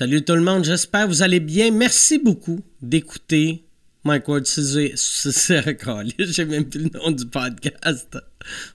[0.00, 1.70] Salut tout le monde, j'espère que vous allez bien.
[1.70, 3.66] Merci beaucoup d'écouter
[4.04, 4.46] Mike Ward.
[4.46, 5.78] C'est
[6.18, 8.16] J'ai même plus le nom du podcast.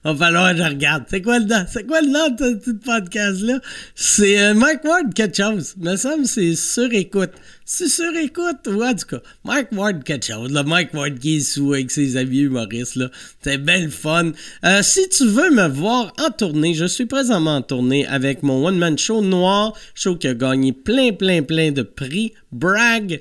[0.04, 1.04] Va falloir que je regarde.
[1.08, 1.64] C'est quoi le nom?
[1.68, 3.58] C'est quoi le nom de ce podcast-là?
[3.96, 5.74] C'est euh, Mike Ward quelque chose.
[5.78, 7.32] Il me semble c'est sur écoute.
[7.64, 10.52] C'est sur écoute, ou en cas, Mike Ward quelque chose.
[10.64, 12.94] Mike Ward qui est sous avec ses amis humoristes.
[12.94, 13.10] Là.
[13.42, 14.30] C'est belle fun.
[14.64, 18.64] Euh, si tu veux me voir en tournée, je suis présentement en tournée avec mon
[18.64, 19.74] one-man show noir.
[19.96, 22.34] Show qui a gagné plein, plein, plein de prix.
[22.52, 23.20] Brag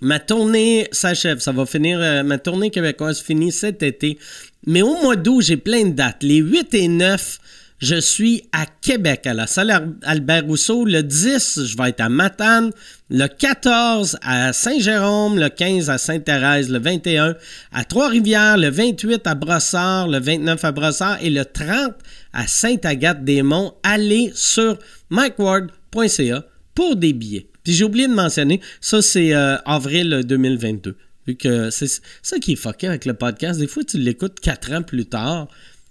[0.00, 4.18] Ma tournée s'achève, ça va finir, euh, ma tournée québécoise finit cet été.
[4.66, 6.22] Mais au mois d'août, j'ai plein de dates.
[6.22, 7.38] Les 8 et 9,
[7.80, 10.84] je suis à Québec, à la salle Albert Rousseau.
[10.86, 12.70] Le 10, je vais être à Matane.
[13.10, 15.38] Le 14, à Saint-Jérôme.
[15.38, 16.70] Le 15, à Sainte-Thérèse.
[16.70, 17.36] Le 21,
[17.72, 18.56] à Trois-Rivières.
[18.56, 20.08] Le 28, à Brossard.
[20.08, 21.22] Le 29, à Brossard.
[21.22, 21.94] Et le 30,
[22.32, 23.74] à Sainte-Agathe-des-Monts.
[23.82, 24.78] Allez sur
[25.10, 27.49] mikeward.ca pour des billets.
[27.64, 30.96] Puis j'ai oublié de mentionner, ça c'est euh, avril 2022.
[31.26, 31.88] Vu que c'est
[32.22, 33.60] ça qui est fucké avec le podcast.
[33.60, 35.48] Des fois, tu l'écoutes quatre ans plus tard.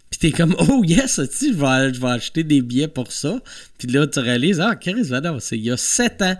[0.10, 3.40] Puis t'es comme, oh yes, je vais, je vais acheter des billets pour ça.
[3.78, 6.36] Puis là, tu réalises, ah, Chris, c'est il y a sept ans.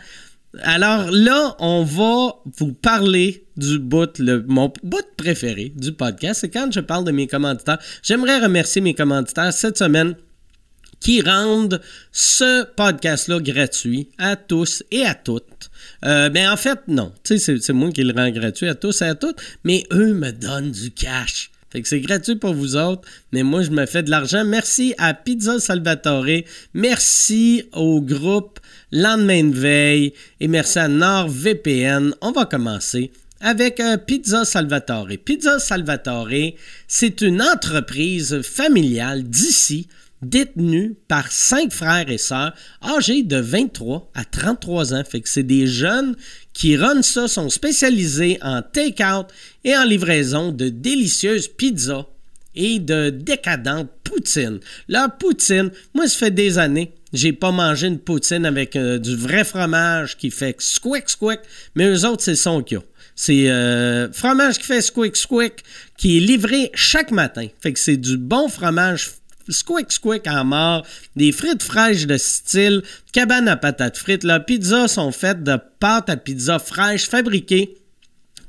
[0.64, 6.42] Alors là, on va vous parler du bout, le, mon bout préféré du podcast.
[6.42, 7.78] C'est quand je parle de mes commanditaires.
[8.02, 10.16] J'aimerais remercier mes commanditaires cette semaine
[11.00, 15.70] qui rendent ce podcast-là gratuit à tous et à toutes.
[16.06, 17.12] Euh, ben en fait, non.
[17.24, 20.72] C'est moi qui le rends gratuit à tous et à toutes, mais eux me donnent
[20.72, 21.52] du cash.
[21.72, 24.44] Fait que c'est gratuit pour vous autres, mais moi je me fais de l'argent.
[24.44, 28.60] Merci à Pizza Salvatore, merci au groupe
[28.92, 32.16] Lendemain de veille et merci à NordVPN.
[32.22, 35.10] On va commencer avec euh, Pizza Salvatore.
[35.24, 36.54] Pizza Salvatore,
[36.88, 39.88] c'est une entreprise familiale d'ici
[40.22, 42.54] détenu par cinq frères et sœurs
[42.84, 45.04] âgés de 23 à 33 ans.
[45.04, 46.16] Fait que c'est des jeunes
[46.54, 49.28] qui runnent ça, sont spécialisés en take-out
[49.64, 52.06] et en livraison de délicieuses pizzas
[52.56, 54.60] et de décadentes poutines.
[54.88, 59.16] Leur poutine, moi, ça fait des années, j'ai pas mangé une poutine avec euh, du
[59.16, 61.40] vrai fromage qui fait squick squick,
[61.76, 62.82] mais eux autres, c'est son qu'il
[63.16, 65.64] C'est euh, fromage qui fait squick squick
[65.98, 67.48] qui est livré chaque matin.
[67.62, 69.10] Fait que c'est du bon fromage
[69.50, 74.24] squick squick en mort, des frites fraîches de style cabane à patates frites.
[74.24, 77.76] Leurs pizzas sont faites de pâte à pizza fraîche fabriquées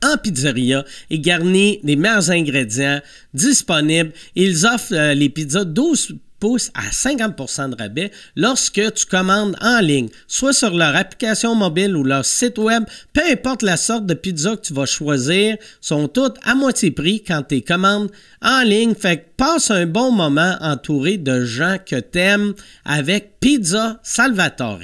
[0.03, 3.01] en pizzeria et garnies des meilleurs ingrédients
[3.35, 4.13] disponibles.
[4.35, 9.81] Ils offrent euh, les pizzas 12 pouces à 50% de rabais lorsque tu commandes en
[9.81, 14.15] ligne, soit sur leur application mobile ou leur site web, peu importe la sorte de
[14.15, 18.11] pizza que tu vas choisir, sont toutes à moitié prix quand tu commandes
[18.43, 18.95] en ligne.
[18.95, 24.81] Fait que passe un bon moment entouré de gens que t'aimes avec Pizza Salvatore.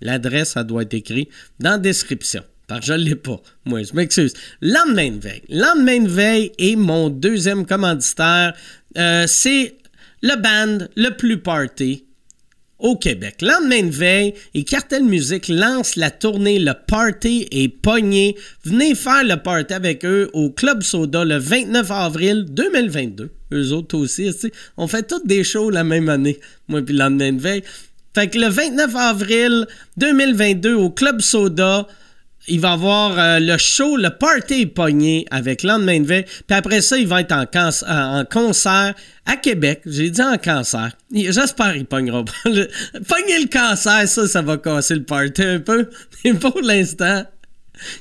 [0.00, 1.28] L'adresse, ça doit être écrit
[1.58, 2.44] dans la description.
[2.68, 3.40] Parce que je ne l'ai pas.
[3.64, 4.34] Moi, je m'excuse.
[4.60, 5.42] Lendemain de veille.
[5.48, 8.54] Lendemain de veille est mon deuxième commanditaire.
[8.98, 9.77] Euh, c'est
[10.22, 12.04] le band le plus party
[12.78, 13.42] au Québec.
[13.42, 18.36] Lendemain de veille, et Cartel Music lance la tournée Le Party et Pogné.
[18.64, 23.30] Venez faire le party avec eux au Club Soda le 29 avril 2022.
[23.52, 24.30] Eux autres aussi,
[24.76, 27.64] on fait toutes des shows la même année, moi puis lendemain de veille.
[28.14, 31.86] Fait que le 29 avril 2022 au Club Soda,
[32.48, 36.24] il va avoir euh, le show, le party pogné avec Lendemain de veille.
[36.24, 37.44] Puis après ça, il va être en,
[37.88, 38.94] en concert
[39.26, 39.82] à Québec.
[39.86, 40.90] J'ai dit en cancer.
[41.12, 42.32] J'espère qu'il pognera pas.
[42.44, 45.88] Pogner le cancer, ça, ça va casser le party un peu.
[46.24, 47.24] Mais pour l'instant,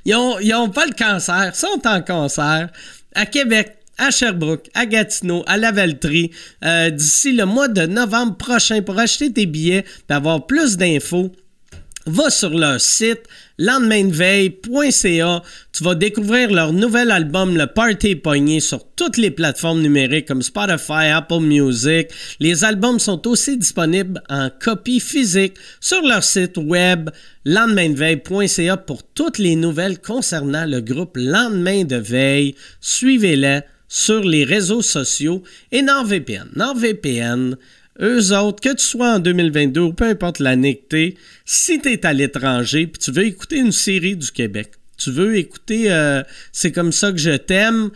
[0.05, 1.51] ils n'ont pas le cancer.
[1.53, 2.69] Ils sont en concert
[3.13, 6.31] à Québec à Sherbrooke, à Gatineau, à Lavaltrie,
[6.63, 11.31] euh, d'ici le mois de novembre prochain pour acheter tes billets et avoir plus d'infos
[12.09, 13.23] va sur leur site
[13.57, 15.43] lendemaindeveille.ca.
[15.73, 20.41] Tu vas découvrir leur nouvel album Le Party Pogné sur toutes les plateformes numériques comme
[20.41, 22.09] Spotify, Apple Music.
[22.39, 27.09] Les albums sont aussi disponibles en copie physique sur leur site web
[27.45, 32.55] lendemaindeveille.ca pour toutes les nouvelles concernant le groupe Lendemain de Veille.
[32.81, 36.49] Suivez-les sur les réseaux sociaux et NordVPN.
[36.55, 37.55] NordVPN,
[38.01, 41.15] eux autres, que tu sois en 2022 ou peu importe l'année que t'es,
[41.45, 45.91] si t'es à l'étranger puis tu veux écouter une série du Québec, tu veux écouter
[45.91, 47.91] euh, C'est comme ça que je t'aime,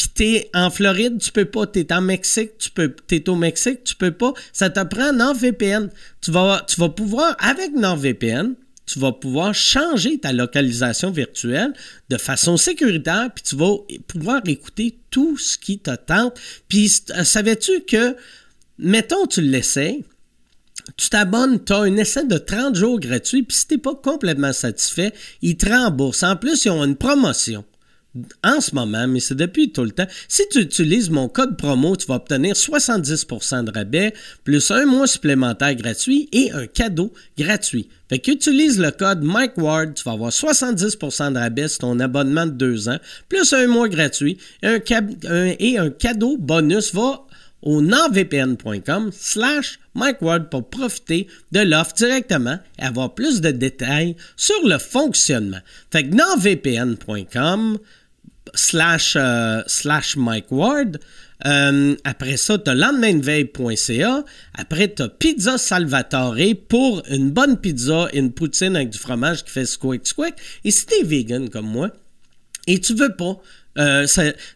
[0.00, 3.84] puis t'es en Floride, tu peux pas, t'es en Mexique, tu peux, t'es au Mexique,
[3.84, 5.90] tu peux pas, ça te prend NordVPN.
[6.22, 8.54] Tu vas, tu vas pouvoir, avec NordVPN,
[8.86, 11.74] tu vas pouvoir changer ta localisation virtuelle
[12.08, 13.76] de façon sécuritaire, puis tu vas
[14.08, 16.40] pouvoir écouter tout ce qui te tente.
[16.68, 16.88] Puis
[17.22, 18.16] savais-tu que
[18.80, 20.00] mettons, tu le laissais,
[20.96, 24.52] tu t'abonnes, tu as un essai de 30 jours gratuit, puis si t'es pas complètement
[24.52, 25.12] satisfait,
[25.42, 26.22] ils te remboursent.
[26.22, 27.64] En plus, ils ont une promotion
[28.42, 30.06] en ce moment, mais c'est depuis tout le temps.
[30.26, 35.06] Si tu utilises mon code promo, tu vas obtenir 70% de rabais, plus un mois
[35.06, 37.88] supplémentaire gratuit et un cadeau gratuit.
[38.08, 42.46] Fait qu'utilise le code Mike Ward, tu vas avoir 70% de rabais sur ton abonnement
[42.46, 42.98] de deux ans,
[43.28, 47.24] plus un mois gratuit et un cadeau bonus va
[47.62, 54.66] au nordvpn.com slash MikeWard pour profiter de l'offre directement et avoir plus de détails sur
[54.66, 55.60] le fonctionnement.
[55.90, 57.78] Fait que nordvpn.com
[58.54, 60.98] slash, euh, slash Mike Ward.
[61.46, 64.24] Euh, après ça, tu as lendemainveille.ca.
[64.54, 66.36] Après, tu as Pizza Salvatore
[66.68, 70.34] pour une bonne pizza et une poutine avec du fromage qui fait squick squick.
[70.64, 71.90] Et si tu es vegan comme moi
[72.66, 73.40] et tu veux pas
[73.80, 74.06] euh,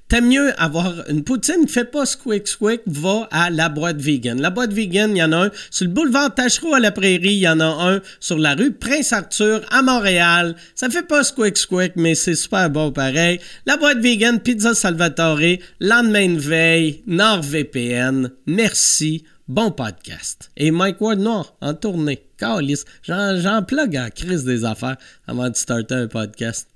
[0.08, 4.40] T'aimes mieux avoir une poutine, fais pas squick squick, va à la boîte vegan.
[4.40, 7.34] La boîte vegan, il y en a un sur le boulevard Tachereau à la Prairie,
[7.34, 10.54] il y en a un sur la rue Prince-Arthur à Montréal.
[10.74, 13.40] Ça fait pas squick squick, mais c'est super bon pareil.
[13.66, 18.30] La boîte vegan, Pizza Salvatore, lendemain de veille, NordVPN.
[18.46, 19.24] Merci.
[19.48, 20.50] Bon podcast.
[20.56, 22.24] Et Mike Ward Noir en tournée.
[22.38, 22.84] Calice.
[23.02, 26.73] J'en plug à crise des affaires avant de starter un podcast.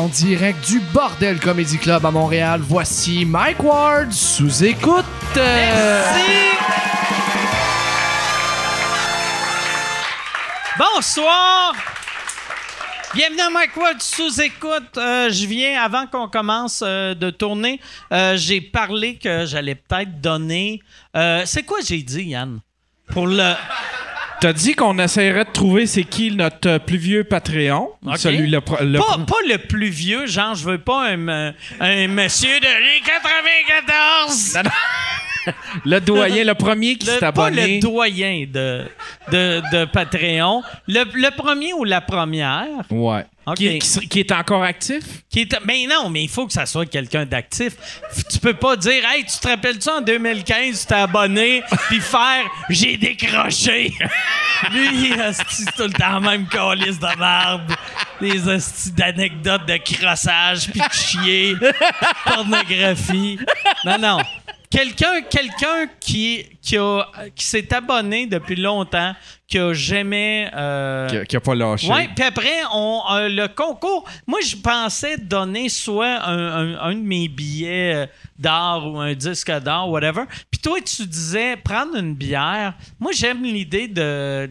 [0.00, 5.04] En direct du Bordel Comedy Club à Montréal, voici Mike Ward sous écoute.
[5.36, 6.30] Merci.
[10.78, 11.74] Bonsoir.
[13.12, 14.96] Bienvenue à Mike Ward sous écoute.
[14.96, 17.78] Euh, je viens, avant qu'on commence euh, de tourner,
[18.10, 20.80] euh, j'ai parlé que j'allais peut-être donner.
[21.44, 22.60] c'est quoi j'ai dit, Yann?
[23.08, 23.52] Pour le.
[24.40, 27.90] T'as dit qu'on essaierait de trouver c'est qui notre plus vieux Patreon?
[28.16, 34.58] Celui le, pas, le plus vieux, genre je veux pas un, un monsieur de 94.
[35.84, 37.56] le doyen, le premier qui s'est abonné.
[37.56, 38.84] Pas le doyen de,
[39.30, 40.62] de, de Patreon.
[40.86, 42.66] Le, le, premier ou la première?
[42.90, 43.24] Ouais.
[43.56, 45.02] Qui, est encore actif?
[45.28, 47.72] Qui est, mais non, mais il faut que ça soit quelqu'un d'actif.
[48.30, 52.44] Tu peux pas dire, hey, tu te rappelles-tu en 2015, tu t'es abonné, puis faire,
[52.68, 53.92] j'ai décroché.
[54.72, 55.12] Lui,
[55.48, 57.72] c'est tout le temps même calice de merde.
[58.20, 61.56] Des d'anecdotes de crossage, puis de chier,
[62.26, 63.38] pornographie.
[63.84, 64.18] Non, non.
[64.70, 66.76] Quelqu'un quelqu'un qui, qui,
[67.34, 69.16] qui s'est abonné depuis longtemps,
[69.48, 70.48] qui a jamais.
[70.54, 71.92] Euh, qui, a, pas lâché.
[71.92, 74.08] Oui, puis après, on, euh, le concours.
[74.28, 78.06] Moi, je pensais donner soit un, un, de mes billets euh,
[78.38, 80.22] d'art ou un disque d'art, whatever.
[80.48, 82.74] Puis toi, tu disais prendre une bière.
[83.00, 84.48] Moi, j'aime l'idée de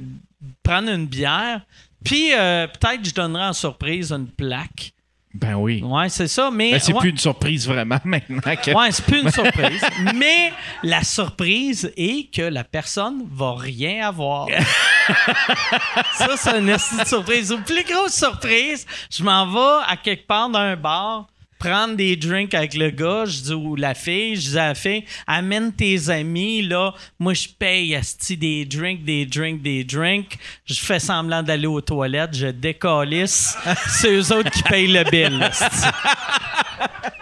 [0.62, 1.62] prendre une bière.
[2.04, 4.94] Puis peut-être je donnerai en surprise une plaque.
[5.34, 5.84] Ben oui.
[5.84, 6.50] Ouais, c'est ça.
[6.52, 8.40] Mais, ben, c'est plus une surprise vraiment maintenant.
[8.42, 8.72] Que...
[8.72, 9.82] Ouais, c'est plus une surprise.
[10.16, 10.52] mais
[10.84, 14.48] la surprise est que la personne va rien avoir.
[16.14, 17.52] ça, c'est une surprise.
[17.52, 21.28] Ou plus grosse surprise, je m'en vais à quelque part dans un bar
[21.60, 24.76] prendre des drinks avec le gars, je dis, ou la fille, je dis à la
[24.76, 30.40] fille, amène tes amis, là, moi je paye asti des drinks, des drinks, des drinks,
[30.66, 33.58] je fais semblant d'aller aux toilettes, je décalisse,
[33.88, 35.50] c'est eux autres qui payent le bill.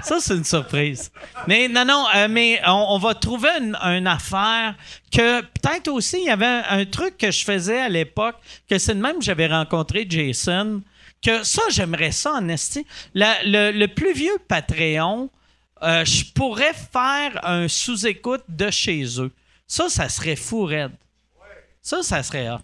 [0.01, 1.11] Ça, c'est une surprise.
[1.47, 4.75] Mais non, non, euh, mais on, va trouver une, affaire
[5.11, 8.35] que peut-être aussi, il y avait un, truc que je faisais à l'époque,
[8.69, 10.81] que c'est de même que j'avais rencontré Jason
[11.21, 12.85] que ça, j'aimerais ça en.
[13.15, 15.29] Le, plus vieux Patreon,
[15.83, 19.31] euh, je pourrais faire un sous-écoute de chez eux.
[19.67, 20.93] Ça, ça serait fou raide.
[21.81, 22.59] Ça, ça serait hot.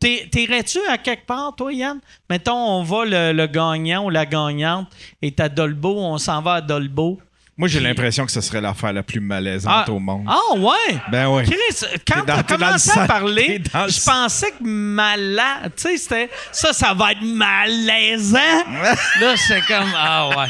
[0.00, 1.98] T'irais-tu à quelque part, toi, Yann?
[2.30, 4.88] Mettons, on va le, gagnant ou la gagnante
[5.20, 7.18] est à Dolbo, on s'en va à Dolbo.
[7.58, 9.90] Moi, j'ai l'impression que ce serait l'affaire la plus malaisante ah.
[9.90, 10.24] au monde.
[10.28, 10.96] Ah, ouais?
[11.10, 11.42] Ben oui.
[11.42, 16.94] Chris, quand t'as commencé à parler, je pensais que malade, tu sais, c'était ça, ça
[16.94, 18.38] va être malaisant.
[19.20, 20.46] Là, c'est comme, ah ouais.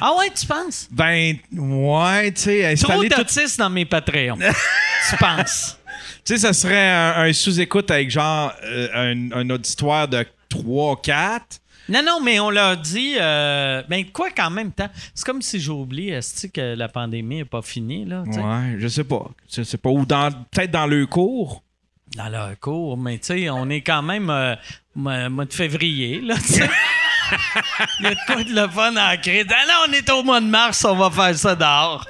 [0.00, 0.88] Ah ouais, tu penses?
[0.90, 4.38] Ben, ouais, tu sais, Trop d'autistes dans mes Patreons.
[5.08, 5.78] tu penses?
[6.24, 11.40] Tu sais, ça serait un, sous-écoute avec genre euh, un, un auditoire de 3-4
[11.88, 13.16] non, non, mais on l'a dit.
[13.20, 17.44] Euh, ben, quoi qu'en même temps, c'est comme si j'oublie est-ce que la pandémie n'est
[17.44, 18.04] pas finie.
[18.04, 19.30] Là, ouais, je sais pas.
[19.52, 19.90] Je sais pas.
[19.90, 21.62] Ou dans, peut-être dans le cours.
[22.16, 24.54] Dans leur cours, mais tu sais, on est quand même euh,
[24.94, 26.70] mois de février, là, tu sais.
[28.00, 29.44] Il y a de quoi de le fun créer.
[29.48, 32.06] Ah non, on est au mois de mars, on va faire ça dehors.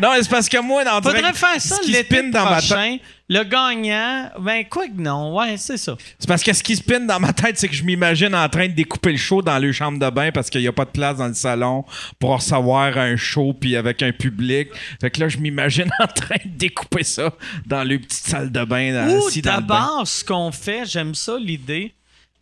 [0.00, 2.68] Non, c'est parce que moi, dans Faudrait faire ça l'été spin dans ma tête.
[2.70, 2.96] prochain.
[3.26, 5.96] Le gagnant, ben quoi que non, ouais, c'est ça.
[6.18, 8.68] C'est parce que ce qui spin dans ma tête, c'est que je m'imagine en train
[8.68, 10.90] de découper le show dans le chambre de bain parce qu'il n'y a pas de
[10.90, 11.86] place dans le salon
[12.18, 14.68] pour recevoir un show puis avec un public.
[15.00, 17.32] Fait que là, je m'imagine en train de découper ça
[17.64, 19.08] dans le petite salle de bain.
[19.08, 19.52] Ou le bain.
[19.52, 21.94] d'abord, ce qu'on fait, j'aime ça l'idée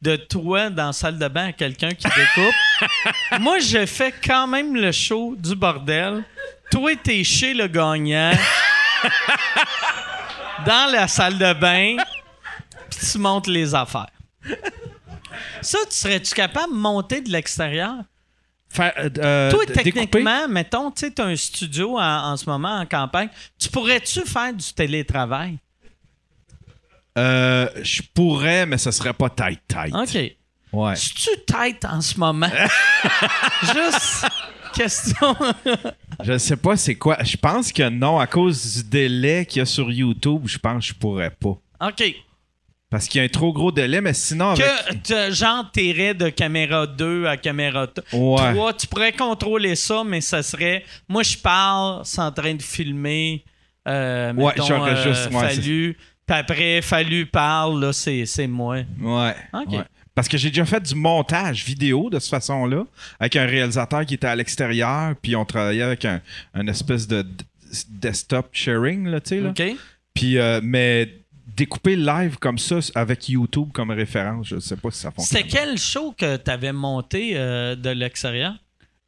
[0.03, 2.55] de toi dans la salle de bain à quelqu'un qui découpe.
[3.41, 6.25] Moi, je fais quand même le show du bordel.
[6.71, 8.33] Toi, t'es chez le gagnant.
[10.67, 11.97] dans la salle de bain.
[12.91, 14.11] Puis tu montes les affaires.
[15.61, 17.95] Ça, tu serais-tu capable de monter de l'extérieur?
[18.69, 19.83] Faire, euh, euh, Toi, découper?
[19.93, 23.29] techniquement, mettons, tu sais, t'as un studio en, en ce moment en campagne.
[23.59, 25.59] Tu pourrais-tu faire du télétravail?
[27.19, 29.95] Euh, je pourrais, mais ce serait pas tight tight.
[29.95, 30.37] OK.
[30.73, 30.93] Ouais.
[30.95, 32.49] Es-tu tête en ce moment?
[33.63, 34.27] Juste
[34.75, 35.37] question.
[36.25, 37.19] Je sais pas c'est quoi.
[37.23, 40.87] Je pense que non, à cause du délai qu'il y a sur YouTube, je pense
[40.87, 41.59] que je pourrais pas.
[41.89, 42.15] OK.
[42.89, 45.03] Parce qu'il y a un trop gros délai, mais sinon avec...
[45.03, 48.53] Que genre t'irais de caméra 2 à caméra 3.
[48.53, 48.73] Ouais.
[48.79, 50.85] tu pourrais contrôler ça, mais ça serait.
[51.09, 53.45] Moi, je parle, c'est en train de filmer.
[53.89, 55.97] Euh, Ouais, mettons, j'aurais euh, juste- ouais, fallu.
[56.33, 58.79] Puis après, fallu parle, là, c'est, c'est moi.
[58.99, 59.35] Ouais.
[59.53, 59.73] Ok.
[59.73, 59.85] ouais.
[60.15, 62.85] Parce que j'ai déjà fait du montage vidéo de cette façon-là,
[63.21, 66.23] avec un réalisateur qui était à l'extérieur, puis on travaillait avec un,
[66.55, 67.27] un espèce de
[67.89, 69.51] desktop sharing, là, tu sais, là.
[69.51, 69.63] OK?
[70.15, 71.19] Puis, euh, mais
[71.55, 75.43] découper live comme ça avec YouTube comme référence, je sais pas si ça fonctionne.
[75.43, 78.55] C'était quel show que t'avais monté euh, de l'extérieur?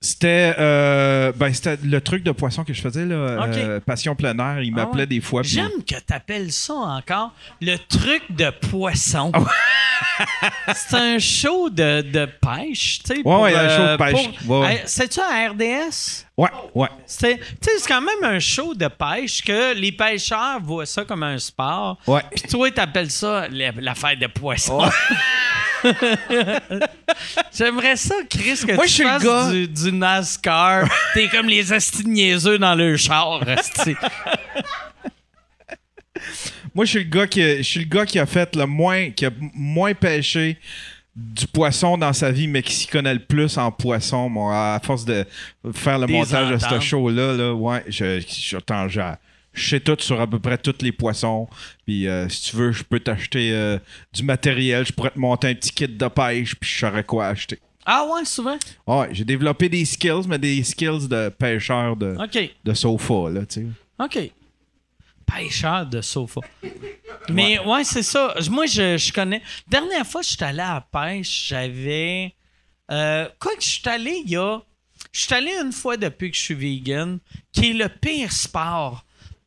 [0.04, 4.38] C'était euh, ben, c'était le truc de poisson que je faisais, là, euh, Passion plein
[4.38, 4.60] air.
[4.62, 5.06] Il Ah m'appelait ouais.
[5.06, 5.42] des fois.
[5.42, 7.32] J'aime que t'appelles ça encore
[7.62, 9.32] le truc de poisson.
[9.34, 13.22] Ah c'est un show de, de pêche, tu sais.
[13.24, 14.28] Ouais, ouais, un show de euh, pêche.
[14.46, 16.26] pour- Ouais, C'est-tu à RDS?
[16.36, 16.88] Ouais, ouais.
[17.06, 17.14] Tu
[17.62, 21.98] c'est quand même un show de pêche que les pêcheurs voient ça comme un sport.
[22.06, 22.20] Ouais.
[22.30, 24.80] Puis toi, t'appelles ça la- l'affaire de poisson.
[27.56, 30.88] J'aimerais ça, Chris, que Moi, tu je suis le fasses gars- du, du NASCAR.
[31.14, 33.94] T'es comme les astis niaiseux dans le char, asti.
[36.74, 38.66] Moi, je suis le gars qui, a- je suis le gars qui a fait le
[38.66, 40.58] moins, qui a moins pêché
[41.14, 44.28] du poisson dans sa vie, mais qui s'y connaît le plus en poisson.
[44.28, 45.24] Moi, à force de
[45.72, 48.56] faire le Des montage de ce show-là, là, ouais, je, je,
[48.88, 49.00] je,
[49.54, 51.48] je sais tout sur à peu près tous les poissons.
[51.86, 53.78] Puis, euh, si tu veux, je peux t'acheter euh,
[54.12, 54.84] du matériel.
[54.84, 57.60] Je pourrais te monter un petit kit de pêche, puis je saurais quoi acheter.
[57.86, 58.56] Ah ouais, souvent?
[58.86, 62.16] Ouais, j'ai développé des skills, mais des skills de pêcheur de,
[62.64, 63.66] de sofa, là, tu sais.
[64.02, 64.30] OK.
[65.26, 66.40] Pêcheur de sofa.
[67.30, 68.34] Mais ouais, c'est ça.
[68.50, 69.42] Moi, je, je connais.
[69.68, 72.34] Dernière fois je suis allé à la pêche, j'avais.
[72.90, 74.60] Euh, quoi que je suis allé, il y a.
[75.12, 77.18] Je suis allé une fois depuis que je suis vegan,
[77.52, 79.03] qui est le pire sport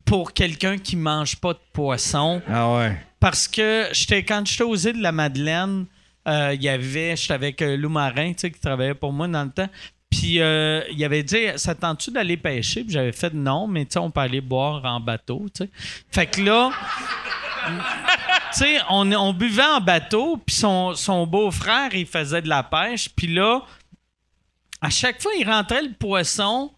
[0.08, 2.40] pour quelqu'un qui mange pas de poisson.
[2.48, 2.96] Ah ouais.
[3.20, 5.84] Parce que j'étais quand j'étais aux îles de la Madeleine,
[6.26, 9.28] euh, il y avait, j'étais avec euh, Lou Marin, tu sais, qui travaillait pour moi
[9.28, 9.68] dans le temps.
[10.10, 12.84] Puis euh, il avait dit, ça te tente-tu d'aller pêcher?
[12.84, 15.70] Puis j'avais fait non, mais tu sais, on peut aller boire en bateau, tu sais.
[16.10, 16.70] Fait que là,
[17.66, 22.62] tu sais, on, on buvait en bateau, puis son, son beau-frère, il faisait de la
[22.62, 23.10] pêche.
[23.10, 23.60] Puis là,
[24.80, 26.72] à chaque fois, il rentrait le poisson.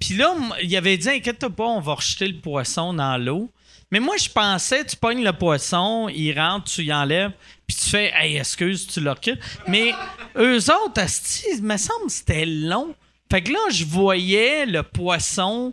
[0.00, 3.50] Puis là, il avait dit, inquiète-toi pas, on va rejeter le poisson dans l'eau.
[3.92, 7.32] Mais moi, je pensais, tu pognes le poisson, il rentre, tu y enlèves,
[7.66, 9.38] puis tu fais, hey, excuse, tu le recules.
[9.68, 9.92] Mais
[10.36, 12.94] eux autres, asti, il me semble que c'était long.
[13.30, 15.72] Fait que là, je voyais le poisson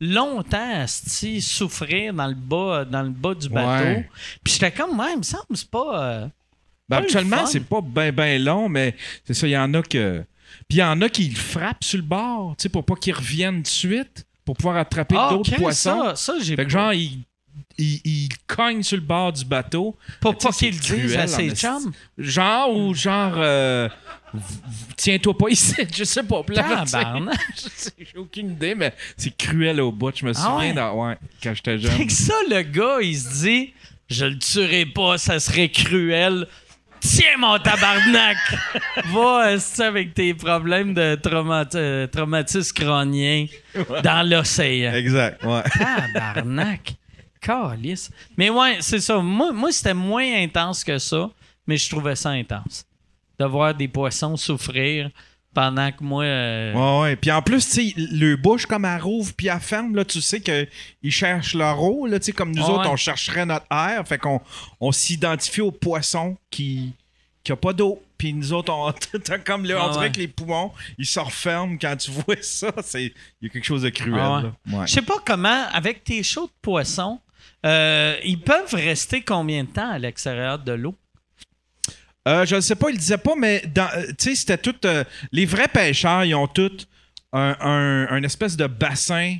[0.00, 3.84] longtemps, asti, souffrir dans le bas, dans le bas du bateau.
[3.84, 4.10] Ouais.
[4.42, 6.02] Puis j'étais comme, ouais, il me semble que c'est pas.
[6.04, 6.30] euh, Ben,
[6.88, 10.22] Pas habituellement, c'est pas bien ben long, mais c'est ça, il y en a que.
[10.68, 12.94] Puis il y en a qui le frappent sur le bord, tu sais, pour pas
[12.96, 16.04] qu'ils reviennent de suite, pour pouvoir attraper Ah, d'autres poissons.
[16.14, 17.20] Ça, ça j'ai Fait que genre, ils
[17.78, 19.96] il, il cognent sur le bord du bateau.
[20.20, 21.92] Pour pas qu'il le c'est dise à ses chums?
[22.18, 23.88] Genre, ou genre, euh,
[24.96, 26.42] tiens-toi pas ici, je sais pas.
[26.48, 26.84] Là,
[27.98, 30.12] J'ai aucune idée, mais c'est cruel au bout.
[30.16, 31.16] Je me Ah souviens, ouais?
[31.42, 32.06] quand j'étais Fait jeune.
[32.06, 33.72] que ça, le gars, il se dit
[34.08, 36.46] Je le tuerai pas, ça serait cruel.
[37.06, 38.38] Tiens, mon tabarnak!
[39.12, 43.46] Va, avec tes problèmes de trauma- euh, traumatisme crânien
[44.02, 44.94] dans l'océan.
[44.94, 45.62] Exact, ouais.
[45.78, 46.94] Tabarnak!
[47.42, 48.10] Calice.
[48.38, 49.18] Mais ouais, c'est ça.
[49.18, 51.28] Moi, moi c'était moins intense que ça,
[51.66, 52.86] mais je trouvais ça intense.
[53.38, 55.10] De voir des poissons souffrir
[55.54, 56.24] pendant que moi.
[56.24, 57.16] euh, Ouais, ouais.
[57.16, 60.20] Puis en plus, tu sais, le bouche comme elle rouvre puis elle ferme, là, tu
[60.20, 62.90] sais qu'ils cherchent leur eau, là, tu sais, comme nous Ouais, autres, ouais.
[62.92, 64.06] on chercherait notre air.
[64.06, 64.40] Fait qu'on
[64.80, 66.92] on s'identifie au poisson qui
[67.42, 68.02] qui a pas d'eau.
[68.16, 68.90] puis nous autres, on,
[69.24, 70.12] t'as comme là, on Ah dirait ouais.
[70.12, 72.72] que les poumons, ils se referment quand tu vois ça.
[72.82, 74.50] C'est, il y a quelque chose de cruel.
[74.72, 74.86] Ah.
[74.86, 77.20] Je sais pas comment, avec tes shows de poissons,
[77.66, 80.94] euh, ils peuvent rester combien de temps à l'extérieur de l'eau?
[82.26, 84.74] Euh, je ne sais pas, il disait pas, mais euh, tu sais, c'était tout.
[84.86, 86.86] euh, les vrais pêcheurs, ils ont tous
[87.32, 89.36] un, un- un espèce de bassin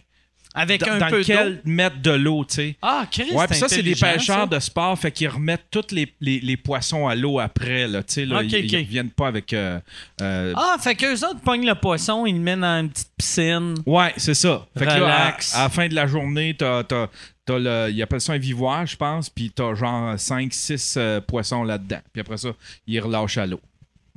[0.55, 2.77] Avec dans, un dans peu lequel mettre de l'eau, tu sais.
[2.83, 4.47] Ah, Chris, Ouais, puis ça, c'est des pêcheurs ça.
[4.47, 8.13] de sport, fait qu'ils remettent tous les, les, les poissons à l'eau après, là, tu
[8.15, 8.83] sais, là, ils, ils ok.
[8.87, 9.53] reviennent pas avec...
[9.53, 9.81] euh,
[10.21, 13.75] euh, Ah, fait qu'eux autres pognent le poisson, ils le mettent dans une petite piscine.
[13.87, 14.67] Ouais, c'est ça.
[14.77, 17.07] Fait que là, à, la fin de la journée, t'as, t'as,
[17.45, 22.01] t'as le, ils appellent ça un vivoire, je pense, puis t'as genre 5-6 poissons là-dedans.
[22.13, 22.51] Puis après ça,
[22.87, 23.61] ils relâchent à l'eau.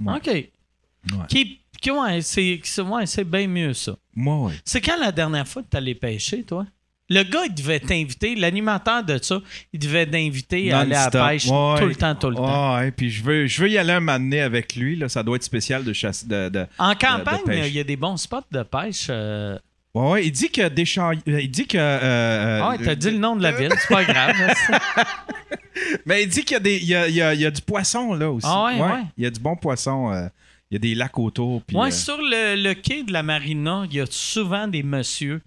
[0.01, 0.15] Ouais.
[0.17, 1.27] OK.
[1.29, 3.95] Qui, qui- ouais, c'est, c'est- ouais, c'est bien mieux, ça.
[4.15, 4.53] Moi, ouais.
[4.65, 6.65] C'est quand la dernière fois que allé pêcher, toi?
[7.09, 9.39] Le gars, il devait t'inviter, l'animateur de ça,
[9.71, 11.79] il devait t'inviter à aller à la pêche Ouais.
[11.79, 12.75] tout le temps, tout le temps.
[12.75, 14.97] Ouais, puis je veux, je veux y aller un moment donné avec lui.
[14.97, 16.27] Là, ça doit être spécial de chasse.
[16.27, 19.07] De, de- En de campagne, il y a des bons spots de pêche.
[19.09, 19.57] euh,
[20.05, 21.77] Ouais, ouais, il dit que des champs- Il dit que.
[21.77, 24.35] euh, euh, Ah, ouais, t'as dit le nom de la ville, c'est pas grave.
[26.05, 27.45] Mais il dit qu'il y a, des, il y a, il y a- il y
[27.45, 28.47] a du poisson là aussi.
[28.49, 29.03] Ah ouais, ouais.
[29.17, 30.11] Il y a du bon poisson.
[30.11, 30.27] euh,
[30.69, 31.61] il y a des lacs autour.
[31.63, 34.83] puis, Ouais, euh, sur le, le quai de la marina, il y a souvent des
[34.83, 35.41] messieurs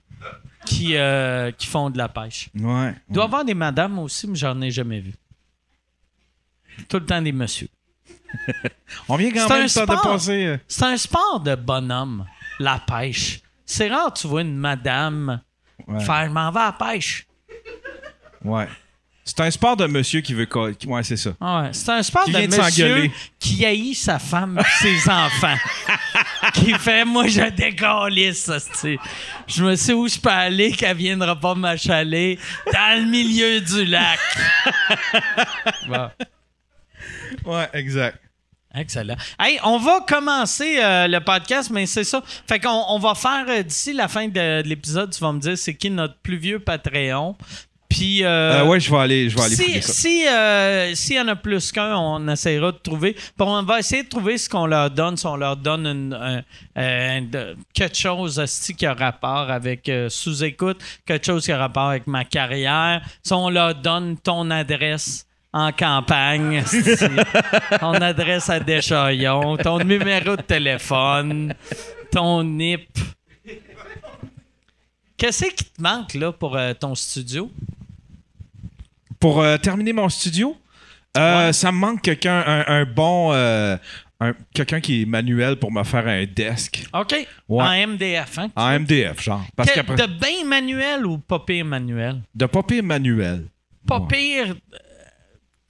[0.64, 2.48] qui, euh, qui font de la pêche.
[2.54, 2.94] ouais.
[3.08, 5.12] Il doit y avoir des madames aussi, mais j'en ai jamais vu.
[6.88, 7.68] Tout le temps des messieurs.
[9.08, 10.44] On vient quand même de passer.
[10.46, 12.24] euh, C'est un sport de bonhomme,
[12.58, 13.40] la pêche.
[13.70, 15.40] C'est rare, tu vois une madame
[15.86, 16.04] Ouais.
[16.04, 17.24] faire m'en vais à la pêche.
[18.44, 18.66] Ouais.
[19.24, 20.48] C'est un sport de monsieur qui veut.
[20.86, 21.30] Ouais, c'est ça.
[21.40, 25.08] Ouais, C'est un sport Qui de vient de monsieur qui haït sa femme et ses
[25.08, 25.56] enfants.
[26.54, 28.50] qui fait Moi, je décalisse,
[29.46, 32.40] Je me sais où je peux aller qu'elle viendra pas m'achaler
[32.72, 34.18] dans le milieu du lac.
[35.86, 36.10] Bon.
[37.44, 38.18] Ouais, exact.
[38.74, 39.16] Excellent.
[39.38, 42.22] Hey, on va commencer euh, le podcast, mais c'est ça.
[42.48, 45.40] Fait qu'on on va faire euh, d'ici la fin de, de l'épisode, tu vas me
[45.40, 47.36] dire c'est qui notre plus vieux Patreon.
[47.88, 48.22] Puis.
[48.22, 49.92] euh, Euh, ouais, je vais aller, je vais aller si ça.
[49.92, 53.14] si, euh, s'il y en a plus qu'un, on essaiera de trouver.
[53.14, 56.14] Puis on va essayer de trouver ce qu'on leur donne, si on leur donne une,
[56.14, 56.42] un-
[56.76, 61.58] un- de- quelque chose hostie, qui a rapport avec euh, sous-écoute, quelque chose qui a
[61.58, 63.02] rapport avec ma carrière.
[63.24, 66.62] Si on leur donne ton adresse en campagne,
[67.80, 71.54] ton adresse à Deschaillons, ton numéro de téléphone,
[72.12, 72.88] ton NIP.
[75.16, 77.50] Qu'est-ce qui te manque là pour euh, ton studio?
[79.18, 80.56] Pour euh, terminer mon studio,
[81.16, 81.52] euh, Ouais.
[81.52, 83.32] ça me manque quelqu'un, un, un bon.
[83.32, 86.84] un- quelqu'un qui est manuel pour me faire un desk.
[86.94, 87.14] OK.
[87.48, 87.64] Ouais.
[87.64, 88.50] En MDF, hein?
[88.56, 89.44] En MDF, genre.
[89.56, 89.96] Parce Que- qu'après.
[89.96, 92.20] de bien manuel ou pas pire manuel?
[92.34, 93.46] De pas pire manuel.
[93.86, 94.06] Pas Ouais.
[94.08, 94.54] pire.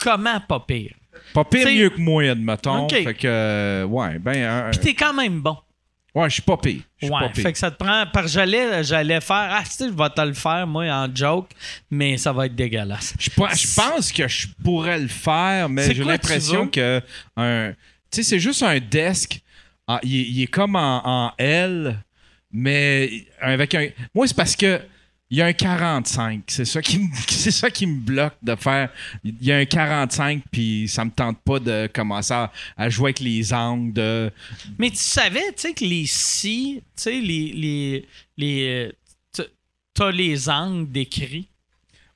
[0.06, 0.94] Euh, comment pas pire?
[1.34, 2.84] Pas pire T'sais- mieux que moi, admettons.
[2.84, 2.92] Ok.
[2.92, 4.36] Fait que, euh, ouais, ben.
[4.66, 5.56] un- Puis t'es quand même bon.
[6.14, 6.80] ouais, je suis pas pire.
[7.02, 7.08] Ouais.
[7.08, 7.42] pas pire.
[7.44, 8.04] Fait que ça te prend.
[8.12, 9.48] Que j'allais, j'allais faire.
[9.50, 11.50] Ah, tu sais, je vais te le faire, moi, en joke,
[11.90, 13.14] mais ça va être dégueulasse.
[13.18, 17.00] Je, pe- je pense que je pourrais le faire, mais j'ai l'impression que
[17.36, 17.76] un, tu
[18.10, 19.40] sais, c'est juste un desk.
[19.88, 21.96] est- il est comme en, en L,
[22.52, 23.88] mais avec un.
[24.14, 24.80] Moi, c'est parce que
[25.30, 26.42] il y a un 45.
[26.48, 28.90] C'est ça qui me, c'est ça qui me bloque de faire.
[29.22, 33.10] Il y a un 45, puis ça me tente pas de commencer à, à jouer
[33.10, 34.30] avec les angles de.
[34.78, 37.52] Mais tu savais, tu sais, que les si, tu sais, les.
[37.52, 38.92] les, les
[39.92, 41.48] T'as les angles décrits.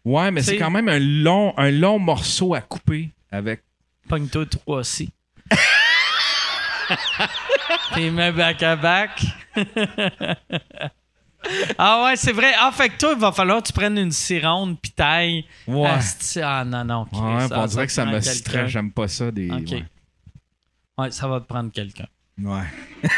[0.05, 3.63] Ouais, mais c'est quand même un long, un long morceau à couper avec.
[4.09, 5.11] Pogne-toi trois si.
[7.95, 9.23] T'es mis back à back.
[11.79, 12.53] ah ouais, c'est vrai.
[12.59, 15.45] Ah, fait que toi, il va falloir que tu prennes une scie ronde pis taille.
[15.67, 15.89] Ouais.
[15.89, 17.03] Asti- Ah non, non.
[17.13, 18.71] Ouais, ah, on dirait que ça me stresse.
[18.71, 19.51] J'aime pas ça des.
[19.51, 19.71] OK.
[19.71, 19.85] Ouais.
[20.99, 22.07] Ouais, ça va te prendre quelqu'un.
[22.41, 22.63] Ouais.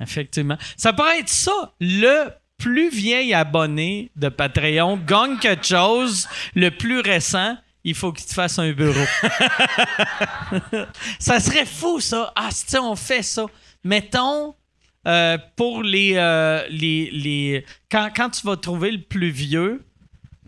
[0.00, 0.56] Effectivement.
[0.76, 1.72] Ça pourrait être ça.
[1.80, 6.28] Le plus vieil abonné de Patreon gagne quelque chose.
[6.54, 9.04] Le plus récent, il faut qu'il te fasse un bureau.
[11.18, 12.32] ça serait fou, ça.
[12.36, 13.46] Ah, si on fait ça.
[13.84, 14.54] Mettons,
[15.06, 16.14] euh, pour les.
[16.16, 19.82] euh, les, les quand, quand tu vas trouver le plus vieux,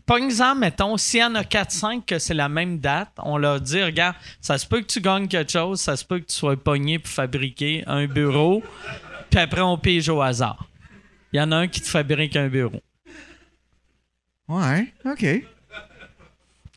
[0.07, 3.61] par exemple, mettons, s'il y en a 4-5 que c'est la même date, on leur
[3.61, 6.35] dit, regarde, ça se peut que tu gagnes quelque chose, ça se peut que tu
[6.35, 8.63] sois pogné pour fabriquer un bureau,
[9.31, 10.67] puis après on pige au hasard.
[11.33, 12.81] Il y en a un qui te fabrique un bureau.
[14.49, 15.27] Ouais, OK.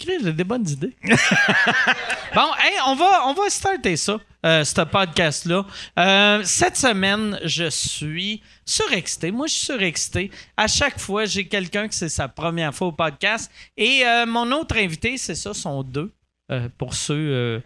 [0.05, 0.95] J'ai des bonnes idées.
[1.03, 5.65] bon, hey, on va, on va starter ça, euh, ce podcast-là.
[5.99, 9.31] Euh, cette semaine, je suis surexcité.
[9.31, 10.31] Moi, je suis surexcité.
[10.57, 13.51] À chaque fois, j'ai quelqu'un que c'est sa première fois au podcast.
[13.77, 16.11] Et euh, mon autre invité, c'est ça, sont deux.
[16.77, 17.61] pour ceux.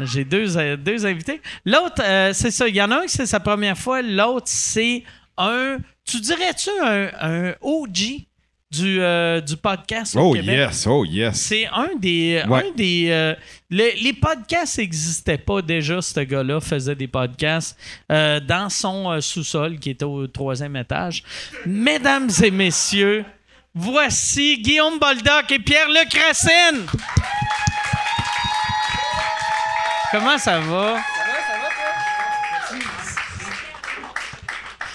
[0.00, 1.40] J'ai deux, deux invités.
[1.64, 2.68] L'autre, c'est ça.
[2.68, 4.02] Il y en a un qui c'est sa première fois.
[4.02, 5.04] L'autre, c'est
[5.36, 5.78] un.
[6.04, 8.26] Tu dirais-tu un, un OG
[8.70, 10.56] du, euh, du podcast au Oh Québec?
[10.56, 11.36] yes, oh yes.
[11.40, 12.42] C'est un des.
[12.48, 12.64] Ouais.
[12.66, 13.34] Un des euh,
[13.70, 16.02] le- les podcasts n'existaient pas déjà.
[16.02, 17.78] Ce gars-là faisait des podcasts
[18.10, 21.22] euh, dans son euh, sous-sol qui était au troisième étage.
[21.64, 23.24] Mesdames et messieurs,
[23.74, 26.86] voici Guillaume Boldoc et Pierre-Luc Racine.
[30.10, 30.96] Comment ça va?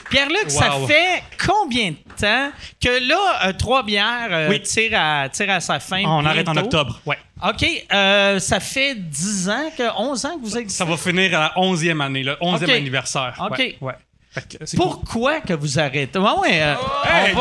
[0.09, 4.61] Pierre-Luc, ça fait combien de temps que là, euh, Trois Bières euh, Oui.
[4.61, 6.03] tire, à, tire à sa fin?
[6.05, 6.67] On arrête en bientôt?
[6.67, 7.01] octobre.
[7.05, 7.17] Ouais.
[7.47, 7.65] OK.
[7.93, 10.83] euh, ça fait 10 ans, que, 11 ans que vous existez?
[10.83, 12.69] Ça va finir à la 11e année, le 11e Ok.
[12.69, 13.33] anniversaire.
[13.51, 13.57] Ok.
[13.59, 13.77] Ouais.
[13.81, 13.93] ouais.
[14.33, 14.87] C'est cool.
[14.87, 16.17] Pourquoi que vous arrêtez?
[16.17, 17.35] Ouais, ouais, euh, Hey!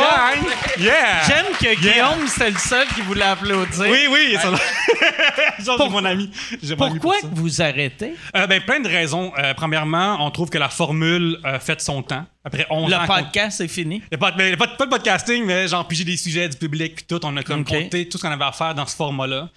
[0.78, 1.22] Yeah!
[1.26, 3.86] J'aime que Guillaume, c'était le seul qui voulait applaudir.
[3.88, 4.50] Oui, oui, ça
[5.64, 6.30] Genre, Pour- c'est mon ami.
[6.76, 8.14] Pourquoi pour que vous arrêtez?
[8.34, 9.32] Euh, ben, plein de raisons.
[9.38, 12.24] Euh, premièrement, on trouve que la formule fait son temps.
[12.44, 13.02] Après 11 ans.
[13.02, 14.02] Le podcast est fini.
[14.18, 17.20] Pas, mais de podcasting, mais genre piger des sujets du public puis tout.
[17.24, 19.48] On a comme compté tout ce qu'on avait à faire dans ce format-là.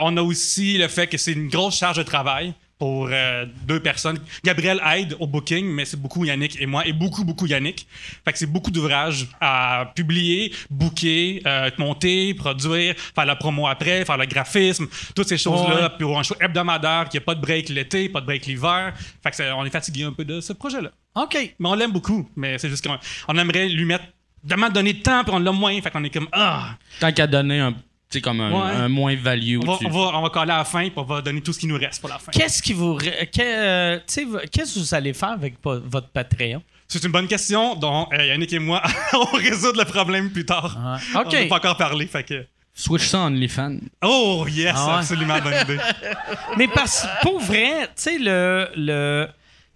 [0.00, 3.80] On a aussi le fait que c'est une grosse charge de travail pour euh, deux
[3.80, 4.18] personnes.
[4.44, 7.86] Gabriel aide au booking, mais c'est beaucoup Yannick et moi, et beaucoup, beaucoup Yannick.
[8.24, 14.04] Fait que c'est beaucoup d'ouvrages à publier, booker, euh, monter, produire, faire la promo après,
[14.04, 15.90] faire le graphisme, toutes ces choses-là.
[15.90, 18.92] Puis un show hebdomadaire, qu'il n'y a pas de break l'été, pas de break l'hiver.
[19.22, 20.90] Fait que c'est- on est fatigué un peu de ce projet-là.
[21.16, 21.34] OK.
[21.58, 22.28] Mais on l'aime beaucoup.
[22.36, 24.04] Mais c'est juste qu'on on aimerait lui mettre
[24.44, 25.80] vraiment donner de temps, puis on l'a moins.
[25.80, 27.78] Fait qu'on est comme, ah, Tant qu'à donner un, tu
[28.10, 28.74] sais, comme un, Ouais.
[28.76, 29.58] un moins value.
[29.62, 31.40] on va, tu- on, va, on va coller à la fin, puis on va donner
[31.40, 32.30] tout ce qui nous reste pour la fin.
[32.32, 32.98] Qu'est-ce qui vous.
[32.98, 36.62] euh, Qu'est-ce que vous allez faire avec votre Patreon?
[36.86, 40.76] C'est une bonne question dont euh, Yannick et moi, on résout le problème plus tard.
[40.82, 40.98] Ah.
[41.14, 42.46] On n'a pas encore parlé, fait que...
[42.74, 43.78] Switch ça en OnlyFans.
[44.04, 44.92] Oh, yes, Ah ouais.
[45.00, 45.78] absolument bonne idée.
[46.56, 48.68] Mais parce pour vrai, tu sais, le.
[48.76, 49.28] le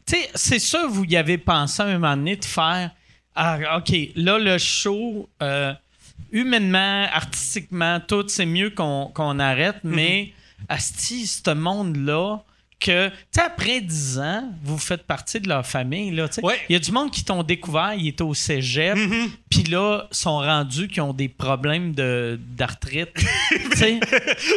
[0.07, 2.91] tu sais, c'est sûr, vous y avez pensé à un moment donné de faire.
[3.35, 5.73] Ah, OK, là, le show, euh,
[6.33, 10.33] humainement, artistiquement, tout, c'est mieux qu'on qu'on arrête, mais,
[10.69, 12.39] Asti, ce monde-là,
[12.81, 16.45] que, tu sais, après 10 ans, vous faites partie de leur famille, là, tu sais.
[16.45, 16.59] Ouais.
[16.69, 18.99] Il y a du monde qui t'ont découvert, ils étaient au cégep,
[19.49, 23.11] puis là, sont rendus qui ont des problèmes de- d'arthrite.
[23.51, 24.01] tu sais.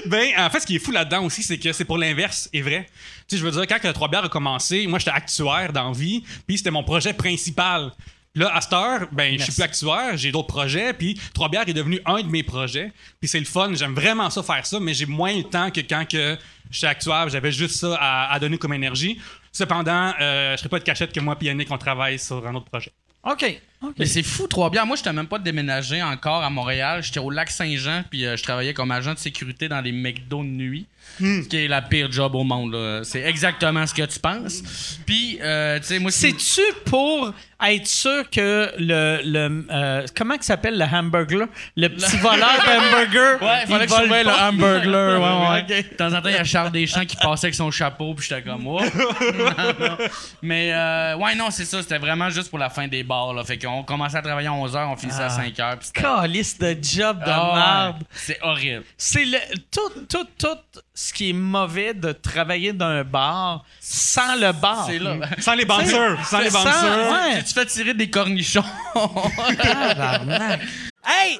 [0.08, 2.62] ben, en fait, ce qui est fou là-dedans aussi, c'est que c'est pour l'inverse, est
[2.62, 2.88] vrai.
[3.28, 6.24] Tu sais, je veux dire, quand Trois Bières a commencé, moi, j'étais actuaire dans vie,
[6.48, 7.92] puis c'était mon projet principal.
[8.36, 11.68] Là, à cette heure, ben, je suis plus actuaire, j'ai d'autres projets, puis Trois Bières
[11.68, 12.92] est devenu un de mes projets.
[13.20, 15.80] Puis c'est le fun, j'aime vraiment ça faire ça, mais j'ai moins le temps que
[15.80, 16.38] quand que
[16.70, 19.20] j'étais actuaire, j'avais juste ça à, à donner comme énergie.
[19.54, 22.54] Cependant, euh, je serais pas de cachette que moi et Yannick, on travaille sur un
[22.56, 22.92] autre projet.
[23.24, 23.62] OK.
[23.98, 24.86] Mais c'est fou, trois bières.
[24.86, 27.02] Moi, je même pas déménagé encore à Montréal.
[27.04, 30.44] J'étais au lac Saint-Jean, puis euh, je travaillais comme agent de sécurité dans les McDo
[30.44, 30.88] de nuit,
[31.20, 33.02] ce qui est la pire job au monde.
[33.04, 35.00] C'est exactement ce que tu penses.
[35.06, 39.22] Puis, euh, tu sais, moi, c'est C'est-tu pour être sûr que le.
[39.24, 41.48] le euh, comment il s'appelle le hamburger?
[41.76, 43.36] Le petit voleur d'hamburger.
[43.46, 45.22] Ouais, il fallait que je le hamburger.
[45.22, 45.84] Ouais, ouais.
[45.92, 48.28] De temps en temps, il y a Charles Deschamps qui passait avec son chapeau, puis
[48.28, 48.82] j'étais comme, oh.
[49.22, 49.98] Non, non.
[50.42, 51.82] Mais, euh, ouais, non, c'est ça.
[51.82, 53.34] C'était vraiment juste pour la fin des bars.
[53.34, 53.44] Là.
[53.44, 55.78] Fait qu'on commençait à travailler à 11h, on finissait à 5h.
[55.78, 56.02] Puis c'était.
[56.02, 57.56] Calice de job de Ah, ouais.
[57.94, 58.04] merde.
[58.14, 58.84] C'est horrible.
[58.98, 59.38] C'est le,
[59.72, 64.86] tout, tout, tout ce qui est mauvais de travailler dans un bar sans le bar.
[64.88, 65.16] C'est là.
[65.40, 67.12] Sans les bouncers, sans les bouncers.
[67.12, 67.38] ouais.
[67.44, 68.64] Tu te fais tirer des cornichons.
[71.08, 71.40] Hey,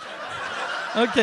[0.97, 1.21] OK.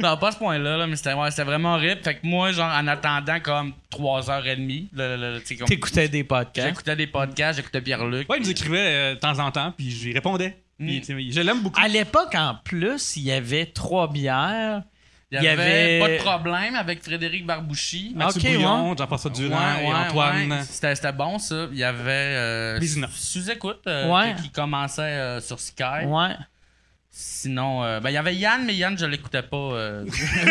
[0.00, 2.00] non, pas à ce point-là, là, mais c'était ouais, c'était vraiment horrible.
[2.02, 6.08] Fait que moi, genre, en attendant comme 3h30, le, le- le- tu sais, comme- T'écoutais
[6.08, 6.68] des podcasts.
[6.68, 8.28] j'écoutais des podcasts, j'écoutais Pierre-Luc.
[8.30, 10.56] Ouais, il nous écrivait euh, de temps en temps, puis j'y répondais.
[10.78, 11.80] Puis, tu sais, je l'aime beaucoup.
[11.80, 14.82] À l'époque, en plus, il y avait trois bières.
[15.30, 18.12] Il y avait, pas de problème avec Frédéric Barbouchi.
[18.14, 20.52] Mathieu ok, Bouillon, Jean-François Durand et Antoine.
[20.52, 20.62] ouais.
[20.62, 21.66] C'était, c'était bon, ça.
[21.72, 23.08] Il y avait euh, Vézina.
[23.12, 24.34] sous-écoute euh, Ouais.
[24.40, 26.04] qui commençait euh, sur Sky.
[26.06, 26.36] Ouais.
[27.16, 29.56] Sinon, euh, ben, il y avait Yann, mais Yann, je l'écoutais pas.
[29.56, 30.04] euh.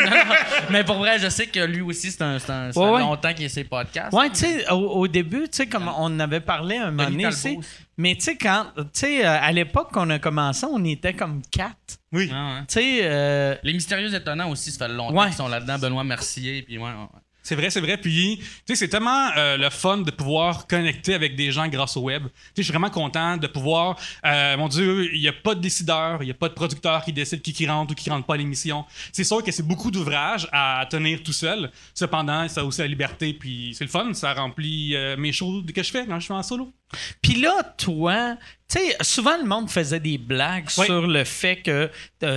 [0.69, 2.93] Mais pour vrai, je sais que lui aussi, c'est un, c'est un- ça Ouais, fait
[2.93, 2.99] ouais.
[3.01, 4.13] longtemps qu'il a ses podcasts.
[4.13, 7.09] Ouais, tu sais, au, au début, tu sais, comme on en avait parlé un moment
[7.09, 7.27] donné,
[7.97, 11.41] mais tu sais, quand, tu sais, euh, à l'époque qu'on a commencé, on était comme
[11.51, 11.97] quatre.
[12.13, 12.31] Oui.
[12.33, 12.59] Ah, ouais.
[12.61, 15.25] Tu sais, euh, Les Mystérieux Étonnants aussi, ça fait longtemps Ouais.
[15.27, 15.77] qu'ils sont là-dedans.
[15.79, 16.91] Benoît Mercier, puis ouais, ouais.
[17.43, 17.97] C'est vrai, c'est vrai.
[17.97, 21.97] Puis, tu sais, c'est tellement euh, le fun de pouvoir connecter avec des gens grâce
[21.97, 22.23] au web.
[22.23, 23.97] Tu sais, je suis vraiment content de pouvoir.
[24.25, 27.03] euh, mon Dieu, il n'y a pas de décideur, il n'y a pas de producteur
[27.03, 28.85] qui décide qui, qui rentre ou qui rentre pas à l'émission.
[29.11, 31.69] C'est sûr que c'est beaucoup d'ouvrages à tenir tout seul.
[31.93, 34.13] Cependant, ça a aussi la liberté, puis c'est le fun.
[34.13, 36.73] Ça remplit euh, mes shows que je fais quand je suis en solo.
[37.21, 38.37] Puis là, toi,
[38.69, 40.85] tu sais, souvent le monde faisait des blagues Oui.
[40.85, 41.89] sur le fait que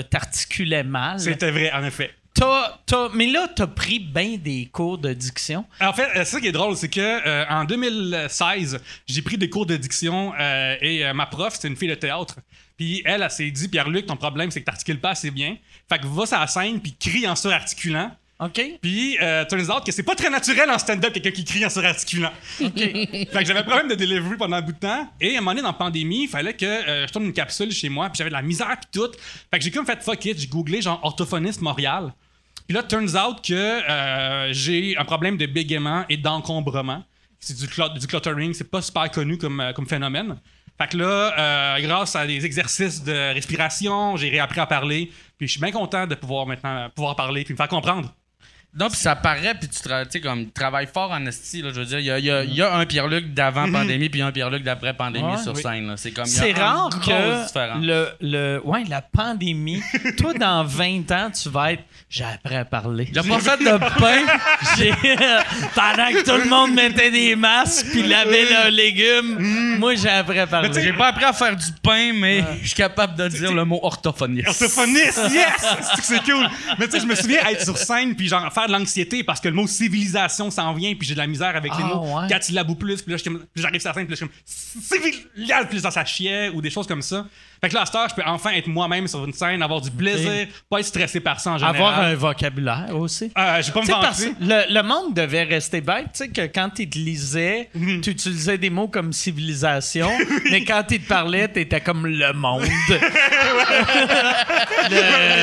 [0.03, 1.21] t'articulais mal.
[1.21, 2.11] C'était vrai, en effet.
[2.39, 5.65] T'as- t'as- mais là, t'as pris bien des cours de diction.
[5.81, 9.39] En fait, euh, c'est ça qui est drôle, c'est que euh, en 2016, j'ai pris
[9.39, 12.37] des cours de diction euh, et euh, ma prof, c'est une fille de théâtre.
[12.77, 15.57] Puis elle, elle s'est dit, Pierre-Luc, ton problème, c'est que t'articules pas assez bien.
[15.89, 18.15] Fait que va sur la scène puis crie en surarticulant.
[18.39, 18.61] OK?
[18.83, 21.71] Puis, euh, turns out que c'est pas très naturel en stand-up quelqu'un qui crie en
[21.71, 22.33] surarticulant.
[22.61, 22.71] OK.
[22.77, 25.11] Fait que j'avais un problème de delivery pendant un bout de temps.
[25.23, 27.33] Et à un moment donné, dans la pandémie, il fallait que euh, je tourne une
[27.33, 28.11] capsule chez moi.
[28.11, 29.11] Puis j'avais de la misère puis tout.
[29.51, 30.39] Fait que j'ai comme fait fuck it.
[30.39, 32.13] J'ai googlé genre orthophoniste Montréal.
[32.67, 37.05] Puis là, turns out que euh, j'ai un problème de bégaiement et d'encombrement.
[37.39, 38.53] C'est du, du cluttering.
[38.55, 40.37] C'est pas super connu comme, euh, comme phénomène.
[40.79, 45.11] Fait que là, euh, grâce à des exercices de respiration, j'ai réappris à parler.
[45.39, 48.13] Puis je suis bien content de pouvoir maintenant pouvoir parler puis me faire comprendre.
[48.79, 51.71] Non, puis ça paraît, puis tu tra- tu sais, comme, travailles fort en esti, là,
[51.75, 51.99] je veux dire.
[51.99, 54.33] Il y a, il y a- il y a un Pierre-Luc d'avant pandémie, puis un
[54.33, 55.39] Pierre-Luc d'après pandémie Ouais.
[55.43, 55.63] sur Oui.
[55.63, 55.87] scène.
[55.89, 55.95] là.
[55.97, 57.83] C'est comme, il y a C'est rare grosse que différence.
[57.83, 59.83] le, le, ouais, la pandémie,
[60.19, 63.09] toi, dans 20 ans, tu vas être j'ai appris à parler.
[63.13, 64.27] J'ai pas fait de pain.
[64.77, 64.93] J'ai-
[65.75, 69.79] pendant que tout le monde mettait des masques puis lavait leurs légumes, Mm.
[69.79, 70.71] moi, j'ai appris à parler.
[70.75, 73.81] J'ai pas appris à faire du pain, mais je suis capable de dire le mot
[73.83, 74.49] orthophoniste.
[74.49, 75.67] Orthophoniste, yes!
[76.03, 76.49] C'est cool.
[76.79, 79.41] Mais tu sais, je me souviens être sur scène puis genre faire de l'anxiété parce
[79.41, 82.21] que le mot civilisation s'en vient puis j'ai de la misère avec les Ah, mots.
[82.21, 82.27] ouais.
[82.29, 83.19] Quatre syllabes ou plus, puis là,
[83.55, 86.61] j'arrive sur la scène puis là, je suis comme civil, puis là, ça chiait ou
[86.61, 87.27] des choses comme ça.
[87.61, 89.81] Fait que là, à cette heure, je peux enfin être moi-même sur une scène, avoir
[89.81, 91.77] du plaisir, pas être stressé par ça en général.
[91.77, 93.31] Avoir un vocabulaire aussi.
[93.39, 94.35] Euh, j'ai pas me Tu sais, parce vanter.
[94.39, 98.01] que le, le monde devait rester bête, tu sais, que quand il te lisait, Mhm.
[98.01, 100.11] tu utilisais des mots comme civilisation,
[100.51, 102.63] mais quand il te parlait, t'étais comme le monde.
[104.89, 104.97] Le-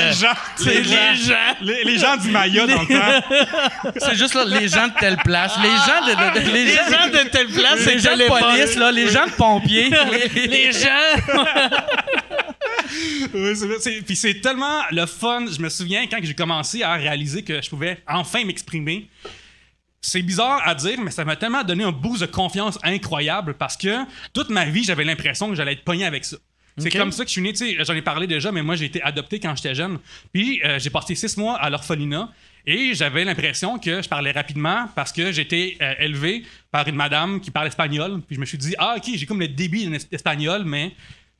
[0.08, 0.34] Les gens,
[0.66, 1.36] les gens.
[1.62, 3.92] les, les gens du Maya dans le temps.
[3.98, 5.54] C'est juste là, les gens de telle place.
[5.62, 8.28] Les gens de, de- de- les Les gens, gens de telle place, les gens de
[8.28, 9.90] police, là, les gens de pompiers.
[9.90, 10.90] les- Les gens.
[13.34, 15.46] Oui, c'est Puis c'est tellement le fun.
[15.52, 19.08] Je me souviens quand j'ai commencé à réaliser que je pouvais enfin m'exprimer.
[20.02, 23.78] C'est bizarre à dire, mais ça m'a tellement donné un boost de confiance incroyable parce
[23.78, 26.38] que toute ma vie, j'avais l'impression que j'allais être pogné avec ça.
[26.78, 27.54] C'est comme ça que je suis né,
[27.86, 30.00] j'en ai parlé déjà, mais moi j'ai été adopté quand j'étais jeune.
[30.34, 32.32] Puis euh, j'ai passé six mois à l'orphelinat
[32.66, 37.40] et j'avais l'impression que je parlais rapidement parce que j'étais euh, élevé par une madame
[37.42, 38.22] qui parle espagnol.
[38.26, 40.94] Puis je me suis dit, ah ok, j'ai comme le débit d'un es- espagnol, mais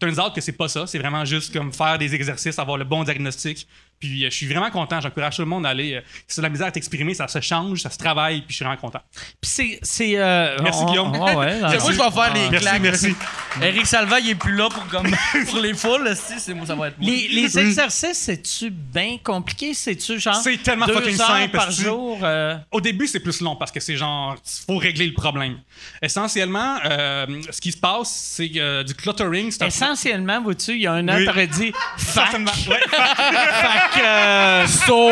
[0.04, 0.86] turns out que c'est pas ça.
[0.88, 3.68] C'est vraiment juste comme faire des exercices, avoir le bon diagnostic.
[4.04, 5.00] Puis euh, je suis vraiment content.
[5.00, 5.94] J'encourage tout le monde à aller.
[5.94, 8.66] euh, si la misère à t'exprimer, ça se change, ça se travaille, puis je suis
[8.66, 9.00] vraiment content.
[9.14, 9.80] Puis c'est.
[9.82, 11.12] c'est, euh, Merci, on- Guillaume.
[11.18, 12.82] ouais, ouais, C'est moi, je vais faire les Merci, claques.
[12.82, 13.16] merci.
[13.62, 15.08] Eric Salva, il est plus là pour comme
[15.50, 16.06] pour les foules.
[16.08, 17.10] esti, C'est moi, ça va être moi.
[17.10, 19.74] Les, les exercices, c'est-tu bien compliqué?
[19.74, 20.36] C'est-tu genre.
[20.36, 22.20] C'est tellement deux fucking heures simple, par jour?
[22.24, 24.36] euh, Au début, c'est plus long parce que c'est genre,
[24.68, 25.60] faut régler le problème.
[26.02, 29.50] Essentiellement, euh, ce qui se passe, c'est euh, du cluttering.
[29.52, 31.26] C'est Essentiellement, vois-tu, il y a un an, Oui.
[31.26, 32.24] t'aurais dit fac.
[32.34, 32.52] Certainement.
[32.68, 32.80] Ouais.
[32.90, 35.10] fac, euh, So,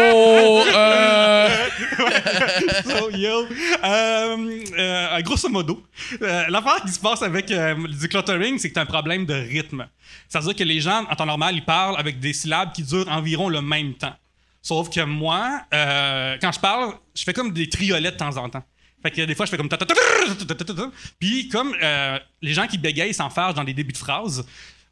[3.11, 3.47] yo.
[3.83, 5.83] Euh, euh, grosso modo,
[6.19, 9.87] l'affaire qui se passe avec du cluttering, c'est que t'as un problème de rythme.
[10.27, 13.49] C'est-à-dire que les gens, en temps normal, ils parlent avec des syllabes qui durent environ
[13.49, 14.15] le même temps.
[14.61, 18.63] Sauf que moi, quand je parle, je fais comme des triolets de temps en temps.
[19.01, 19.69] Fait que des fois, je fais comme...
[21.19, 21.75] Puis comme
[22.41, 24.45] les gens qui bégayent s'enfargent dans des débuts de phrases,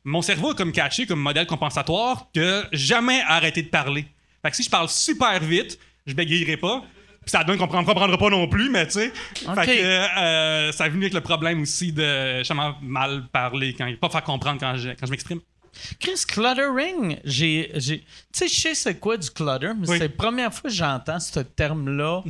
[0.09, 4.05] mon cerveau a comme caché comme modèle compensatoire que jamais arrêter de parler.
[4.41, 6.83] Fait que si je parle super vite, je bégayerai pas.
[7.21, 9.11] Puis ça donne qu'on ne comprendra pas non plus, mais tu sais.
[9.35, 13.93] Fait que euh, ça a venu avec le problème aussi de justement mal parler, quand,
[13.99, 15.39] pas faire comprendre quand je, quand je m'exprime.
[15.99, 17.71] Chris, cluttering, j'ai.
[17.75, 19.97] j'ai- Tu sais, je sais c'est quoi du clutter, mais Oui.
[19.97, 22.23] c'est la première fois que j'entends ce terme-là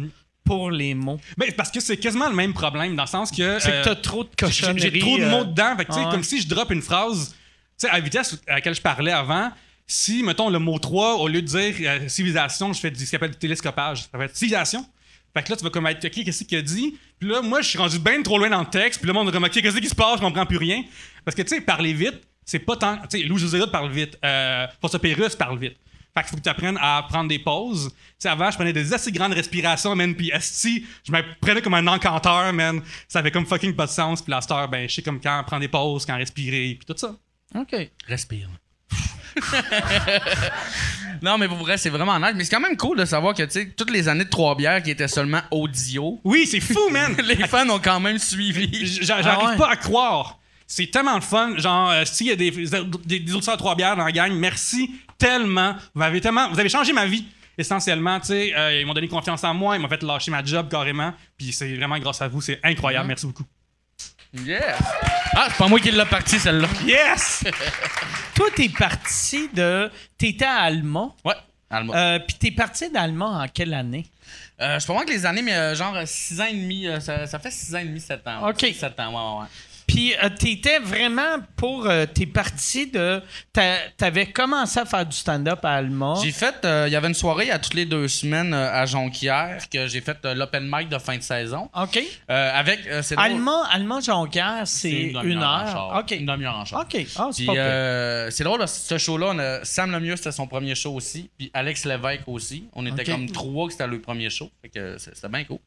[0.44, 1.20] pour les mots.
[1.38, 3.60] Ben, parce que c'est quasiment le même problème, dans le sens que.
[3.60, 4.80] C'est que euh, t'as trop de j'ai- cochonneries.
[4.92, 5.76] J'ai trop de euh, mots dedans.
[5.78, 6.12] Fait que, tu sais, ouais.
[6.12, 7.36] comme si je drop une phrase,
[7.80, 9.52] sais, à la vitesse à laquelle je parlais avant,
[9.88, 13.12] si, mettons, le mot 3, au lieu de dire euh, civilisation, je fais du, ce
[13.12, 14.04] qu'on appelle du télescopage.
[14.04, 14.86] Ça va être civilisation.
[15.34, 16.96] Fait que là, tu vas comme être, OK, qu'est-ce qu'il a dit?
[17.20, 19.00] Puis là, moi, je suis rendu bien trop loin dans le texte.
[19.00, 20.18] Puis le monde OK, qu'est-ce qui se passe?
[20.18, 20.84] Je comprends plus rien.
[21.26, 22.98] Parce que, tu sais, parler vite, c'est pas tant.
[23.10, 24.18] Tu sais, Lou José parle vite.
[24.24, 25.78] Euh, Force Pérus parle vite.
[26.14, 27.90] Fait qu'il faut que tu apprennes à prendre des pauses.
[27.90, 30.16] Tu sais, avant, je prenais des assez grandes respirations, man.
[30.16, 32.82] Puis, esti, je me prenais comme un encanteur, man.
[33.08, 34.22] Ça avait comme fucking pas de sens.
[34.22, 36.98] Puis, la star, ben, je sais comme quand prendre des pauses, quand respirer, puis tout
[36.98, 37.16] ça.
[37.56, 37.76] OK.
[38.08, 38.50] respire.
[41.22, 42.32] Non, mais pour vrai, c'est vraiment nice.
[42.36, 44.82] Mais c'est quand même cool de savoir que, tu sais, toutes les années de Trois-Bières
[44.82, 47.14] qui étaient seulement audio, Oui, c'est fou, man.
[47.26, 48.70] les fans ont quand même suivi.
[49.04, 49.58] J'arrive Ah ouais.
[49.58, 50.40] pas à croire.
[50.66, 51.58] C'est tellement le fun.
[51.58, 54.32] Genre, euh, s'il y a des, des, des auditeurs à trois bières dans la gang,
[54.34, 55.76] merci tellement.
[55.94, 56.50] Vous avez tellement.
[56.52, 57.26] Vous avez changé ma vie.
[57.58, 60.42] Essentiellement, tu sais, euh, ils m'ont donné confiance en moi, ils m'ont fait lâcher ma
[60.46, 61.14] job carrément.
[61.38, 63.08] Puis c'est vraiment grâce à vous, c'est incroyable.
[63.08, 63.44] Merci beaucoup.
[64.34, 64.76] Yes!
[65.36, 66.68] Ah, c'est pas moi qui l'ai parti, celle-là.
[66.86, 67.44] Yes!
[68.36, 69.90] Toi, t'es parti de.
[70.18, 71.10] T'étais à Alma.
[71.26, 71.34] Ouais.
[71.70, 71.96] Alma.
[71.96, 74.06] Euh, Puis t'es parti d'Alma en quelle année?
[74.62, 76.88] Euh, je sais pas moi que les années, mais euh, genre 6 ans et demi,
[76.88, 78.50] euh, ça, ça fait 6 ans et demi, 7 ans.
[78.50, 78.60] Ok.
[78.60, 79.48] 7 ans, ouais, ouais, ouais.
[79.92, 81.88] Puis euh, t'étais vraiment pour.
[81.88, 83.22] euh, t'es parti de.
[83.52, 86.14] t'a- T'avais commencé à faire du stand-up à Alma.
[86.24, 88.86] J'ai fait, euh, il y avait une soirée à toutes les deux semaines euh, à
[88.86, 91.70] Jonquière que j'ai fait euh, l'open mic de fin de saison.
[91.76, 91.98] OK.
[92.30, 93.26] Euh, avec, euh, c'est drôle.
[93.32, 95.68] Alma, Alma Jonquière, c'est une, en heure.
[95.68, 96.00] char.
[96.02, 96.12] OK.
[96.12, 96.82] Une demi-heure en char.
[96.82, 97.06] OK.
[97.18, 97.62] Ah, c'est Puis pas pire.
[97.64, 101.30] euh, c'est drôle, ce show-là, on a- Sam Lemieux, c'était son premier show aussi.
[101.38, 102.66] Puis Alex Lévesque aussi.
[102.74, 103.10] On était Ok.
[103.10, 104.52] comme trois que c'était le premier show.
[104.62, 105.58] Fait que c'est- c'était bien cool.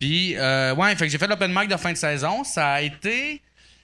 [0.00, 2.42] Puis, euh, ouais, fait que j'ai fait l'open mic de fin de saison.
[2.42, 3.40] Ça a été.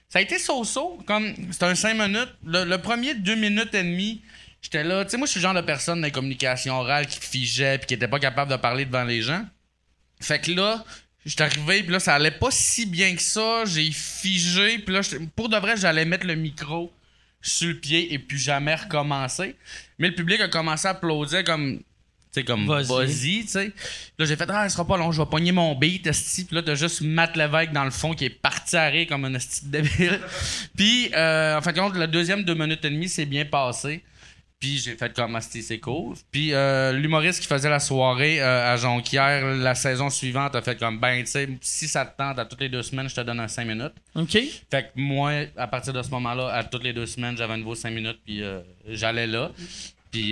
[0.09, 0.99] Ça a été so-so.
[1.05, 2.33] Comme, c'était un 5 minutes.
[2.45, 4.21] Le, le premier deux minutes et demie,
[4.61, 5.03] j'étais là.
[5.03, 7.77] Tu sais, moi, je suis le genre de personne dans les communications orales qui figeait
[7.77, 9.45] puis qui était pas capable de parler devant les gens.
[10.21, 10.83] Fait que là,
[11.25, 13.65] j'étais arrivé, puis là, ça allait pas si bien que ça.
[13.65, 15.01] J'ai figé, puis là,
[15.35, 16.91] pour de vrai, j'allais mettre le micro
[17.41, 19.55] sur le pied et puis jamais recommencer.
[19.99, 21.81] Mais le public a commencé à applaudir comme.
[22.33, 23.41] Tu sais, comme Vas-y.
[23.43, 23.71] tu sais.
[24.17, 26.45] Là, j'ai fait, ah, ce sera pas long, je vais pogner mon beat, esti.
[26.45, 29.33] Puis là, t'as juste Matt Lévesque dans le fond qui est parti rire comme un
[29.33, 30.19] esti de débile.
[30.77, 34.03] puis, euh, en fin de compte, le deuxième deux minutes et demie s'est bien passé.
[34.59, 36.15] Puis j'ai fait comme esti, c'est cool.
[36.31, 40.79] Puis euh, l'humoriste qui faisait la soirée euh, à Jonquière la saison suivante a fait
[40.79, 43.21] comme, ben, tu sais, si ça te tente, à toutes les deux semaines, je te
[43.21, 43.93] donne un 5 minutes.
[44.15, 44.31] OK.
[44.71, 47.57] Fait que moi, à partir de ce moment-là, à toutes les deux semaines, j'avais un
[47.57, 49.51] nouveau 5 minutes, puis euh, j'allais là.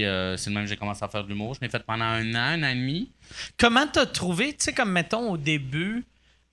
[0.04, 1.54] Euh, c'est le même j'ai commencé à faire de l'humour.
[1.56, 3.12] Je l'ai fait pendant un an, un an et demi.
[3.58, 6.06] Comment t'as trouvé, tu sais, comme mettons au début,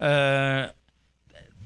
[0.02, 0.66] euh,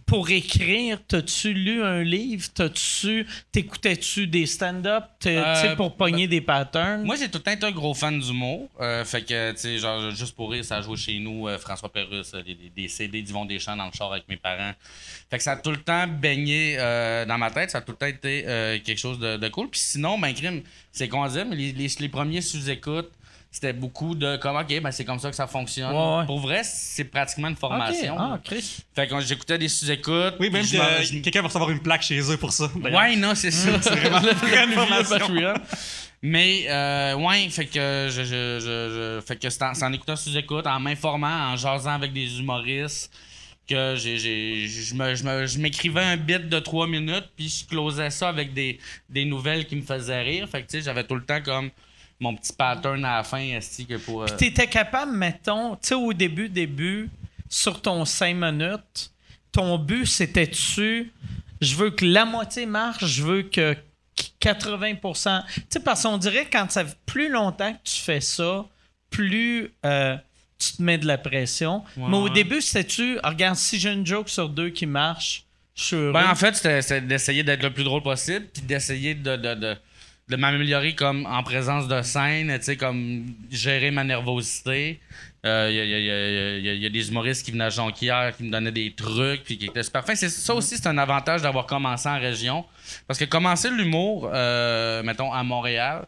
[0.06, 2.46] pour écrire, t'as-tu lu un livre?
[2.54, 5.02] T'as-tu, t'écoutais-tu des stand-up?
[5.18, 7.02] T'as- Tu sais, Euh, pour pogner des patterns?
[7.02, 8.68] Moi, j'ai tout le temps été un gros fan d'humour.
[8.80, 11.92] Euh, fait que, tu sais, genre, juste pour rire, ça joué chez nous, euh, François
[11.92, 12.42] Pérusse, euh,
[12.76, 14.72] des, CD d'Yvon Deschamps dans le char avec mes parents.
[15.28, 17.70] Fait que ça a tout le temps baigné euh, dans ma tête.
[17.72, 18.42] Ça a tout le temps été
[18.84, 19.68] quelque chose de, de cool.
[19.68, 23.10] Puis sinon, ben, crime, c'est qu'on disait, mais les, les, les premiers sous-écoutes,
[23.56, 25.90] c'était beaucoup de comme, OK, ben, c'est comme ça que ça fonctionne.
[25.90, 26.26] Ouais, ouais.
[26.26, 28.14] Pour vrai, c'est pratiquement une formation.
[28.18, 28.80] Ah, Chris.
[28.94, 30.34] Fait que j'écoutais des sous-écoutes.
[30.38, 32.70] Oui, même que je- quelqu'un va recevoir une plaque chez eux pour ça.
[32.76, 33.80] Ouais, non, c'est ça.
[33.80, 34.18] C'est vraiment
[34.68, 35.18] information.
[35.18, 35.54] Patreon.
[36.20, 40.66] Mais, euh, ouais, fait que je, je, je, je- fait que c'est en, écoutant sous-écoute,
[40.66, 43.10] en m'informant, en jasant avec des humoristes,
[43.66, 47.48] que j'ai, j'ai- je me- je me- je m'écrivais un bit de trois minutes, puis
[47.48, 50.46] je closais ça avec des, des nouvelles qui me faisaient rire.
[50.46, 51.70] Fait que, tu sais, j'avais tout le temps comme
[52.20, 54.22] mon petit pattern à la fin, esti, que pour...
[54.22, 57.10] euh, T'étais capable, mettons, tu sais, au début, début,
[57.48, 59.10] sur ton 5 minutes,
[59.52, 61.12] ton but, c'était-tu,
[61.60, 63.76] je veux que la moitié marche, je veux que
[64.40, 65.44] 80%.
[65.46, 68.66] Tu sais, parce qu'on dirait que quand ça plus longtemps que tu fais ça,
[69.10, 70.16] plus euh,
[70.58, 71.84] tu te mets de la pression.
[71.96, 72.30] Mais au ouais.
[72.30, 76.12] début, c'était-tu, regarde, si j'ai une joke sur deux qui marche, je suis heureux.
[76.12, 79.54] Ben, en fait, c'était c'était d'essayer d'être le plus drôle possible, puis d'essayer de, de,
[79.54, 79.76] de,
[80.28, 85.00] de m'améliorer comme en présence de scène, tu sais, comme gérer ma nervosité.
[85.44, 88.42] Il y, a, y y y y a des humoristes qui venaient à Jonquière, qui
[88.42, 90.16] me donnaient des trucs, puis qui étaient super fins.
[90.16, 92.64] Ça aussi, c'est un avantage d'avoir commencé en région.
[93.06, 96.06] Parce que commencer l'humour, euh, mettons, à Montréal,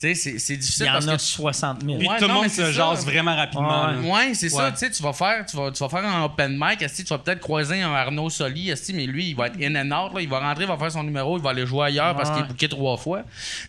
[0.00, 1.98] tu sais, c'est- c'est Il difficile y en parce a que 60 000.
[1.98, 3.90] Puis Ouais, tout le monde se jase vraiment rapidement.
[4.04, 4.32] Ouais.
[4.34, 4.72] c'est ça, Ouais.
[4.72, 7.08] tu sais, tu vas faire, tu vas, tu vas faire un open mic, esti, tu
[7.08, 10.14] vas peut-être croiser un Arnaud Soli, esti, mais lui, il va être in and out,
[10.14, 12.30] là, il va rentrer, il va faire son numéro, il va aller jouer ailleurs parce
[12.30, 13.22] qu'il est booké trois fois.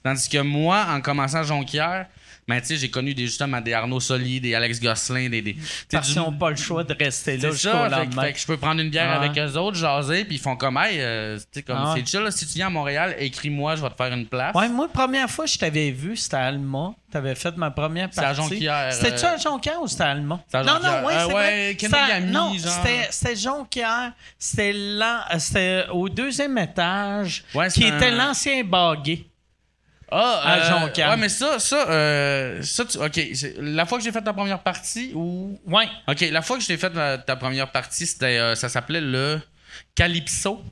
[0.03, 2.05] Tandis que moi, en commençant à Jonquière,
[2.49, 5.41] ben, tu sais, j'ai connu des, justement des Arnaud Soli, des Alex Gosselin, des.
[5.41, 5.55] des
[5.91, 8.23] Parce du- qu'ils n'ont pas le choix de rester là c'est jusqu'au lendemain.
[8.23, 9.23] fait que je peux prendre une bière Ah.
[9.23, 11.93] avec eux autres, jaser, puis ils font comme, hey, euh, tu sais, comme, Ah.
[11.95, 14.53] c'est chill, là, si tu viens à Montréal, écris-moi, je vais te faire une place.
[14.55, 16.93] Ouais, moi, première fois que je t'avais vu, c'était à Alma.
[17.11, 18.41] T'avais fait ma première C'est à partie.
[18.41, 20.33] Jonquière, C'était-tu euh, à Jonquière ou c'était à à non,
[20.83, 22.21] non, ouais, Euh, c'est ouais, vrai.
[22.21, 24.11] Non, c'était- Jonquière.
[24.37, 29.25] C'était au deuxième étage, Ouais, qui était un- l'ancien baguet.
[30.11, 31.09] Ah, À euh, Jonquière.
[31.11, 33.19] Ouais, mais ça, ça, euh, ça tu- OK.
[33.59, 35.59] La fois que j'ai fait ta première partie ou?
[35.67, 35.87] Ouais.
[36.07, 39.39] OK, la fois que j'ai fait ta, ta première partie, c'était, euh, ça s'appelait le
[39.95, 40.63] Calypso.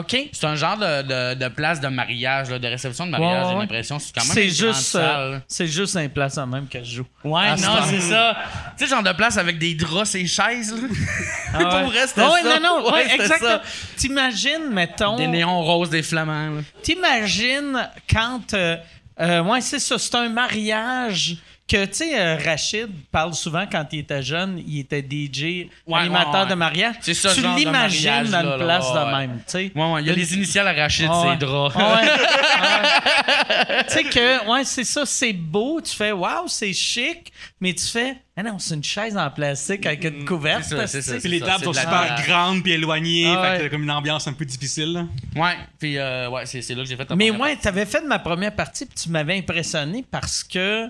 [0.00, 0.16] OK?
[0.32, 3.52] C'est un genre de, de, de place de mariage, là, de réception de mariage, Ouais,
[3.52, 3.98] j'ai l'impression.
[3.98, 7.06] C'est quand même C'est juste, euh, c'est juste un place en même que je joue.
[7.24, 8.36] Ouais, non, c'est- ça.
[8.78, 10.88] Tu sais, genre de place avec des draps et chaises, là.
[11.54, 11.64] Ah ouais.
[11.68, 11.92] Pour
[12.24, 12.60] Ah ouais, ça.
[12.60, 13.60] non, non, Ouais, exactement.
[13.96, 15.16] T'imagines, mettons.
[15.16, 16.60] Des néons roses, des flamands, là.
[16.82, 18.76] T'imagines quand euh,
[19.18, 19.96] Euh, ouais, c'est ça.
[19.98, 21.36] C'est un mariage
[21.68, 26.00] que, tu sais, euh, Rachid parle souvent quand il était jeune, il était DJ, Ouais,
[26.00, 26.46] animateur ouais, ouais.
[26.50, 26.94] de mariage.
[27.00, 29.72] C'est ça, Tu l'imagines dans une là, place ouais, de même, tu sais.
[29.74, 30.66] Ouais, ouais, il y a les initiales.
[30.68, 30.86] Ah
[31.26, 31.36] ouais.
[31.74, 32.08] Ah ouais.
[33.88, 35.80] tu sais que, ouais, c'est ça, c'est beau.
[35.80, 39.86] Tu fais, waouh, c'est chic, mais tu fais, ah non, c'est une chaise en plastique
[39.86, 40.64] avec une couverte.
[40.64, 41.14] c'est ça, c'est ça.
[41.16, 43.26] Puis les tables c'est sont super grandes puis éloignées.
[43.26, 43.58] Ah fait ouais.
[43.58, 44.92] que t'as comme une ambiance un peu difficile.
[44.92, 45.06] là.
[45.34, 47.66] Ouais, puis euh, ouais, c'est c'est là que j'ai fait la Mais première ouais, tu
[47.68, 50.86] avais fait ma première partie, puis tu m'avais impressionné parce que,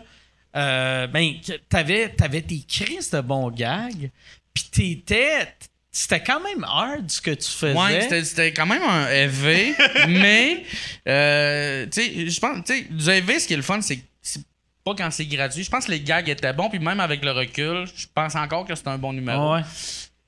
[0.55, 1.34] euh, ben,
[1.68, 4.11] t'avais, t'avais tes crises de bons gags,
[4.55, 5.49] puis t'étais.
[5.90, 7.72] C'était quand même hard ce que tu faisais.
[7.78, 9.74] Ouais, c'était- c'était quand même un EV,
[10.09, 10.62] mais
[11.09, 14.01] euh, tu sais, je pense, tu sais, du EV, ce qui est le fun, c'est
[14.20, 14.42] c'est
[14.84, 15.64] pas quand c'est gratuit.
[15.64, 18.66] Je pense que les gags étaient bons, puis même avec le recul, je pense encore
[18.66, 19.55] que c'est un bon numéro.
[19.55, 19.62] Ouais.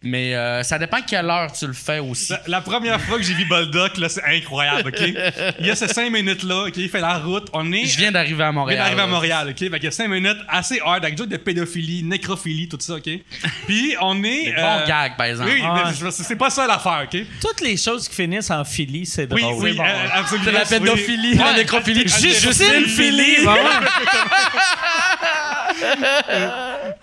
[0.00, 2.30] Mais euh, ça dépend quelle heure tu le fais aussi.
[2.30, 5.12] La, la première fois que j'ai vu Boldock, là, c'est incroyable, OK?
[5.58, 6.76] Il y a ces cinq minutes-là, OK?
[6.76, 7.48] Il fait la route.
[7.52, 7.84] On est...
[7.84, 8.76] Je viens d'arriver à Montréal.
[8.76, 9.06] vient d'arriver à.
[9.08, 9.58] Montréal, OK?
[9.58, 12.94] Fait qu'il y a 5 minutes assez hard avec joke de pédophilie, nécrophilie, tout ça,
[12.94, 13.10] OK?
[13.66, 14.44] Puis on est.
[14.44, 15.50] Des euh, bons gags, par exemple.
[15.52, 15.90] Oui, Ah.
[16.00, 17.20] mais c'est pas ça l'affaire, OK?
[17.40, 19.64] Toutes les choses qui finissent en filie, c'est Oui, drôle.
[19.64, 19.84] oui, C'est bon.
[19.84, 20.44] euh, absolument.
[20.46, 20.90] C'est la oui.
[20.92, 21.56] pédophilie, la Ouais.
[21.56, 22.04] nécrophilie.
[22.06, 23.44] Ah, Juste Justine Philly.
[23.44, 23.54] Ouais.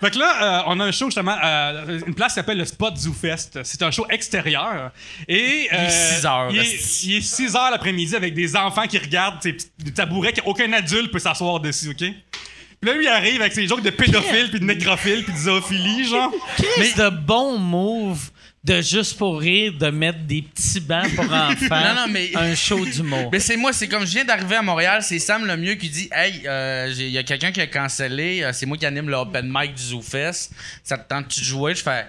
[0.00, 2.64] Fait que là, euh, on a un show justement, euh, une place qui s'appelle le
[2.64, 3.58] Spot Zoo Fest.
[3.64, 4.92] C'est un show extérieur.
[5.26, 8.54] Et, euh, Il est 6 heures, Il est, il est 6 heures l'après-midi avec des
[8.56, 11.96] enfants qui regardent ces petits tabourets qu'aucun adulte peut s'asseoir dessus, OK?
[11.98, 15.38] Puis là, lui, il arrive avec ses jokes de pédophile, puis de nécrophile, puis de
[15.38, 16.30] zoophilie, genre.
[16.78, 18.30] Mais de bons moves
[18.64, 21.54] de juste pour rire, de mettre des petits bancs pour enfants.
[21.70, 23.28] Non, non, mais- Un show d'humour.
[23.32, 26.08] Mais c'est moi, c'est comme je viens d'arriver à Montréal, c'est Sam Lemieux qui dit
[26.12, 29.14] Hey, euh, il y a quelqu'un qui a cancellé, euh, c'est moi qui anime le
[29.16, 30.50] open mic du ZooFest.
[30.82, 31.74] Ça te tente-tu de jouer?
[31.76, 32.06] Je fais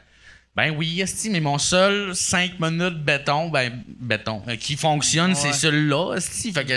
[0.58, 5.53] Ben oui, esti, mais mon seul 5 minutes béton, ben béton, euh, qui fonctionne, c'est
[5.53, 6.51] celui-là, esti.
[6.51, 6.74] Fait que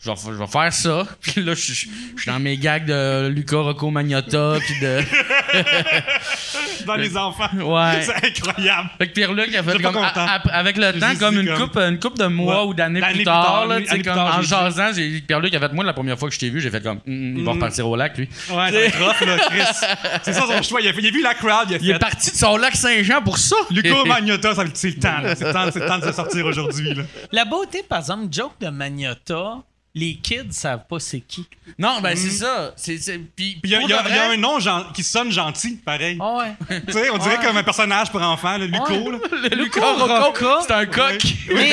[0.00, 1.04] je vais, je vais faire ça.
[1.20, 5.00] Puis là, je je- je suis dans mes gags de Luca Rocco Magnotta, puis de.
[6.86, 7.48] dans les enfants.
[7.64, 8.02] Ouais.
[8.02, 8.90] C'est incroyable.
[8.98, 10.10] Fait que Pierre-Luc a fait comme, content.
[10.14, 12.68] a- a- avec le temps, comme une comme- coupe, une coupe de mois Ouais.
[12.68, 14.90] ou d'années plus plus tard, là, année plus comme tard, en jasant,
[15.26, 17.12] Pierre-Luc a fait moi la première fois que je t'ai vu, j'ai fait comme, Hum,
[17.14, 18.28] hum, il va repartir au lac lui.
[18.50, 19.86] Ouais, c'est rough, là, Chris.
[20.22, 20.80] C'est ça son choix.
[20.80, 21.98] Il a, il a vu la crowd, il a Il est fait.
[21.98, 23.56] parti de son lac Saint-Jean pour ça.
[23.70, 25.08] Luco Magnotta, c'est le temps.
[25.34, 26.94] C'est le temps, de se sortir aujourd'hui.
[27.32, 29.62] La beauté, par exemple, joke de Magnotta,
[29.96, 31.46] les kids savent pas c'est qui.
[31.78, 32.72] Non, ben c'est ça.
[32.76, 34.24] C'est, c'est, puis, Puis il y, a- pour il y a- de il y a
[34.26, 36.18] vrai, un nom gen- qui sonne gentil, pareil.
[36.20, 36.80] Ah ouais.
[36.86, 39.18] Tu sais, on dirait comme un personnage pour enfants, là, Luco, là.
[39.32, 41.22] le Luca Luca Rocco, Rocco, c'est un coq.
[41.54, 41.72] Mais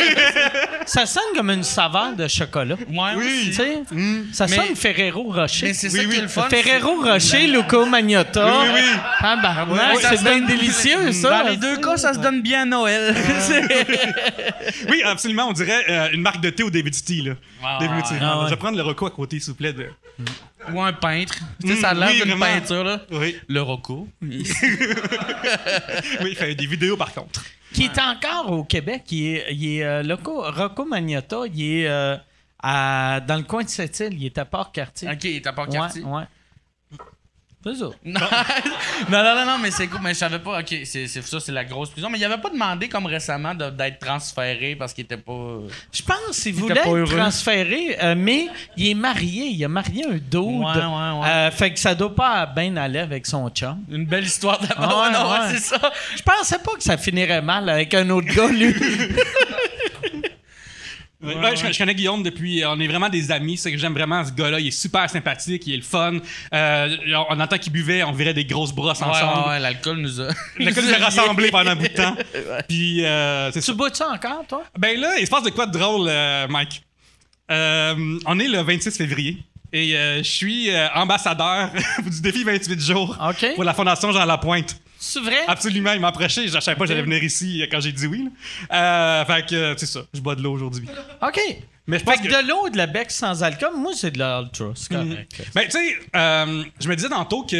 [0.85, 2.75] ça sonne comme une saveur de chocolat.
[2.89, 3.43] Ouais, Oui.
[3.47, 3.79] Tu sais,
[4.31, 5.67] ça Mais- sonne Ferrero Rocher.
[5.67, 6.07] Mais c'est ça oui.
[6.09, 6.47] qui est le fun.
[6.49, 8.45] Ferrero Rocher, Luco Magnotta.
[8.45, 8.99] Oui, oui, oui.
[9.19, 11.43] Ah, Ouais, ça c'est se bien donne- délicieux, ça.
[11.43, 13.15] Dans les deux cas, ça se donne bien à Noël.
[14.89, 17.33] Oui, absolument, on dirait euh, une marque de thé au David Tea, là.
[18.19, 18.45] Ah, ouais.
[18.45, 19.73] Je vais prendre le Rocco à côté, s'il vous plaît.
[19.73, 19.89] de-
[20.73, 21.35] Ou un peintre.
[21.61, 22.45] Tu sais, ça a Mm, l'air oui, d'une vraiment.
[22.59, 23.01] peinture, là.
[23.11, 24.07] Oui, Le Rocco.
[24.21, 24.43] oui,
[26.29, 27.43] il fait des vidéos, par contre.
[27.73, 29.03] Qui est encore au Québec.
[29.11, 32.17] Il est, il est, euh, Loco- Rocco Magnotta, il est euh,
[32.61, 34.13] à- dans le coin de Sept-Îles.
[34.13, 35.09] Il est à Port-Cartier.
[35.09, 36.03] Ok, t'as pas Ouais, quartier.
[36.03, 36.23] ouais.
[37.63, 37.85] C'est ça.
[39.09, 39.99] Non, non, non, non, mais c'est cool.
[40.03, 40.59] Mais je savais pas.
[40.59, 42.09] Ok, c'est ça, c'est la grosse prison.
[42.09, 45.59] Mais il avait pas demandé, comme récemment, d'être transféré parce qu'il était pas.
[45.91, 48.47] Je pense qu'il voulait être transféré, euh, mais
[48.77, 49.45] il est marié.
[49.47, 50.35] Il a marié un dude.
[50.35, 51.27] Ouais, ouais, ouais.
[51.27, 53.77] Euh, fait que ça doit pas bien aller avec son chum.
[53.89, 55.91] Une belle histoire ouais, non, c'est ça.
[56.15, 58.73] Je pensais pas que ça finirait mal avec un autre gars, lui.
[61.23, 62.63] Ouais, ouais, je, je connais Guillaume depuis.
[62.65, 63.57] On est vraiment des amis.
[63.57, 64.59] C'est que j'aime vraiment ce gars-là.
[64.59, 65.63] Il est super sympathique.
[65.67, 66.17] Il est le fun.
[66.53, 66.97] Euh,
[67.29, 68.03] on entend qu'il buvait.
[68.03, 69.49] On verrait des grosses brosses Ouais, ensemble.
[69.49, 70.27] ouais, l'alcool nous a.
[70.59, 72.15] Gars nous a rassemblés pendant un bout de temps.
[72.67, 73.73] Puis, euh, c'est tu ça.
[73.73, 74.63] bois ça encore, toi?
[74.77, 76.81] Ben là, il se passe de quoi de drôle, euh, Mike?
[77.51, 79.37] Euh, on est le 26 février.
[79.73, 81.69] Et euh, je suis euh, ambassadeur
[82.05, 83.17] du défi 28 jours
[83.55, 84.75] pour la Fondation Jean Lapointe.
[85.03, 85.39] C'est vrai?
[85.47, 86.47] Absolument, il m'a approché.
[86.47, 88.29] Je savais pas que j'allais venir ici euh, quand j'ai dit oui.
[88.69, 89.21] là.
[89.21, 90.01] Euh, fait que, euh, c'est ça.
[90.13, 90.87] Je bois de l'eau aujourd'hui.
[91.23, 91.39] OK.
[91.87, 92.41] Mais je pense Fait que que...
[92.43, 94.65] de l'eau et de la bec sans alcool, moi, c'est de l'ultra.
[94.75, 95.41] C'est correct.
[95.55, 97.55] Ben, tu sais, euh, je me disais tantôt que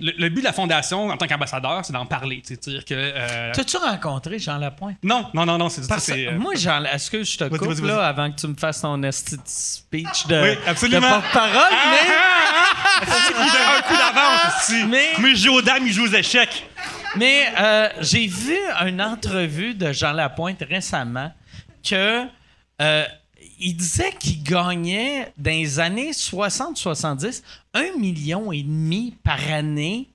[0.00, 2.42] le, le but de la fondation en tant qu'ambassadeur, c'est d'en parler.
[2.44, 2.94] tu dire que.
[2.94, 4.96] euh, T'as-tu rencontré Jean Lapointe?
[5.04, 5.86] Non, non, non, non, c'est.
[5.86, 8.80] Parce euh, moi, Jean, est-ce que je te coupe là avant que tu me fasses
[8.80, 11.06] ton speech de, Oui, absolument.
[11.06, 11.70] de porte-parole?
[11.70, 14.84] mais un coup d'avance, si.
[14.86, 16.55] Mais- Mais je joue aux dames, il joue aux échecs.
[17.16, 21.32] Mais euh, j'ai vu une entrevue de Jean Lapointe récemment
[21.88, 22.24] que
[22.82, 23.04] euh,
[23.58, 27.42] il disait qu'il gagnait dans les années 60-70
[27.74, 30.08] un million et demi par année.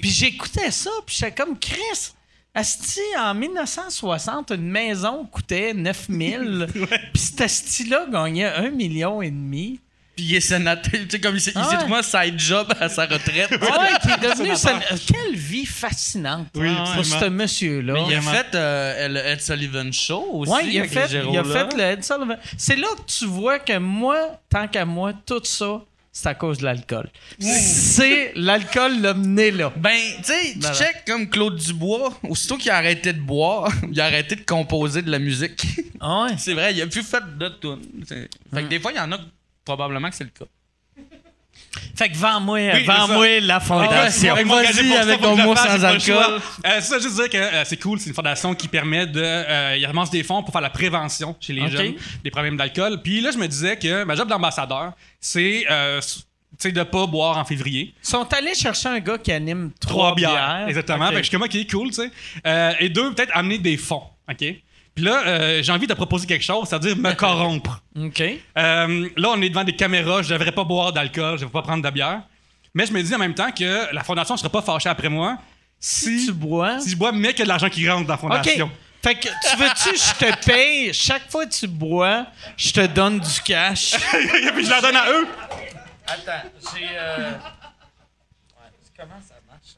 [0.00, 2.14] Puis j'écoutais ça, puis j'étais comme Chris.
[2.56, 6.68] Asti, en 1960, une maison coûtait 9000.
[7.12, 9.80] Puis cet Asti-là gagnait un million et demi.
[10.16, 10.90] Puis il est sénateur.
[10.92, 11.76] Tu sais, comme il s'est Ah ouais.
[11.78, 13.50] trouvé un side job à sa retraite.
[13.50, 13.58] Ouais,
[14.02, 14.50] qui est devenu.
[15.06, 17.92] Quelle vie fascinante Oui, hein, pour ce monsieur-là.
[17.94, 20.52] Mais il a fait euh, le Ed Sullivan Show aussi.
[20.52, 22.36] Ouais, il a fait, il a fait le Ed Sullivan.
[22.56, 25.80] C'est là que tu vois que moi, tant qu'à moi, tout ça,
[26.12, 27.08] c'est à cause de l'alcool.
[27.40, 29.72] C'est l'alcool l'a mené là.
[29.76, 34.00] Ben, tu sais, tu check comme Claude Dubois, aussitôt qu'il a arrêté de boire, il
[34.00, 35.66] a arrêté de composer de la musique.
[36.00, 36.30] Ah ouais.
[36.38, 37.82] c'est vrai, il a plus fait de tunes.
[38.06, 39.18] C'est- Fait que des fois, il y en a
[39.64, 40.44] probablement que c'est le cas.
[41.96, 44.34] Fait que vends-moi Oui, vends-moi c'est la fondation.
[44.34, 46.16] ouais, Ils m'ont engagé Vas-y avec ton mot sans alcool.
[46.16, 46.40] Euh,
[46.76, 49.20] c'est ça, juste dire que euh, c'est cool, c'est une fondation qui permet de.
[49.22, 51.68] Euh, il ramasse des fonds pour faire la prévention chez les Ok.
[51.70, 51.94] jeunes
[52.24, 53.00] des problèmes d'alcool.
[53.02, 56.08] Puis là, je me disais que ma job d'ambassadeur, c'est euh, tu
[56.58, 57.94] sais, de pas boire en février.
[58.02, 60.64] Ils sont allés chercher un gars qui anime trois, Trois bières.
[60.68, 61.04] Exactement.
[61.06, 61.10] Ok.
[61.10, 62.10] Fait que je suis comme, OK, cool, tu sais.
[62.46, 64.02] Euh, et deux, peut-être amener des fonds.
[64.28, 64.44] OK?
[64.94, 67.82] Puis là, euh, j'ai envie de proposer quelque chose, c'est-à-dire me corrompre.
[68.00, 68.20] OK.
[68.20, 71.62] Euh, là, on est devant des caméras, je devrais pas boire d'alcool, je devrais pas
[71.62, 72.22] prendre de bière.
[72.74, 75.08] Mais je me dis en même temps que la fondation ne sera pas fâchée après
[75.08, 75.38] moi
[75.78, 76.78] si, Tu bois.
[76.80, 78.20] si je bois, mais qu'il y a de l'argent qui rentre dans la OK.
[78.44, 78.70] fondation.
[79.02, 82.26] Fait que tu veux-tu, je te paye, chaque fois que tu bois,
[82.56, 83.92] je te donne du cash.
[84.14, 85.28] Et puis je la donne à eux.
[86.06, 86.86] Attends, j'ai.
[86.96, 87.32] Euh...
[88.96, 89.33] Comment ça?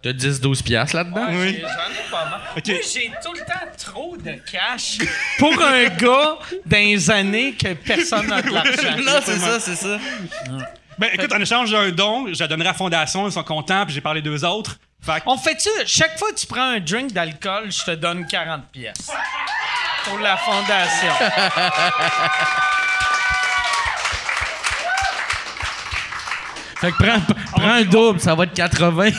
[0.07, 1.27] T'as 10-12 piastres là-dedans?
[1.31, 1.59] Oui.
[1.61, 2.41] J'en ai pas mal.
[2.55, 4.99] Moi, j'ai tout le temps trop de cash
[5.39, 8.97] pour un gars dans les années que personne n'a de l'argent.
[9.05, 9.99] Non, c'est ça, c'est ça.
[10.99, 13.85] Ben écoute, en échange d'un don, je la donnerai à la fondation, ils sont contents,
[13.85, 14.79] puis j'ai parlé d'eux autres.
[15.05, 18.27] Fait que- On fait-tu, chaque fois que tu prends un drink d'alcool, je te donne
[18.29, 19.11] 40 pièces
[20.05, 21.13] pour la fondation.
[26.87, 27.20] Fait que prends,
[27.53, 29.11] prends un double, ça va être 80.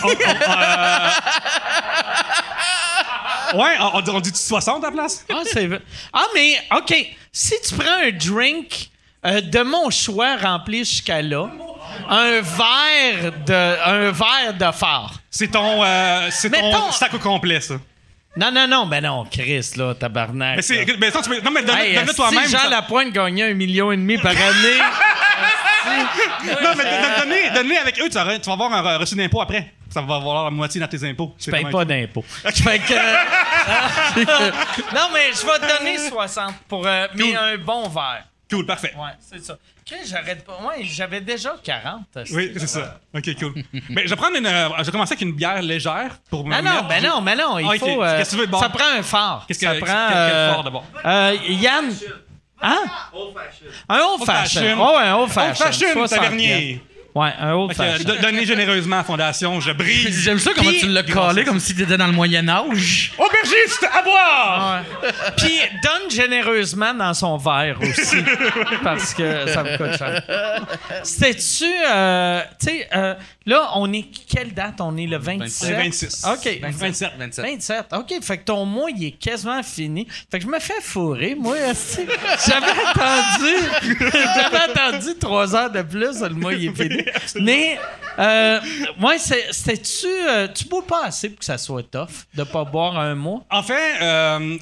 [3.53, 5.25] Ouais, on, on, on dit 60 à la place?
[5.31, 5.81] Ah, c'est vrai.
[6.13, 6.93] Ah, mais, OK.
[7.31, 8.89] Si tu prends un drink
[9.25, 11.49] euh, de mon choix rempli jusqu'à là,
[12.09, 15.13] un verre de, un verre de phare.
[15.29, 17.75] C'est ton, euh, c'est ton sac au complet, ça.
[18.35, 20.57] Non, non, non, ben non, Chris, là, tabarnak.
[20.57, 20.81] Mais c'est, là.
[20.83, 22.47] écoute, ben, ça, tu peux- non, mais Hey, donne-le esti, toi-même.
[22.47, 24.79] Jean ça- Lapointe gagnait un million et demi par année?
[25.87, 29.41] Non, mais don- donne-les avec eux, tu vas, tu vas avoir un re- reçu d'impôt
[29.41, 29.73] après.
[29.89, 31.33] Ça va valoir la moitié dans tes impôts.
[31.39, 32.23] Je paye pas d'impôts.
[32.27, 32.93] Fait que.
[32.93, 34.15] euh,
[34.95, 36.85] non, mais je vais te donner 60 pour.
[36.85, 37.37] euh, mais Cool.
[37.37, 38.23] un bon verre.
[38.49, 38.93] Cool, parfait.
[38.97, 39.57] Ouais, c'est ça.
[40.05, 40.59] J'arrête pas.
[40.65, 42.01] Ouais, j'avais déjà 40.
[42.17, 42.35] esti.
[42.35, 42.99] Oui, c'est ça.
[43.15, 43.53] OK, cool.
[43.89, 44.45] mais je vais prendre une.
[44.45, 47.37] euh, je vais commencer avec une bière légère pour me Non, non, ben non, ben
[47.37, 48.03] non, il Ah, faut.
[48.03, 48.59] euh, Qu'est-ce que tu veux de bon?
[48.59, 49.45] Ça prend un phare.
[49.47, 50.07] Qu'est-ce que- ça prend.
[50.09, 50.85] quel phare d'abord?
[51.05, 51.85] euh, Yann?
[52.59, 52.89] Hein?
[53.13, 54.61] Un old fashion.
[54.63, 54.79] fashion.
[54.79, 55.65] Oh, un old Old fashion.
[55.65, 56.79] fashion, 60 tavernier.
[57.17, 60.19] Ouais, un do- donnez généreusement à la fondation, je brise.
[60.23, 63.13] J'aime ça comment tu l'as collé comme si t'étais dans le Moyen-Âge.
[63.17, 64.81] Aubergiste, à boire!
[65.01, 65.09] Ouais.
[65.37, 68.17] Puis donne généreusement dans son verre aussi.
[68.83, 70.21] parce que ça me coûte cher.
[71.03, 71.65] C'était-tu.
[71.89, 73.15] euh, tu sais, euh,
[73.45, 74.05] là, on est.
[74.29, 74.75] Quelle date?
[74.81, 75.69] On est le 27.
[75.69, 76.25] Le 26.
[76.33, 76.59] OK.
[76.61, 77.11] 27.
[77.17, 77.45] 27.
[77.45, 77.85] 27.
[77.93, 78.13] OK.
[78.21, 80.07] Fait que ton mois, il est quasiment fini.
[80.31, 81.57] Fait que je me fais fourrer, moi.
[81.57, 82.01] esti.
[82.47, 84.01] J'avais attendu.
[84.11, 86.21] J'avais attendu trois heures de plus.
[86.21, 87.03] Le mois, il est fini.
[87.41, 87.79] Mais,
[88.19, 88.59] euh,
[89.01, 90.07] ouais, c'était-tu.
[90.07, 93.43] euh, tu bois pas assez pour que ça soit tough de pas boire un mois?
[93.49, 94.57] En fait, euh,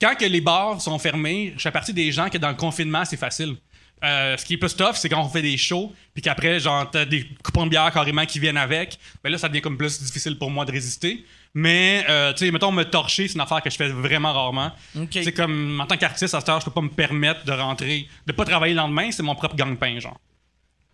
[0.00, 3.04] quand que les bars sont fermés, je fais partie des gens que dans le confinement,
[3.04, 3.56] c'est facile.
[4.04, 6.88] Euh, ce qui est plus tough, c'est quand on fait des shows, puis qu'après, genre,
[6.88, 8.96] t'as des coupons de bière carrément qui viennent avec.
[9.24, 11.24] Ben là, ça devient comme plus difficile pour moi de résister.
[11.52, 14.70] Mais, euh, tu sais, mettons, me torcher, c'est une affaire que je fais vraiment rarement.
[15.10, 18.06] C'est comme, en tant qu'artiste, à cette heure, je peux pas me permettre de rentrer,
[18.24, 20.20] de pas travailler le lendemain, c'est mon propre gang-pain, genre.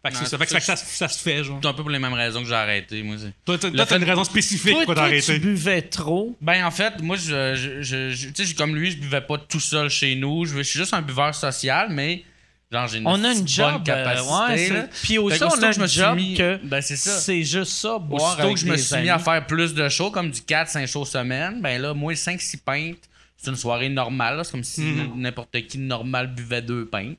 [0.05, 0.39] Fait que ça.
[0.39, 1.59] Fait que ça, ça, ça, ça se fait, genre.
[1.63, 3.17] C'est un peu pour les mêmes raisons que j'ai arrêté, moi.
[3.45, 5.35] Toi, t'as fait- une raison spécifique Toi, pour toi, t'arrêter.
[5.35, 6.37] tu buvais trop.
[6.41, 9.39] Ben, en fait, moi, je, je, je, je- tu sais, comme lui, je buvais pas
[9.39, 10.45] tout seul chez nous.
[10.45, 12.23] Je, je suis juste un buveur social, mais
[12.71, 13.75] genre, j'ai une, On a une bonne job.
[13.81, 14.33] euh, capacité.
[14.35, 14.87] ouais, c'est- là.
[15.03, 17.19] Puis aussi, on a que je me une suis job mis- que ben, c'est ça.
[17.19, 19.89] c'est juste ça, boire Aussitôt avec que je me suis mis à faire plus de
[19.89, 22.99] shows, comme du 4-5 shows semaine, ben là, moi, 5-6 pintes,
[23.45, 24.41] c'est une soirée normale.
[24.45, 25.21] C'est comme si Mhm.
[25.21, 27.19] n'importe qui de normal buvait deux pintes.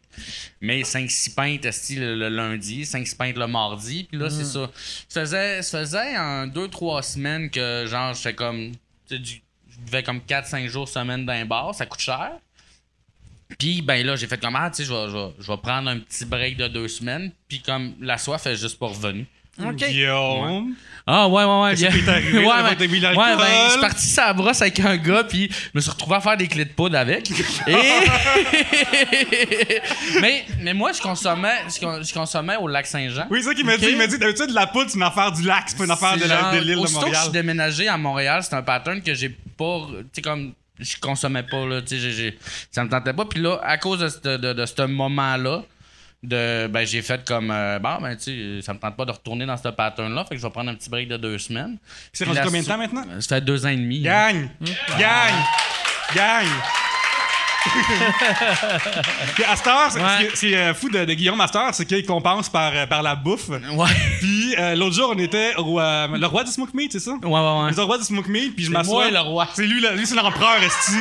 [0.62, 4.04] Mais 5-6 pintes le, le lundi, 5-6 pintes le mardi.
[4.06, 4.44] Puis là, c'est Mhm.
[4.46, 4.72] ça.
[5.08, 8.72] Ça faisait, ça faisait un 2-3 semaines que, genre, j'étais comme.
[9.08, 12.32] tu sais, du- Je buvais comme 4-5 jours semaine d'un bar, ça coûte cher.
[13.60, 15.58] Puis, ben là, j'ai fait comme, ah, tu sais, je vais, je vais- je vais
[15.58, 17.32] prendre un petit break de deux semaines.
[17.48, 19.26] Puis, comme la soif est juste pas revenue.
[19.64, 19.76] OK.
[19.76, 20.74] Guillaume.
[21.08, 21.90] Ah ouais ouais ouais bien.
[22.08, 22.38] arrivé?
[22.40, 25.70] ouais, ben, ouais ben je suis parti sur la brosse avec un gars puis je
[25.76, 27.30] me suis retrouvé à faire des clés de poudre avec.
[27.68, 27.76] Et
[30.22, 33.26] mais mais moi je consommais je, con- je consommais au lac Saint-Jean.
[33.30, 33.86] Oui, c'est ça qu'il m'a dit.
[33.90, 36.18] Il m'a dit d'habitude, la poudre, c'est une affaire du lac, c'est pas une affaire
[36.18, 37.24] de, genre, l'île de aussitôt que je Montréal.
[37.24, 41.44] suis déménagé à Montréal, c'est un pattern que j'ai pas tu sais comme je consommais
[41.44, 42.38] pas là, tu sais
[42.72, 45.64] ça me tentait pas puis là à cause de ce de, de ce moment-là
[46.24, 48.24] de ben j'ai fait comme euh, bon ben tu
[48.60, 50.52] sais ça me tente pas de retourner dans ce pattern là fait que je vais
[50.52, 51.78] prendre un petit break de deux semaines
[52.14, 53.04] C'est rendu combien de temps maintenant?
[53.12, 54.50] Euh, ça fait deux ans et demi Gagne!
[54.98, 55.36] Gagne!
[56.16, 56.48] Gagne!
[59.36, 60.30] Puis à cette heure, c'est- Ouais.
[60.36, 63.02] ce qui est- c'est fou de, de Guillaume heure, c'est qu'il compense par, euh, par
[63.02, 63.50] la bouffe.
[63.50, 63.60] ouais
[64.20, 67.14] Puis euh, l'autre jour, on était au euh, le roi du smoke meat, c'est ça?
[67.14, 67.72] ouais ouais, ouais.
[67.76, 69.10] Le roi du smoke meat, puis je C'est m'assois.
[69.10, 69.48] moi le roi.
[69.54, 70.98] C'est lui, lui c'est l'empereur, esti.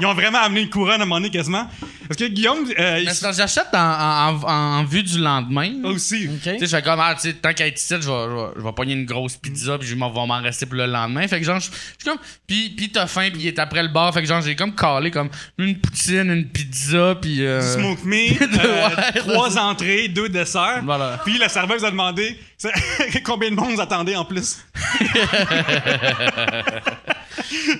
[0.00, 1.68] Ils ont vraiment amené une couronne à un moment donné, quasiment.
[2.08, 6.28] Parce que Guillaume, euh, il j'achète en, en, en- en vue du lendemain Ah, aussi.
[6.42, 8.08] Tu sais, je fais comme, ah, tu sais, tant qu'à être ici, je vais, je
[8.34, 10.86] vais, je vais pogner une grosse pizza, puis je m'en- va m'en rester pour le
[10.86, 11.26] lendemain.
[11.28, 11.72] Fait que genre, je suis
[12.04, 14.12] comme, puis, puis t'as faim, puis il est après le bar.
[14.14, 15.28] Fait que genre, j'ai comme calé comme
[15.58, 17.44] une poutine, une pizza, puis.
[17.44, 19.12] euh, Du smoke meat, euh, Ouais.
[19.20, 20.82] trois entrées, deux desserts.
[20.84, 21.20] Voilà.
[21.24, 22.38] Puis la serveuse a demandé
[23.24, 24.58] combien de monde vous attendez en plus?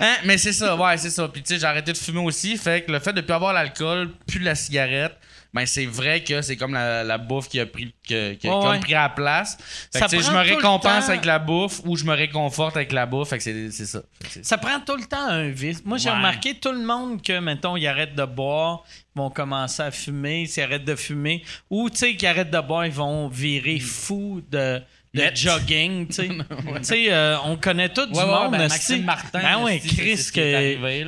[0.00, 1.28] Hein, mais c'est ça, ouais, c'est ça.
[1.28, 2.56] Puis tu sais, j'ai arrêté de fumer aussi.
[2.56, 5.16] Fait que le fait de plus avoir l'alcool, plus la cigarette,
[5.54, 8.54] ben c'est vrai que c'est comme la, la bouffe qui a pris, que- qui a
[8.54, 8.80] Ouais, comme ouais.
[8.80, 9.56] pris à la place.
[9.92, 13.30] Fait que je me récompense avec la bouffe ou je me réconforte avec la bouffe.
[13.30, 14.00] Fait que c'est c'est ça.
[14.20, 15.82] Que Ça prend tout le temps un vice.
[15.84, 16.16] Moi, j'ai Ouais.
[16.16, 18.82] remarqué tout le monde que, mettons, ils arrêtent de boire,
[19.14, 22.60] ils vont commencer à fumer, s'ils arrêtent de fumer, ou, tu sais, qu'ils arrêtent de
[22.60, 24.82] boire, ils vont virer fous de,
[25.16, 26.28] de jogging, tu sais.
[26.76, 28.52] Tu sais, euh, on connaît tout du Ouais, monde.
[28.52, 28.58] ben.
[28.68, 30.30] Maxime Martin, Ben c'est Chris,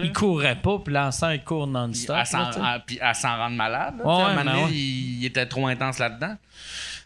[0.05, 2.17] il courait pas, puis l'instant, il court non-stop.
[2.17, 2.51] à s'en,
[2.87, 3.95] puis à rendre malade.
[3.99, 6.37] là, à un moment ben donné, il, il était trop intense là-dedans.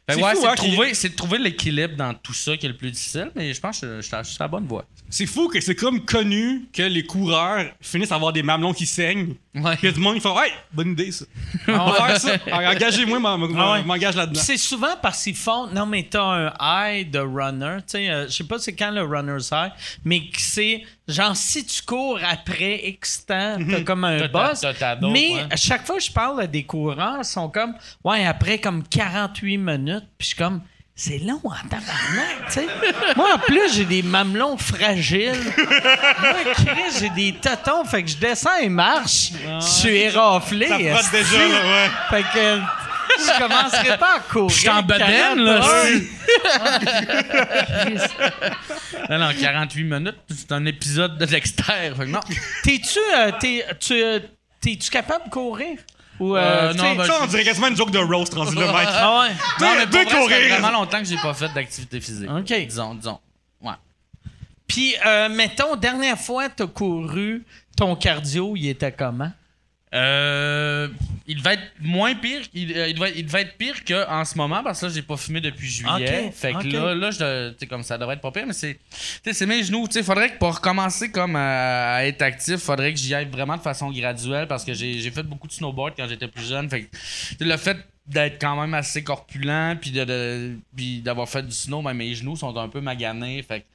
[0.07, 3.31] Que C'est ouais, hein, trouver, trouver l'équilibre dans tout ça qui est le plus difficile,
[3.37, 4.85] mais je pense que je, je, je suis sur la bonne voie.
[5.15, 8.87] C'est fou que c'est comme connu que les coureurs finissent à avoir des mamelons qui
[8.87, 9.35] saignent.
[9.55, 9.77] Ouais.
[9.77, 11.27] Puis du monde qui fait Hey, bonne idée ça.
[11.69, 12.37] On va faire ça.
[12.51, 13.83] Engagez-moi, Ah ouais.
[13.85, 14.41] m'engage Puis là-dedans.
[14.43, 15.67] c'est souvent parce qu'ils font.
[15.67, 17.77] Non, mais t'as un high de runner.
[17.81, 21.67] Tu sais, euh, je sais pas c'est quand le runner's high, mais c'est genre si
[21.67, 24.65] tu cours après X temps, t'as comme un boss.
[25.03, 25.47] mais ouais.
[25.51, 28.83] à chaque fois que je parle à des coureurs, ils sont comme ouais après comme
[28.83, 30.63] 48 minutes, puis je suis comme
[31.05, 32.67] c'est long en tabarnak, tu sais.
[33.17, 35.53] Moi, en plus, j'ai des mamelons fragiles.
[35.59, 39.33] Moi, Chris, j'ai des tatons, fait que je descends et marche.
[39.61, 40.69] Je suis éraflé.
[40.69, 41.91] Ça frotte déjà, là, ouais.
[42.09, 42.61] Fait que
[43.19, 44.49] je commencerai pas à courir.
[44.51, 45.61] Je suis en bedaine, là.
[46.53, 46.89] 40
[48.21, 48.33] heures.
[49.11, 51.93] Non, non, 48 minutes, c'est un épisode de Dexter.
[51.97, 52.21] Fait que non.
[52.63, 54.21] T'es-tu euh, t'es, tu, euh,
[54.61, 55.79] t'es-tu capable de courir?
[56.23, 58.67] Ou, euh, Euh, non, ben, Ça, on dirait quasiment une joke de roast rendu là,
[58.67, 58.89] mec.
[58.89, 59.35] Ah ouais.
[59.61, 60.49] Non, mais deux vrai, ça fait courir.
[60.51, 62.31] vraiment longtemps que j'ai pas fait d'activité physique.
[62.31, 62.45] OK.
[62.69, 63.19] Disons, disons.
[63.61, 63.73] Ouais.
[64.69, 67.45] Puis, euh, mettons, dernière fois t'as couru,
[67.77, 69.33] ton cardio, il était comment?
[69.95, 70.89] Euh,
[71.27, 72.41] il devait être moins pire.
[72.55, 75.03] Il, euh, il devait, il devait être pire qu'en ce moment parce que là, j'ai
[75.03, 76.33] pas fumé depuis juillet.
[76.35, 79.87] Fait que là, là je, comme ça devrait être pas pire, mais c'est, mes genoux.
[80.03, 83.63] Faudrait que pour recommencer comme à, à être actif, faudrait que j'y aille vraiment de
[83.63, 86.71] façon graduelle parce que j'ai, fait beaucoup de snowboard quand j'étais plus jeune.
[86.71, 87.77] Fait que, le fait
[88.07, 90.57] d'être quand même assez corpulent puis de,
[91.03, 93.43] d'avoir fait du snow, ben, mes genoux sont un peu maganés.
[93.43, 93.67] Fait que,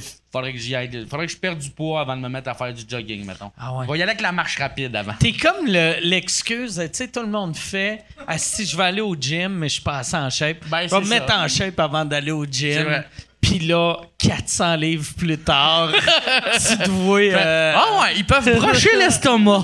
[0.00, 1.06] sais, faudrait que j'y aille.
[1.08, 3.50] Faudrait que je perde du poids avant de me mettre à faire du jogging, mettons.
[3.58, 3.84] Ah ouais.
[3.88, 5.14] On va y aller avec la marche rapide avant.
[5.18, 9.00] T'es comme le- l'excuse, tu sais, tout le monde fait ah, si je vais aller
[9.00, 10.64] au gym, mais je suis pas assez en shape.
[10.68, 11.40] Ben, je vais me mettre ça.
[11.44, 13.02] en shape avant d'aller au gym.
[13.40, 15.92] Puis là, 400 livres plus tard,
[16.54, 17.20] tu te vois.
[17.20, 19.62] euh, Ah ouais, ils peuvent brocher l'estomac.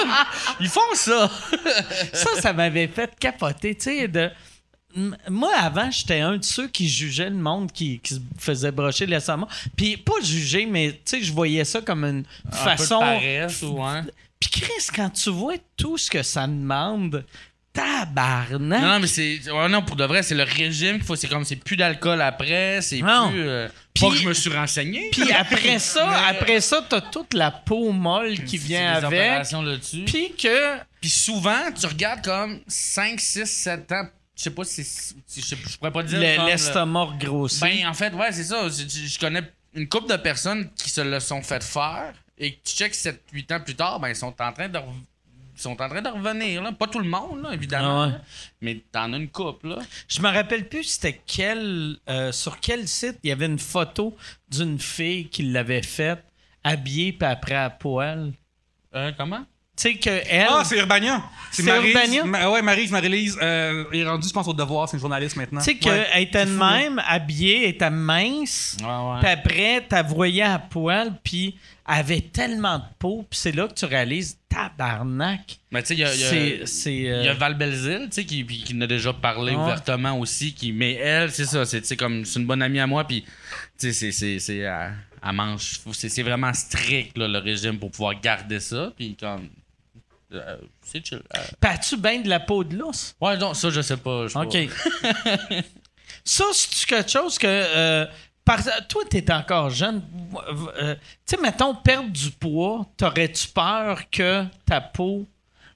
[0.60, 1.30] ils font ça.
[2.12, 4.30] ça, ça m'avait fait capoter, tu sais, de...
[5.28, 9.06] Moi, avant, j'étais un de ceux qui jugeait le monde qui, qui se faisait brocher
[9.06, 9.48] l'estomac.
[9.76, 13.00] Puis pas juger, mais tu sais, je voyais ça comme une façon...
[13.00, 14.04] Peu de paresse ou hein.
[14.38, 17.24] Puis Chris, quand tu vois tout ce que ça demande,
[17.72, 18.60] tabarnak!
[18.82, 19.40] Non, non, mais c'est.
[19.50, 21.16] ouais, non, pour de vrai, c'est le régime qu'il faut.
[21.16, 23.30] C'est comme c'est plus d'alcool après, c'est Non.
[23.30, 23.40] plus.
[23.48, 25.08] euh, Puis- pas que je me suis renseigné.
[25.12, 29.42] Puis après ça, Mais- après ça, t'as toute la peau molle qui vient avec.
[29.46, 30.76] Puis, Puis que...
[31.08, 34.06] souvent, tu regardes comme 5, 6, 7 ans.
[34.36, 34.82] Je sais pas si.
[34.84, 36.18] c'est- si- Je, pourrais pas dire.
[36.20, 37.60] le- comme le- L'estomac grossit.
[37.62, 38.68] Ben, en fait, ouais, c'est ça.
[38.68, 39.42] Je, connais
[39.74, 43.52] une couple de personnes qui se le sont fait faire et que tu checkes 7-8
[43.52, 44.78] ans plus tard, ben, ils sont en train de.
[45.56, 46.72] sont en train de revenir, là.
[46.72, 48.02] Pas tout le monde, là, évidemment.
[48.02, 48.14] Ah ouais.
[48.60, 49.78] Mais t'en as une couple, là.
[50.08, 54.16] Je me rappelle plus c'était quel euh, sur quel site il y avait une photo
[54.50, 56.24] d'une fille qui l'avait faite
[56.64, 58.32] habillée puis après à poil.
[58.96, 59.44] Euh, comment?
[59.76, 61.22] Tu sais que elle Ah, c'est Urbania.
[61.50, 62.24] C'est Urbania?
[62.24, 64.88] Ma- ouais, Marie, Marie-Lise, euh, est rendue, je pense, au devoir.
[64.88, 65.60] C'est une journaliste maintenant.
[65.60, 66.06] tu sais Ouais.
[66.12, 68.76] qu'elle était de même habillée, elle était mince.
[68.80, 69.20] Ouais, ouais.
[69.20, 71.56] Puis après, t'as voyé à poil, puis
[71.88, 75.58] elle avait tellement de peau, puis c'est là que tu réalises, tabarnak.
[75.70, 78.06] Mais tu sais, il y a, il y a- euh, il y a Val Belzile,
[78.10, 79.62] tu sais, qui, puis qui en a déjà parlé Ouais.
[79.62, 80.54] ouvertement aussi.
[80.54, 83.04] Qui, mais elle, c'est ça, c'est tu sais, comme c'est une bonne amie à moi,
[83.04, 83.28] puis tu
[83.78, 84.94] sais, c'est c'est c'est elle,
[85.26, 89.48] elle mange, c'est c'est vraiment strict là, le régime pour pouvoir garder ça, puis comme
[90.34, 91.22] euh, c'est chill.
[91.36, 93.14] Euh, Pas-tu bien de la peau de l'ours?
[93.20, 94.26] ouais, non, ça, je sais pas.
[94.28, 94.56] je OK.
[95.02, 95.40] pas.
[96.24, 97.46] ça, c'est quelque chose que.
[97.48, 98.06] euh,
[98.44, 100.02] par- toi, t'es encore jeune.
[100.78, 100.94] Euh,
[101.26, 105.26] tu sais, mettons, perdre du poids, t'aurais-tu peur que ta peau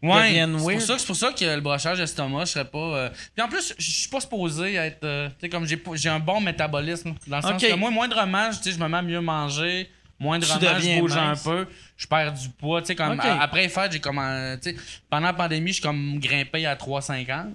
[0.01, 2.79] Ouais, c'est pour, ça, c'est pour ça que le brochage d'estomac, je serais pas.
[2.79, 5.03] euh, Puis en plus, je suis pas supposé être.
[5.03, 7.15] euh, tu sais, comme j'ai pas- j'ai un bon métabolisme.
[7.27, 7.69] Dans le sens Ok.
[7.69, 9.91] que moi, moindrement, je tu sais, je me mets à mieux manger.
[10.21, 11.67] Moindrement, je bouge un peu.
[11.97, 12.81] Je perds du poids.
[12.81, 14.21] Tu sais, comme après fêtes, j'ai comme.
[14.63, 14.77] tu sais,
[15.09, 17.55] pendant la pandémie, je suis comme grimpé à 3,50.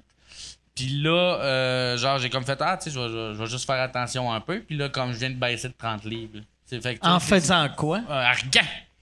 [0.76, 1.12] Puis là,
[1.42, 4.60] euh, genre, j'ai comme fait, ah, tu sais, je vais- juste faire attention un peu.
[4.62, 6.40] Puis là, comme je viens de baisser de 30 livres.
[6.66, 8.02] C'est fait que, En faisant quoi?
[8.10, 8.32] euh.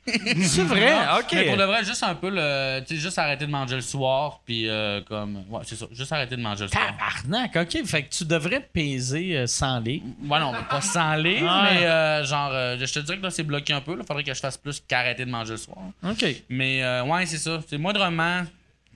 [0.08, 0.94] C'est vrai?
[1.20, 1.28] OK.
[1.34, 2.80] Mais pour le vrai, juste un peu le.
[2.88, 5.44] Tu sais, juste arrêter de manger le soir, puis euh, comme.
[5.50, 5.86] Ouais, c'est ça.
[5.92, 6.84] Juste arrêter de manger le soir.
[6.98, 7.86] Tabarnak, OK.
[7.86, 10.06] Fait que tu devrais peser euh, 100 livres.
[10.28, 11.74] Ouais, non, pas sans livres, Ouais.
[11.80, 13.96] mais euh, genre, euh, je te dirais que là, c'est bloqué un peu.
[14.00, 15.78] Il faudrait que je fasse plus qu'arrêter de manger le soir.
[16.04, 16.26] OK.
[16.50, 17.60] Mais euh, ouais, c'est ça.
[17.70, 18.42] C'est moindrement.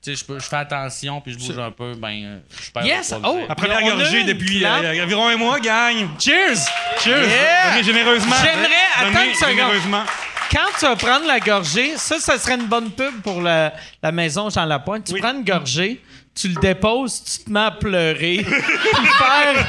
[0.01, 2.70] Tu sais, je peux- je fais attention, puis je bouge un peu, ben, euh, je
[2.72, 3.12] perds Yes!
[3.12, 3.39] le Oh!
[3.60, 3.68] j'ai.
[3.68, 5.95] La gorgée depuis euh, environ un mois, gang.
[6.20, 6.58] Cheers!
[7.03, 7.28] Cheers!
[7.28, 7.72] Yeah!
[7.72, 8.36] Donnez généreusement.
[8.41, 9.49] J'aimerais- attends une seconde.
[9.56, 10.03] généreusement.
[10.52, 14.12] Quand tu vas prendre la gorgée, ça, ça serait une bonne pub pour la, la
[14.12, 15.06] maison Jean Lapointe.
[15.06, 15.22] Tu Oui.
[15.22, 16.02] prends une gorgée,
[16.34, 19.68] tu le déposes, tu te mets à pleurer, puis faire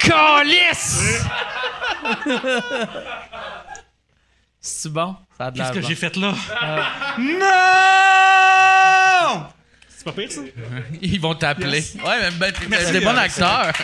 [0.00, 1.22] calice!
[4.60, 5.16] C'est bon?
[5.38, 6.34] Ça Qu'est-ce que j'ai fait là?
[7.18, 7.38] Non!
[9.88, 10.40] C'est pas pire, ça?
[11.00, 11.82] Ils vont t'appeler.
[12.04, 13.72] Ouais, mais ben, t'es t'es bon euh, acteur.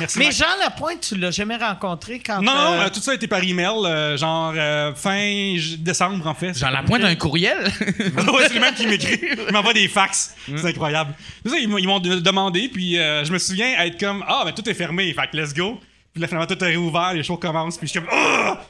[0.00, 0.18] Merci.
[0.18, 0.36] Mais Mike.
[0.36, 2.40] Jean Lapointe, tu l'as jamais rencontré quand...
[2.42, 5.76] Non, non, euh, euh, tout ça a été par email, euh, genre euh, fin j-
[5.78, 6.56] décembre, en fait.
[6.56, 7.64] Jean Lapointe a un courriel?
[7.80, 9.20] ouais, c'est le même qui m'écrit.
[9.46, 10.34] Il m'envoie des fax.
[10.46, 11.14] C'est incroyable.
[11.44, 14.24] C'est ça, ils m'ont- ils m'ont de- demandé, puis euh, je me souviens être comme
[14.28, 15.80] Ah, mais tout est fermé, fait que let's go.
[16.12, 18.60] Puis là, finalement, tout est réouvert, les shows commencent, puis je suis comme Ah!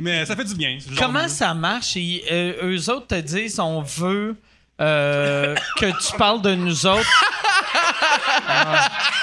[0.00, 0.78] Mais ça fait du bien.
[0.80, 1.96] ce genre Comment de- ça marche?
[1.96, 4.36] Euh, eux autres te disent on veut
[4.80, 7.24] euh, que tu parles de nous autres.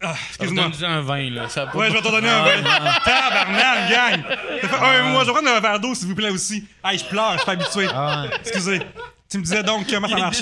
[0.00, 0.64] Excuse-moi.
[0.64, 1.48] Donne-nous un vin, là.
[1.48, 2.62] Ça Ouais, je vais t'en donner un verre.
[3.04, 4.22] Tabarnak, gang!
[4.62, 6.64] Ça fait un mois, je vais prendre un verre d'eau, s'il vous plaît, aussi.
[6.84, 7.86] Hey, je pleure, je suis pas habitué.
[8.40, 8.80] Excusez.
[9.30, 10.38] Tu me disais donc comment ça marche?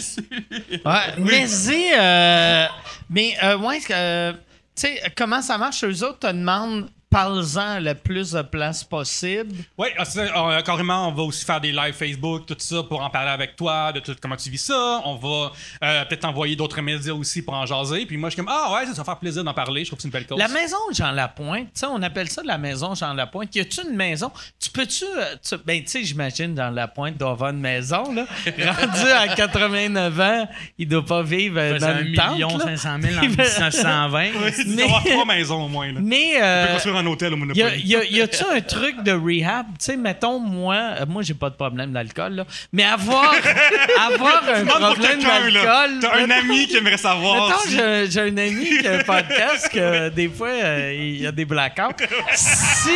[0.84, 2.66] Ouais, Mais dis, euh,
[3.10, 4.38] mais euh, ouais, euh, tu
[4.76, 5.84] sais, comment ça marche?
[5.84, 9.54] Eux autres te demandent parle-en le plus de place possible.
[9.76, 13.30] Oui, euh, carrément, on va aussi faire des lives Facebook, tout ça, pour en parler
[13.30, 15.00] avec toi, de tout comment tu vis ça.
[15.04, 15.52] On va
[15.84, 18.04] euh, peut-être t'envoyer d'autres médias aussi pour en jaser.
[18.06, 19.84] Puis moi, je suis comme, ah ouais, ça va faire plaisir d'en parler.
[19.84, 20.38] Je trouve que c'est une belle cause.
[20.38, 23.54] La maison Jean Lapointe, tu sais, on appelle ça la maison Jean Lapointe.
[23.54, 24.30] Y a-tu une maison?
[24.60, 25.04] Tu peux-tu.
[25.04, 28.26] euh, tu- ben, tu sais, j'imagine dans Lapointe, doit avoir une maison, là.
[28.46, 30.48] Rendu à 89 ans,
[30.78, 32.32] il doit pas vivre euh, dans un une tente.
[32.32, 32.76] million là.
[32.76, 34.18] 500 000 en 1920.
[34.38, 35.90] Oui, il doit Mais- avoir trois maisons au moins.
[35.92, 36.00] Là.
[36.02, 36.32] Mais.
[36.42, 36.66] Euh,
[36.98, 37.82] un hôtel au Y a, Monopoly.
[37.84, 39.66] y a- y a-tu un truc de rehab?
[39.78, 42.44] Tu sais, mettons, moi, euh, moi, j'ai pas de problème d'alcool, là.
[42.72, 43.32] Mais avoir,
[43.98, 45.98] avoir un problème d'alcool.
[46.00, 47.48] T'as un ami qui aimerait savoir.
[47.48, 51.26] Mettons, si- j'ai, un ami qui a un podcast que des fois, euh, il y
[51.26, 52.04] a des blackouts.
[52.34, 52.90] Si,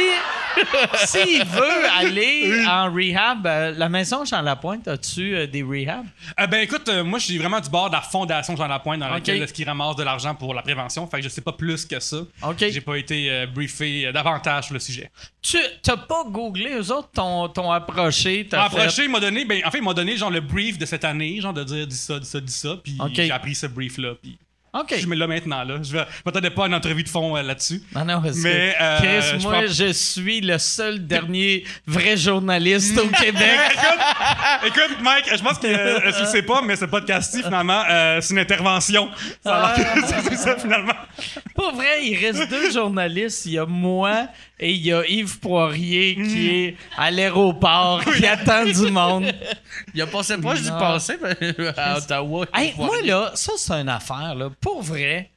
[1.06, 6.06] s'il veut aller en rehab, euh, la maison Jean Lapointe, as-tu euh, des rehabs?
[6.40, 9.00] Euh, ben écoute, euh, moi je suis vraiment du bord de la fondation Jean Lapointe
[9.00, 9.12] dans Ok.
[9.14, 11.06] laquelle est-ce qu'ils ramassent de l'argent pour la prévention.
[11.06, 12.18] Fait que je sais pas plus que ça.
[12.42, 12.58] OK.
[12.58, 15.10] J'ai pas été euh, briefé euh, davantage sur le sujet.
[15.40, 19.44] Tu t'as pas googlé, eux autres t'ont, t'ont approché, t'as fait- Approché, il m'a donné,
[19.44, 21.86] ben en fait il m'a donné genre le brief de cette année, genre de dire
[21.86, 23.10] dis ça, dis ça, dis ça, puis Ok.
[23.14, 24.38] j'ai appris ce brief là, puis
[24.90, 25.76] Je suis là maintenant là.
[25.82, 27.82] Je vais- je m'attendais pas à une entrevue de fond euh, là-dessus.
[27.94, 32.98] Non, non, Mais, euh, Chris, je moi, pense- je suis le seul dernier vrai journaliste
[32.98, 33.58] au Québec.
[34.66, 38.20] Écoute, Mike, je pense que euh, tu le sais pas, mais ce podcast-ci finalement euh,
[38.20, 39.10] c'est une intervention.
[39.42, 40.94] Ça a l'air que c'est ça finalement.
[41.54, 43.44] Pas vrai, il reste deux journalistes.
[43.46, 44.26] Il y a moi
[44.64, 49.32] et il y a Yves Poirier qui est à l'aéroport, qui attend du monde.
[49.92, 51.18] Il a passé proche du passé
[51.76, 52.46] à Ottawa.
[52.54, 54.50] Hey, moi, là, ça, c'est une affaire, là.
[54.60, 55.30] Pour vrai,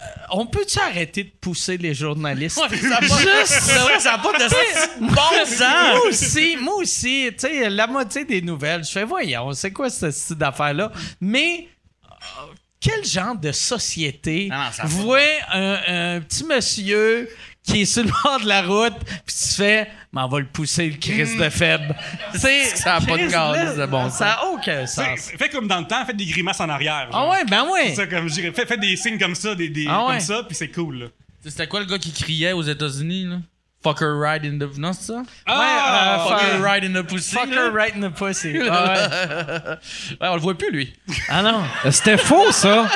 [0.00, 2.54] euh, on peut-tu arrêter de pousser les journalistes?
[2.60, 6.00] ça pas- Juste- C'est vrai, ça n'a pas de bon Moi sens.
[6.08, 10.12] aussi, moi aussi, tu sais, la moitié des nouvelles, je fais, voyons, c'est quoi ce
[10.12, 10.92] style d'affaire-là?
[11.20, 11.66] Mais
[12.04, 15.18] euh, quel genre de société Non, non, voit
[15.52, 15.78] un,
[16.16, 17.28] un petit monsieur
[17.68, 18.94] qui est sur le bord de la route,
[19.26, 21.94] puis tu fais, mais on va le pousser, le Christ de faible.
[22.32, 25.30] Tu sais, Ça a pas de là, de bon Ça n'a aucun Fais, sens.
[25.38, 27.08] fais comme dans le temps, faites des grimaces en arrière.
[27.12, 27.88] Ah ouais, ben ouais.
[27.90, 28.52] C'est ça, comme je dirais.
[28.54, 30.12] Fais, fais des signes comme ça, des, des- Ah ouais.
[30.12, 30.98] comme ça, puis c'est cool.
[30.98, 31.06] Là.
[31.44, 33.36] C'était quoi le gars qui criait aux États-Unis, là?
[33.84, 34.76] Fucker ride in the.
[34.76, 35.22] Non, c'est ça?
[35.46, 37.36] Ah, euh, Fucker fuck- ride in the pussy.
[37.36, 38.54] Fucker right in the pussy.
[38.68, 38.92] Ah
[40.10, 40.16] ouais.
[40.20, 40.92] Ouais, on le voit plus, lui.
[41.28, 41.62] Ah non.
[41.92, 42.88] C'était faux, ça.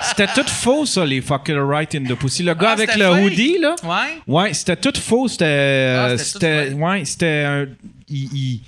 [0.00, 2.42] C'était tout faux, ça, les fucking right in the pussy.
[2.42, 3.24] Le gars Ah, avec le fake?
[3.24, 3.74] hoodie, là.
[3.84, 4.18] Ouais.
[4.26, 5.28] Ouais, c'était tout faux.
[5.28, 5.44] C'était.
[5.44, 6.22] euh, Ah, c'était
[6.64, 6.72] tout c'était.
[6.82, 7.66] Ouais, c'était un.
[8.08, 8.60] il- il-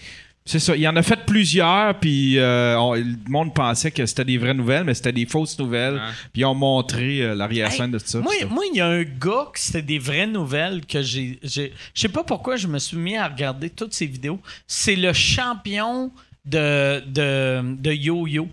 [0.46, 0.76] C'est ça.
[0.76, 4.52] Il en a fait plusieurs, puis euh, on- le monde pensait que c'était des vraies
[4.52, 5.98] nouvelles, mais c'était des fausses nouvelles.
[6.34, 8.18] Puis ils ont montré euh, l'arrière-scène de ça.
[8.50, 11.38] Moi, il y a un gars que c'était des vraies nouvelles que j'ai.
[11.42, 14.38] Je sais pas pourquoi je me suis mis à regarder toutes ces vidéos.
[14.66, 16.12] C'est le champion
[16.44, 18.46] de, de, de yo-yo.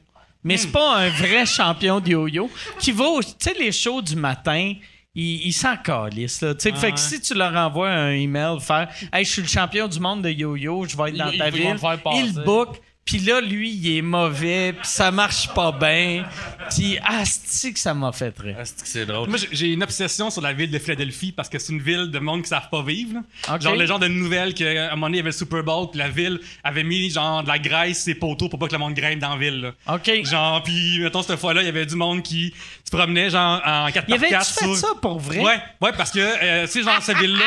[0.46, 4.02] Mais c'est pas un vrai champion de yo-yo qui va au- Tu sais, les shows
[4.02, 4.74] du matin.
[5.14, 6.54] Ils il s'en calissent, là.
[6.56, 9.48] Tu sais, fait que si tu leur envoies un email, faire Hey, je suis le
[9.48, 11.72] champion du monde de yo-yo, je vais être dans Ils- ta ils vont ville.
[11.74, 12.22] le faire passer.
[12.28, 16.24] Il book, puis là, lui, il est mauvais, puis ça marche pas bien.
[16.70, 18.56] Puis, asti que ça m'a fait rire?
[18.60, 19.28] Ah, c'est que c'est drôle?
[19.28, 22.20] Moi, j'ai- une obsession sur la ville de Philadelphie parce que c'est une ville de
[22.20, 23.16] monde qui savent pas vivre.
[23.50, 23.60] là.
[23.60, 25.90] Genre, le genre de nouvelles qu'à un moment donné, il y avait le Super Bowl,
[25.90, 28.78] puis la ville avait mis genre de la graisse ses poteaux pour pas que le
[28.80, 29.60] monde grimpe dans la ville.
[29.88, 29.96] là.
[29.96, 30.24] OK.
[30.24, 32.54] Genre, puis mettons, cette fois-là, il y avait du monde qui
[32.92, 35.40] se promenait genre en 4x4 Il fait sur- ça pour vrai?
[35.40, 37.46] Ouais, ouais, parce que, euh, tu sais, genre, cette ville-là,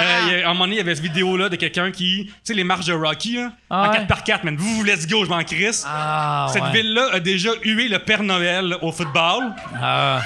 [0.00, 2.54] euh, à un moment donné, il y avait cette vidéo-là de quelqu'un qui, tu sais,
[2.54, 3.98] les marches de Rocky, là, Ah en ouais.
[4.06, 5.84] 4x4, man, vous, let's go, je m'en crisse.
[5.88, 6.72] Ah, Cette ouais.
[6.72, 9.54] ville-là a déjà hué le Père Noël au football.
[9.80, 10.20] Ah.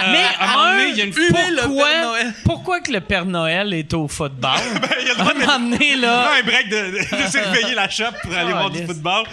[0.00, 1.86] Euh, Mais à un moment donné, il y a une pourquoi,
[2.44, 4.58] pourquoi que le Père Noël est au football?
[5.00, 6.30] il y a le droit de- donné, là...
[6.38, 9.24] un break de, de, surveiller la shop pour aller voir du football.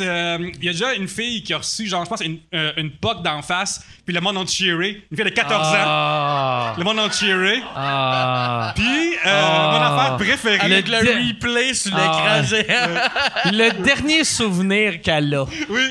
[0.00, 2.72] Euh, Il y a déjà une fille qui a reçu, genre, je pense, une, euh,
[2.76, 5.02] une poque d'en face, puis le monde a cheeré.
[5.10, 5.72] Une fille de 14 ans.
[5.76, 6.74] Ah.
[6.78, 7.62] Le monde a cheeré.
[7.74, 8.72] Ah.
[8.74, 9.70] Puis, euh, Ah.
[9.72, 10.60] mon affaire préférée.
[10.60, 13.52] Avec le replay sur Ah, l'écran géant.
[13.52, 15.44] Le dernier souvenir qu'elle a.
[15.68, 15.82] Oui.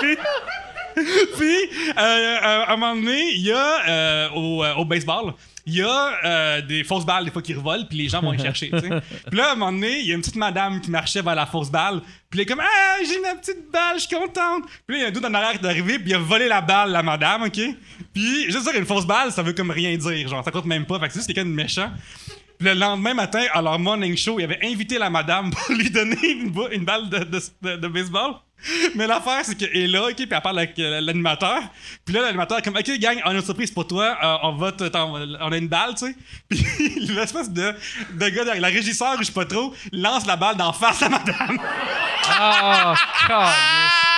[0.00, 0.16] Puis,
[1.36, 1.56] puis,
[1.98, 5.34] euh, euh, à un moment donné, il y a euh, au, au baseball,
[5.66, 8.30] il y a euh, des fausses balles des fois qui revolent, puis les gens vont
[8.30, 8.70] les chercher.
[8.70, 8.88] tu sais.
[9.28, 11.34] Puis là, à un moment donné, il y a une petite madame qui marchait vers
[11.34, 12.00] la fausse balle,
[12.30, 14.64] puis elle est comme Ah, j'ai ma petite balle, je suis contente.
[14.86, 16.18] Puis là, il y a un doute en arrière qui est arrivé, puis il a
[16.18, 17.58] volé la balle, la madame, ok?
[18.14, 20.86] Puis, juste dire, une fausse balle, ça veut comme rien dire, genre, ça compte même
[20.86, 21.90] pas, fait que c'est juste quelqu'un de méchant.
[22.58, 25.90] Puis le lendemain matin, à leur morning show, il avait invité la madame pour lui
[25.90, 28.34] donner une, ba- une balle de, de- de- de baseball.
[28.94, 31.60] Mais l'affaire, c'est qu'elle est là, OK, puis elle parle avec euh, l'animateur.
[32.04, 34.16] Puis là, l'animateur est comme, OK, gang, on a une surprise pour toi.
[34.22, 36.16] euh, on va te, on a une balle, tu sais.
[36.48, 37.74] Puis l'espèce de,
[38.14, 41.08] de gars, derrière- la régisseur, je sais pas trop, lance la balle d'en face à
[41.08, 41.58] madame.
[42.28, 42.94] Ah,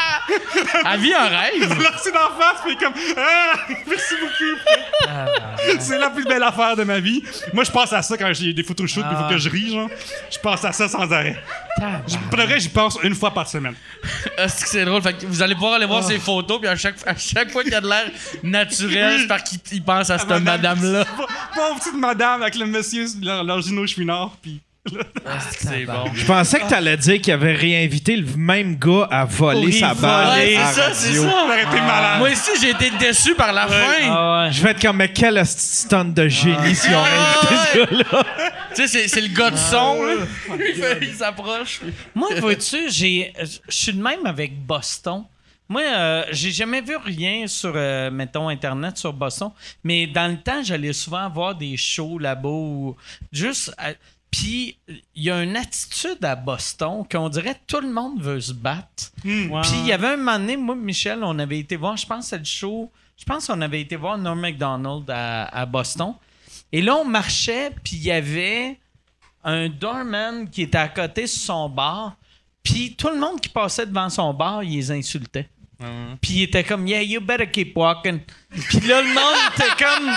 [0.92, 1.68] Elle vit un rêve.
[1.82, 3.54] Lancé d'en face, puis comme, ah,
[3.86, 5.78] merci beaucoup.
[5.80, 7.22] c'est la plus belle affaire de ma vie.
[7.52, 9.72] Moi, je pense à ça quand j'ai des photoshoots, puis il faut que je ris,
[9.72, 9.88] genre.
[10.30, 11.36] Je pense à ça sans arrêt.
[12.06, 13.74] Je- Pour le vrai, j'y pense une fois par semaine.
[14.36, 15.00] Ah, c'est que c'est drôle.
[15.02, 17.62] Fait que vous allez pouvoir aller voir ses photos, puis à chaque, à chaque fois
[17.62, 18.04] qu'il y a de l'air
[18.42, 21.04] naturel, c'est parce qu'il il pense à cette Madame- madame-là.
[21.54, 24.60] Pauvre petite madame avec le monsieur, leur, leur Gino Chouinard, puis.
[25.58, 26.04] C'est bon.
[26.14, 29.94] Je pensais que t'allais dire qu'il avait réinvité le même gars à voler Oui, sa
[29.94, 30.38] balle.
[30.38, 31.30] Ouais, c'est ça, c'est ça.
[31.30, 32.18] Ça aurait été malade.
[32.18, 33.74] Moi aussi, j'ai été déçu par la fin.
[34.04, 34.52] Ah ouais.
[34.52, 38.24] Je vais être comme, mais quel stunt de génie si on réinvité ce gars-là?
[38.74, 40.14] Tu sais, c'est- le gars de son, là.
[41.00, 41.80] Il s'approche.
[42.14, 45.24] Moi, vois-tu, j'ai, je suis de même avec Boston.
[45.70, 49.50] Moi, euh, j'ai jamais vu rien sur, euh, mettons, Internet sur Boston.
[49.84, 52.96] Mais dans le temps, j'allais souvent voir des shows là-bas où
[53.30, 53.74] juste.
[53.84, 53.92] euh,
[54.30, 54.76] puis,
[55.14, 59.10] il y a une attitude à Boston qu'on dirait tout le monde veut se battre.
[59.22, 59.48] Puis,
[59.80, 62.38] il y avait un moment donné, moi, Michel, on avait été voir, je pense, c'est
[62.38, 62.90] le show.
[63.16, 66.14] Je pense qu'on avait été voir Norm MacDonald à, à Boston.
[66.70, 68.78] Et là, on marchait, puis il y avait
[69.44, 72.16] un doorman qui était à côté sur son bar.
[72.62, 75.48] Puis tout le monde qui passait devant son bar, il les insultait.
[76.20, 78.20] Puis il était comme, yeah, you better keep walking.
[78.50, 80.10] Puis là, le monde était comme,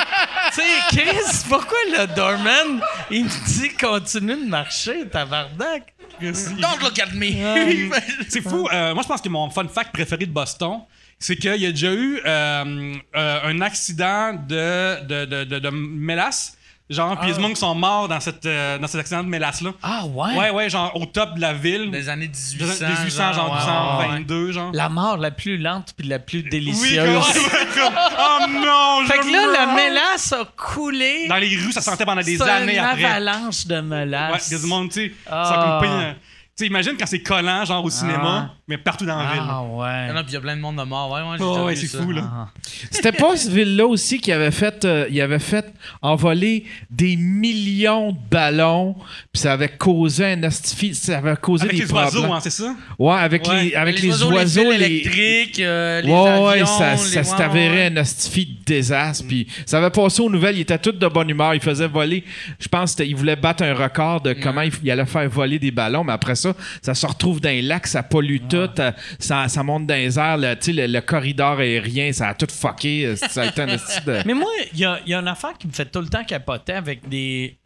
[0.53, 2.82] tu sais, Chris, pourquoi le doorman,
[3.12, 5.93] il me dit, continue de marcher, tabarnak?
[6.20, 7.91] Don't look at me.
[8.28, 8.68] C'est fou.
[8.72, 10.82] Euh, moi, je pense que mon fun fact préféré de Boston,
[11.20, 15.70] c'est qu'il y a déjà eu euh, euh, un accident de, de, de, de, de
[15.70, 16.57] mélasse.
[16.92, 19.00] Genre, puis il y a du monde qui sont morts dans, cette, euh, dans cet
[19.00, 19.72] accident de mélasse-là.
[19.82, 20.38] Ah ouais?
[20.38, 21.89] Ouais, ouais, genre au top de la ville.
[21.89, 22.86] Des années Des 1800.
[22.88, 24.18] 1800, genre ouais, ouais.
[24.20, 24.72] 1822, genre.
[24.74, 27.24] La mort la plus lente puis la plus délicieuse.
[27.76, 29.52] comme- oh non, fait que là, meurs.
[29.54, 31.28] la mélasse a coulé.
[31.28, 33.06] Dans les rues, ça sentait pendant des C'est années une après.
[33.06, 34.48] avalanche de Ouais, mélasse.
[34.50, 35.14] il y a du monde, tu sais.
[35.30, 35.46] Ah.
[35.46, 36.14] ça a comme pris, euh,
[36.58, 38.56] Tu sais, imagine quand c'est collant, genre au cinéma, Ah.
[38.68, 39.41] mais partout dans la ville.
[39.47, 40.08] Ah ouais.
[40.10, 41.10] Ah non, puis il y a plein de monde de mort.
[41.10, 42.24] Ouais, ouais, Oh, ouais, c'est fou, là.
[42.32, 42.47] Ah.
[42.91, 48.12] C'était pas cette ville-là aussi qui avait fait, euh, il avait fait envoler des millions
[48.12, 48.95] de ballons,
[49.32, 52.06] puis ça avait causé un astifi- ça avait causé Avec des les problèmes.
[52.08, 52.76] oiseaux, hein, c'est ça?
[52.99, 53.64] Ouais, avec Ouais.
[53.64, 56.97] les, avec les, les, oiseaux, oiseaux, les électriques, euh, les ouais, avions, ouais, ça, les-
[56.97, 57.86] ça s'est avéré ouais.
[57.93, 59.26] un astifi de désastre.
[59.28, 60.58] Puis ça avait passé aux nouvelles.
[60.58, 61.56] Il était tout de bonne humeur.
[61.56, 62.24] Il faisait voler.
[62.60, 65.72] Je pense qu'il voulait battre un record de comment il, il allait faire voler des
[65.72, 66.04] ballons.
[66.04, 68.70] Mais après ça, ça se retrouve dans les lacs, ça pollue tout.
[68.80, 70.38] euh, Ça, ça monte dans les airs.
[70.38, 73.06] Le, le, le corridor aérien, ça a tout fucké.
[73.06, 74.24] euh, Ça a été un de...
[74.26, 76.24] Mais moi, il y a, y a une affaire qui me fait tout le temps
[76.24, 77.58] capoter avec des.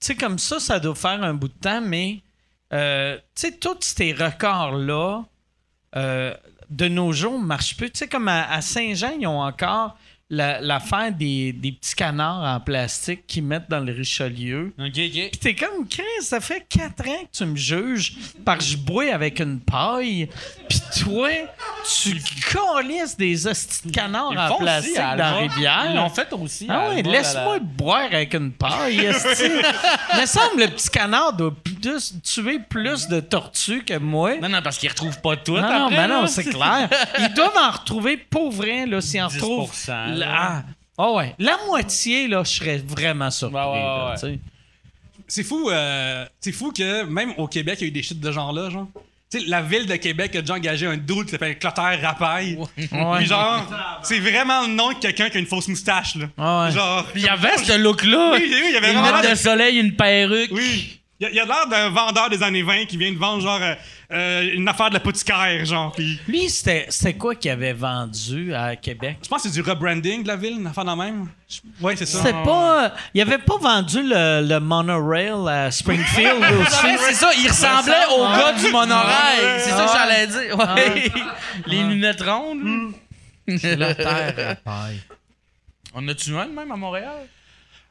[0.00, 2.20] Tu sais, comme ça, ça doit faire un bout de temps, mais
[2.72, 5.24] euh, tu sais, tous ces records-là,
[5.96, 6.34] euh,
[6.68, 7.90] de nos jours, ne marchent plus.
[7.90, 9.96] Tu sais, comme à, à Saint-Jean, ils ont encore
[10.28, 14.72] la- l'affaire des, des petits canards en plastique qu'ils mettent dans le Richelieu.
[14.78, 14.94] Ok, ok.
[14.96, 18.14] Puis t'es comme, Chris, ça fait 4 ans que tu me juges
[18.44, 20.28] parce que je bois avec une paille.
[20.68, 21.28] Puis toi,
[22.02, 22.16] tu
[22.52, 25.38] calisses des hosties de canards Ils en font aussi plastique à dans la Alma.
[25.54, 25.86] rivière.
[25.90, 26.66] Ils l'ont fait aussi.
[26.68, 27.58] Ah Alma, laisse-moi là, là.
[27.60, 29.44] boire avec une paille, esti.
[30.14, 34.36] Il me semble le petit canard doit plus, tuer plus de tortues que moi.
[34.38, 35.54] Non, non, parce qu'ils retrouvent pas tout.
[35.56, 36.26] Non, non, après, ben non, là.
[36.26, 36.88] c'est clair.
[37.18, 39.72] Ils doivent en retrouver pour vrai, là, s'ils en 10%, retrouvent.
[39.88, 40.06] là.
[40.08, 40.62] la- Ah,
[40.98, 41.34] ah ouais.
[41.38, 43.56] La moitié, là, je serais vraiment surpris.
[43.58, 44.14] Ouais, ouais, ouais, là, ouais.
[44.14, 44.38] tu sais.
[45.28, 48.20] C'est fou, euh, c'est fou que même au Québec, il y a eu des chutes
[48.20, 48.86] de genre-là, genre.
[49.46, 52.56] La ville de Québec a déjà engagé un dude qui s'appelle Clotaire Rapaille.
[52.56, 53.16] Ouais.
[53.18, 53.66] Puis genre,
[54.02, 56.26] c'est vraiment le nom de quelqu'un qui a une fausse moustache, là.
[56.38, 56.72] Ah ouais.
[56.72, 57.06] Genre.
[57.14, 58.32] Il y avait ce look-là.
[58.34, 59.28] Oui, oui, il y avait Une vraiment.
[59.30, 60.50] de soleil, une perruque.
[60.52, 61.00] Oui.
[61.18, 63.16] Il y a- il y a l'air d'un vendeur des années 20 qui vient de
[63.16, 63.74] vendre, genre, euh,
[64.12, 65.96] euh, une affaire de l'apothicaire, genre.
[66.28, 69.16] Lui, c'était c'était quoi qu'il avait vendu à Québec?
[69.22, 71.28] je pense que c'est du rebranding de la ville, une affaire de la même.
[71.80, 72.22] Ouais, c'est ça.
[72.44, 72.92] Pas.
[73.14, 76.98] Il avait pas vendu le, le monorail à Springfield aussi.
[76.98, 79.40] C'est ça, il ressemblait au gars du monorail.
[79.42, 79.58] Ouais.
[79.60, 80.58] C'est ça que j'allais dire.
[80.58, 81.12] Ouais.
[81.66, 82.92] Les lunettes rondes.
[83.46, 85.00] La terre à paille.
[85.94, 87.26] On a-tu un de même à Montréal?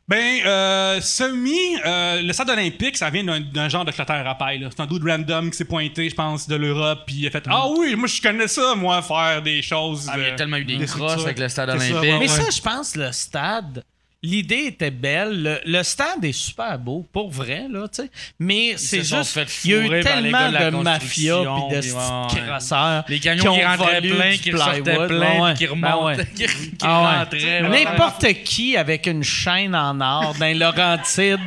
[0.07, 4.35] Ben, euh, semi, euh, le stade olympique, ça vient d'un, d'un genre de clotaire à
[4.35, 4.59] paille.
[4.59, 4.69] là.
[4.69, 7.43] C'est un dude random qui s'est pointé, je pense, de l'Europe, puis il a fait
[7.47, 10.07] Ah oui, moi je connais ça, moi, faire des choses.
[10.07, 11.75] Ah, mais il y a euh, tellement eu des, des crosses avec le stade ça,
[11.75, 11.95] olympique.
[11.95, 12.27] ouais, Mais ouais.
[12.27, 13.83] ça, je pense, le stade,
[14.25, 15.43] l'idée était belle.
[15.43, 18.09] Le, le stade est super beau, pour vrai, là, tu sais.
[18.39, 19.39] Mais c'est juste.
[19.63, 21.35] Il y a eu tellement de de mafia
[21.79, 23.03] puis de crasseurs.
[23.07, 24.09] Les camions qui qui, ont rentraient du
[24.41, 26.25] qui pleins, Ouais, puis qui ben remontaient, ouais.
[26.35, 27.17] qui, qui Ah ouais.
[27.19, 27.61] rentraient.
[27.69, 27.83] ouais.
[27.85, 31.39] N'importe qui avec une chaîne en or dans les Laurentides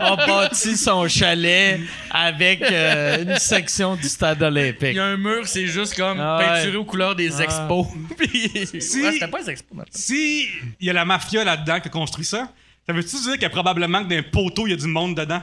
[0.00, 1.80] a bâti son chalet
[2.10, 4.90] avec euh, une section du stade olympique.
[4.90, 6.44] Il y a un mur, c'est juste comme Ah ouais.
[6.46, 7.44] peinturé aux couleurs des Ah.
[7.44, 7.86] expos.
[8.18, 9.76] Puis- Si- Ouais, c'était pas les expos.
[9.76, 9.92] maintenant.
[9.94, 10.46] Si
[10.80, 12.48] il y a la mafia là-dedans qui a construit ça,
[12.86, 14.86] ça veut-tu dire qu'il y a probablement que dans un poteau, il y a du
[14.86, 15.42] monde dedans?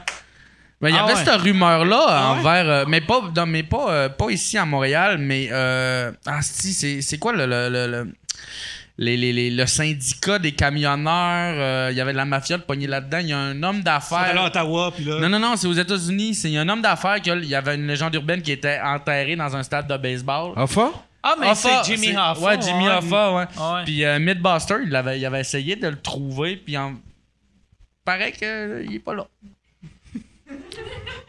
[0.81, 1.23] Ben, il y Ah avait ouais.
[1.23, 2.39] cette rumeur-là Ah ouais?
[2.39, 2.69] envers.
[2.69, 5.47] euh, mais pas, non, mais pas, euh, pas ici à Montréal, mais.
[5.51, 7.45] Euh, ah, si, c'est c'est quoi le.
[7.45, 8.13] le, le, le-
[8.99, 12.63] les- les- les- le syndicat des camionneurs, euh, il y avait de la mafia de
[12.63, 13.17] pogné là-dedans.
[13.21, 14.43] Il y a un homme allé à d'affaires.
[14.45, 15.19] Ottawa, puis là.
[15.19, 16.35] Non, non, non, c'est aux États-Unis.
[16.35, 18.51] C'est il y a un homme d'affaires qui il y avait une légende urbaine qui
[18.51, 20.51] était enterrée dans un stade de baseball.
[20.57, 20.91] Enfin?
[21.25, 22.39] Ah, mais Hoffa, c'est Jimmy c'est- Hoffa.
[22.41, 22.95] Ouais, Jimmy ouais.
[22.97, 23.45] Hoffa, ouais.
[23.57, 23.83] Ouais.
[23.85, 26.95] Puis euh, Mythbuster, il avait, il avait essayé de le trouver, puis en...
[28.03, 29.25] paraît qu'il est pas là.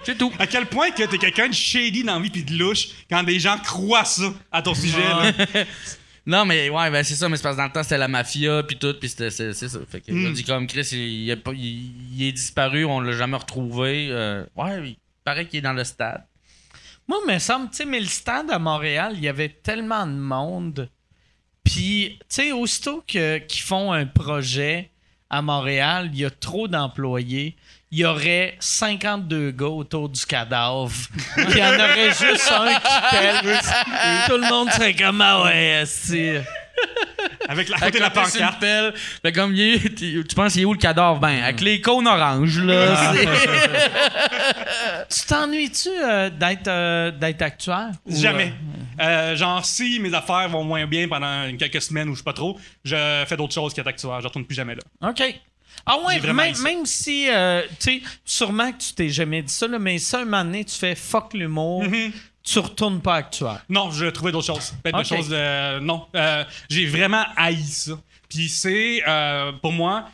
[0.05, 0.32] C'est tout.
[0.38, 3.22] À quel point que t'es quelqu'un de shady dans la vie puis de louche quand
[3.22, 5.32] des gens croient ça à ton sujet, là?
[6.26, 8.09] Non, mais ouais, ben c'est ça, mais c'est parce que dans le temps, c'était la
[8.09, 9.78] mafia, puis tout, puis c'était c'est, c'est ça.
[9.86, 10.32] Fait que il a Mm.
[10.32, 14.09] dit comme Chris, il, il est pas- il- il est disparu, on l'a jamais retrouvé.
[14.11, 16.24] euh, ouais, il paraît qu'il est dans le stade.
[17.07, 20.07] Moi, il me semble, tu sais, mais le stade à Montréal, il y avait tellement
[20.07, 20.89] de monde.
[21.63, 24.91] Puis, tu sais, aussitôt qu'ils font un projet
[25.31, 27.57] à Montréal, il y a trop d'employés.
[27.91, 30.91] Il y aurait 52 gars autour du cadavre.
[31.37, 33.61] Il y en aurait juste un qui pèle.
[34.27, 36.43] Tout le monde serait comme, ah ouais, c'est.
[37.49, 38.59] Avec la côté de la pancarte.
[38.61, 38.95] pelle.
[39.22, 41.20] Fait comme, il est- tu penses, il est où le cadavre?
[41.20, 43.12] Ben, avec les cônes oranges, là.
[43.12, 43.29] c'est-
[45.20, 47.91] Tu t'ennuies-tu euh, d'être euh, d'être actuaire?
[48.07, 48.53] Ou, Jamais.
[49.01, 52.25] euh, Euh, genre, si mes affaires vont moins bien pendant quelques semaines ou je sais
[52.25, 54.20] pas trop, je fais d'autres choses qu'être actuaire.
[54.20, 55.09] Je retourne plus jamais là.
[55.11, 55.22] OK.
[55.87, 59.66] Ah ouais, même, même si, euh, tu sais, sûrement que tu t'es jamais dit ça,
[59.66, 62.12] là, mais ça, un moment donné, tu fais fuck l'humour, Mhm.
[62.45, 63.64] Tu retournes pas actuaire?
[63.68, 64.74] Non, je trouvais d'autres choses.
[64.82, 65.30] Peut-être choses.
[65.32, 66.07] euh, non.
[66.14, 67.99] Euh, j'ai vraiment haï ça.
[68.28, 70.09] Puis c'est, euh, pour moi,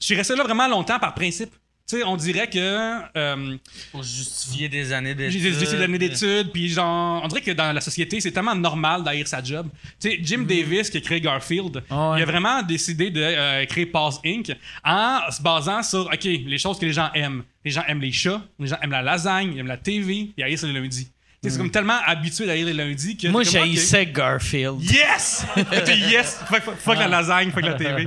[0.00, 1.50] je suis resté là vraiment longtemps par principe.
[1.84, 3.56] Tu sais, on dirait que euh,
[3.90, 5.40] Pour justifier des années d'études.
[5.42, 8.54] j'ai des des années d'études, puis genre, on dirait que dans la société, c'est tellement
[8.54, 9.66] normal d'haïr sa job.
[10.00, 12.20] Tu sais, Jim Davis qui a créé Garfield, Ah ouais.
[12.20, 14.56] il a vraiment décidé de euh, créer Pause Inc.
[14.84, 17.42] en se basant sur, OK, les choses que les gens aiment.
[17.64, 20.44] Les gens aiment les chats, les gens aiment la lasagne, ils aiment la TV, ils
[20.44, 21.10] haïssent les lundis.
[21.42, 23.26] Sais, C'est comme tellement habitué d'haïr les lundis que.
[23.28, 24.80] Moi, t'es j'haïssais Garfield.
[24.80, 25.44] Yes!
[25.84, 26.40] T'es yes!
[26.48, 28.04] Fuck, fuck- fuck la lasagne, fuck la TV.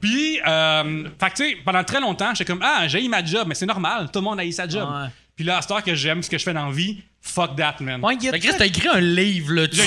[0.00, 3.46] Puis, euh, fait que tu sais, pendant très longtemps, j'étais comme, ah, j'ai ma job,
[3.48, 4.88] mais c'est normal, tout le monde a sa job.
[4.88, 5.08] Ouais.
[5.38, 7.54] Puis là, à cette heure que j'aime ce que je fais dans la vie, fuck
[7.54, 8.04] that, man.
[8.04, 9.68] Ouais, Fait que t'as écrit un livre, là.
[9.68, 9.84] Tu sais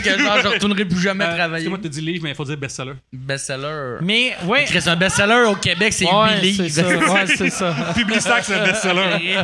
[0.00, 1.64] que genre, je retournerai plus jamais Euh, travailler.
[1.64, 2.92] C'est moi qui te dis livre, mais il faut dire best-seller.
[3.12, 3.96] Best-seller.
[4.02, 4.64] Mais, ouais.
[4.66, 7.06] Chris, un best-seller au Québec, c'est Ouais, 8 c'est livres.
[7.06, 7.12] ça.
[7.12, 7.74] Ouais, c'est ça.
[7.96, 9.42] Publistax, c'est un best-seller.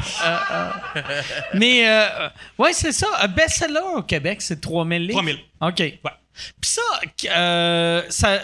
[1.55, 2.29] Mais, euh,
[2.59, 3.09] ouais, c'est ça.
[3.21, 5.15] Un best-seller au Québec, c'est 3000 livres.
[5.21, 5.39] 3000.
[5.63, 5.75] OK.
[6.61, 6.83] Puis ça,
[7.37, 8.41] euh, ça.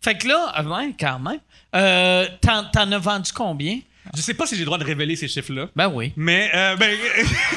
[0.00, 1.40] Fait que là, euh, ouais, quand même.
[1.74, 3.80] Euh, t'en as vendu combien?
[4.14, 5.68] Je sais pas si j'ai le droit de révéler ces chiffres-là.
[5.74, 6.12] Ben oui.
[6.16, 6.90] Mais, euh, ben.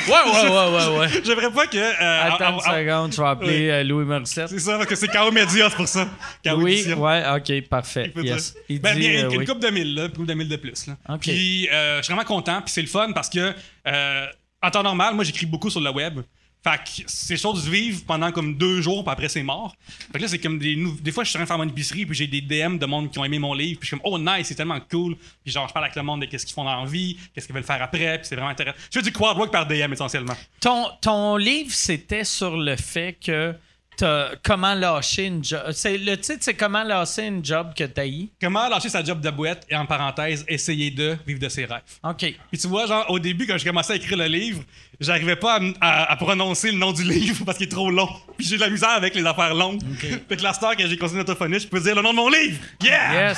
[0.07, 1.07] Ouais, ouais, ouais, ouais, ouais.
[1.25, 1.77] J'aimerais pas que.
[1.77, 4.49] euh, Attends une seconde, je vais appeler euh, Louis Morissette.
[4.49, 6.07] C'est ça, parce que c'est KO Media, c'est pour ça.
[6.45, 8.11] KO Oui, ouais, ok, parfait.
[8.15, 8.55] Il Yes.
[8.67, 9.45] Il Ben, dit, bien, euh, une oui.
[9.45, 10.87] coupe de mille, là, une coupe de mille de plus.
[10.87, 10.97] Là.
[11.09, 11.21] Ok.
[11.21, 13.53] Puis, euh, je suis vraiment content, puis c'est le fun parce que,
[13.87, 14.25] euh,
[14.61, 16.19] en temps normal, moi, j'écris beaucoup sur le web.
[16.62, 19.76] Fait que ces choses vivent pendant comme deux jours, puis après, c'est mort.
[20.12, 20.76] Fait que là, c'est comme des.
[21.01, 22.86] Des fois, je suis en train de faire mon épicerie, puis j'ai des DM de
[22.86, 25.16] monde qui ont aimé mon livre, puis je suis comme, oh nice, c'est tellement cool.
[25.43, 27.45] Puis genre, je parle avec le monde de qu'est-ce qu'ils font dans la vie, qu'est-ce
[27.45, 28.78] qu'ils veulent faire après, puis c'est vraiment intéressant.
[28.91, 30.36] Je fais du quad work par DM essentiellement.
[30.60, 33.55] Ton, ton livre, c'était sur le fait que
[33.99, 35.62] t'as comment lâcher une job.
[35.72, 38.30] C'est, le titre, c'est comment lâcher une job que t'as eu.
[38.41, 41.82] Comment lâcher sa job de boîte et en parenthèse, essayer de vivre de ses rêves.
[42.03, 42.34] OK.
[42.49, 44.64] Puis tu vois, genre, au début, quand je commençais à écrire le livre,
[44.99, 48.09] j'arrivais pas à, à- à prononcer le nom du livre parce qu'il est trop long.
[48.37, 49.81] Puis j'ai de la misère avec les affaires longues.
[50.27, 52.29] Fait que la star que j'ai continué l'autophoniste, je peux dire le nom de mon
[52.29, 52.57] livre.
[52.81, 53.29] Yeah!
[53.29, 53.37] Yes.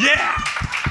[0.00, 0.20] Yeah!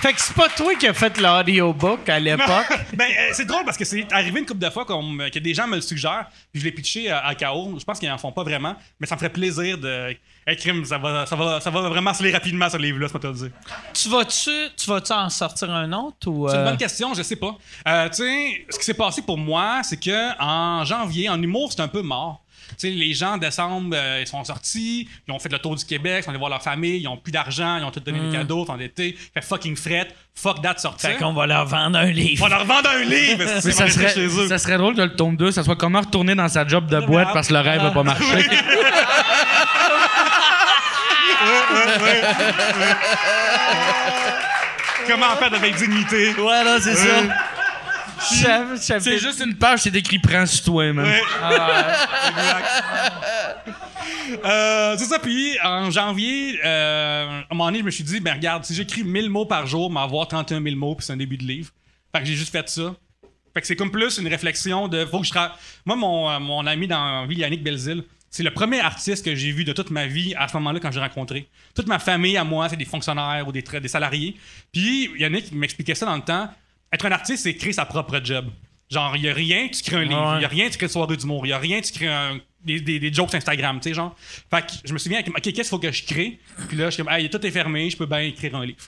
[0.02, 2.68] Fait que c'est pas toi qui as fait l'audiobook à l'époque.
[2.94, 5.68] ben, euh, c'est drôle parce que c'est arrivé une couple de fois que des gens
[5.68, 7.76] me le suggèrent, puis je l'ai pitché à, à KO.
[7.80, 10.16] Je pense qu'ils en font pas vraiment, mais ça me ferait plaisir de.
[10.48, 13.34] Hey, crime, ça va, ça, va, ça va vraiment se lire rapidement ce livre-là, le
[13.34, 13.50] dire.
[13.96, 17.24] tu vas-tu tu vas-tu en sortir un autre ou C'est une euh, bonne question, je
[17.24, 17.58] sais pas.
[17.88, 21.72] Euh, tu sais, ce qui s'est passé pour moi, c'est que en janvier, en humour,
[21.72, 22.44] c'est un peu mort.
[22.70, 25.76] Tu sais, les gens, en décembre, euh, ils sont sortis, ils ont fait le tour
[25.76, 28.00] du Québec, ils sont allés voir leur famille, ils ont plus d'argent, ils ont tout
[28.00, 31.10] donné des cadeaux, ils sont endettés, fait fucking fret, fuck that sortir.
[31.12, 32.48] Fait qu'on va leur vendre un On livre.
[32.48, 34.48] va leur vendre un livre, Mais c'est ça serait, chez eux.
[34.48, 37.00] ça serait drôle que le tome 2, ça soit comment retourner dans sa job de
[37.00, 38.24] boîte parce que le rêve n'a pas marché.
[45.08, 46.34] Comment faire avec dignité?
[46.34, 47.22] Ouais, là, c'est ça.
[48.34, 51.06] Chef, chef, C'est juste une page, c'est écrit Prends sur toi, man.
[51.06, 51.22] Ouais.
[52.30, 52.68] Exact.
[54.44, 58.20] Euh, c'est ça, puis en janvier, euh, à un moment donné, je me suis dit,
[58.20, 61.18] ben regarde, si j'écris 1000 mots par jour, m'avoir 31 000 mots, puis c'est un
[61.18, 61.70] début de livre.
[62.14, 62.96] Fait que j'ai juste fait ça.
[63.54, 65.52] Fait que c'est comme plus une réflexion de, faut que je tra-
[65.86, 68.04] Moi, mon, euh, mon ami dans la vie, Yannick Belzile,
[68.36, 70.92] c'est le premier artiste que j'ai vu de toute ma vie à ce moment-là quand
[70.92, 71.48] j'ai rencontré.
[71.74, 74.36] Toute ma famille à moi, c'est des fonctionnaires ou des, des salariés.
[74.74, 76.50] Puis Yannick m'expliquait ça dans le temps.
[76.92, 78.48] Être un artiste, c'est créer sa propre job.
[78.92, 80.32] Genre, il y a rien, tu crées un livre.
[80.34, 80.42] Il Ouais.
[80.42, 81.46] y a rien, tu crées une soirée d'humour.
[81.46, 84.16] Il y a rien, tu crées un- des, des, des jokes Instagram, tu sais, genre.
[84.50, 86.40] Fait que je me souviens, OK, qu'est-ce qu'il faut que je crée?
[86.68, 88.84] Puis là, je suis comme, hey, tout est fermé, je peux bien écrire un livre.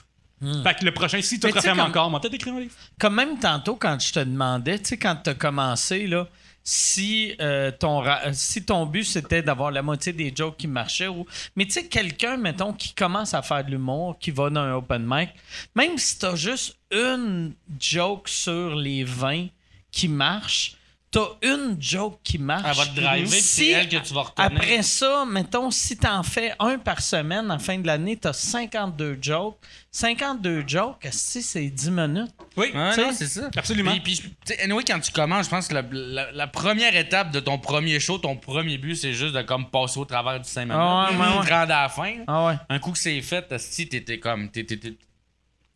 [0.62, 1.40] Fait que le prochain, si Hmm.
[1.40, 2.74] Tu sais, referme comme- encore, moi, peut-être écrire un livre.
[3.00, 6.28] Comme même tantôt, quand je te demandais, tu sais, quand tu as commencé, là,
[6.64, 11.08] si, euh, ton, ra- si ton but c'était d'avoir la moitié des jokes qui marchaient,
[11.08, 11.24] ou...
[11.56, 14.74] mais tu sais, quelqu'un, mettons, qui commence à faire de l'humour, qui va dans un
[14.74, 15.30] open mic,
[15.74, 19.46] même si tu as juste une joke sur les 20
[19.90, 20.76] qui marche,
[21.10, 22.66] tu as une joke qui marche.
[22.68, 24.50] Elle va te driver, puis c'est Si- elle que tu vas retenir.
[24.50, 28.16] Après ça, mettons, si tu en fais un par semaine, à la fin de l'année,
[28.16, 29.56] tu as 52 jokes.
[29.90, 32.30] 52 jokes, si c'est 10 minutes?
[32.56, 32.72] Oui,
[33.14, 33.48] c'est ça.
[33.56, 33.90] Absolument.
[33.92, 36.94] Puis, puis, tu sais, anyway, quand tu commences, je pense que la, la- la première
[36.94, 40.38] étape de ton premier show, ton premier but, c'est juste de comme passer au travers
[40.40, 40.76] du 5 minutes.
[40.78, 41.52] Ah ouais, ouais, ouais.
[41.52, 42.14] À la fin.
[42.26, 42.54] Ah ouais.
[42.68, 44.50] Un coup que c'est fait, si t'étais comme.
[44.50, 44.64] T'es-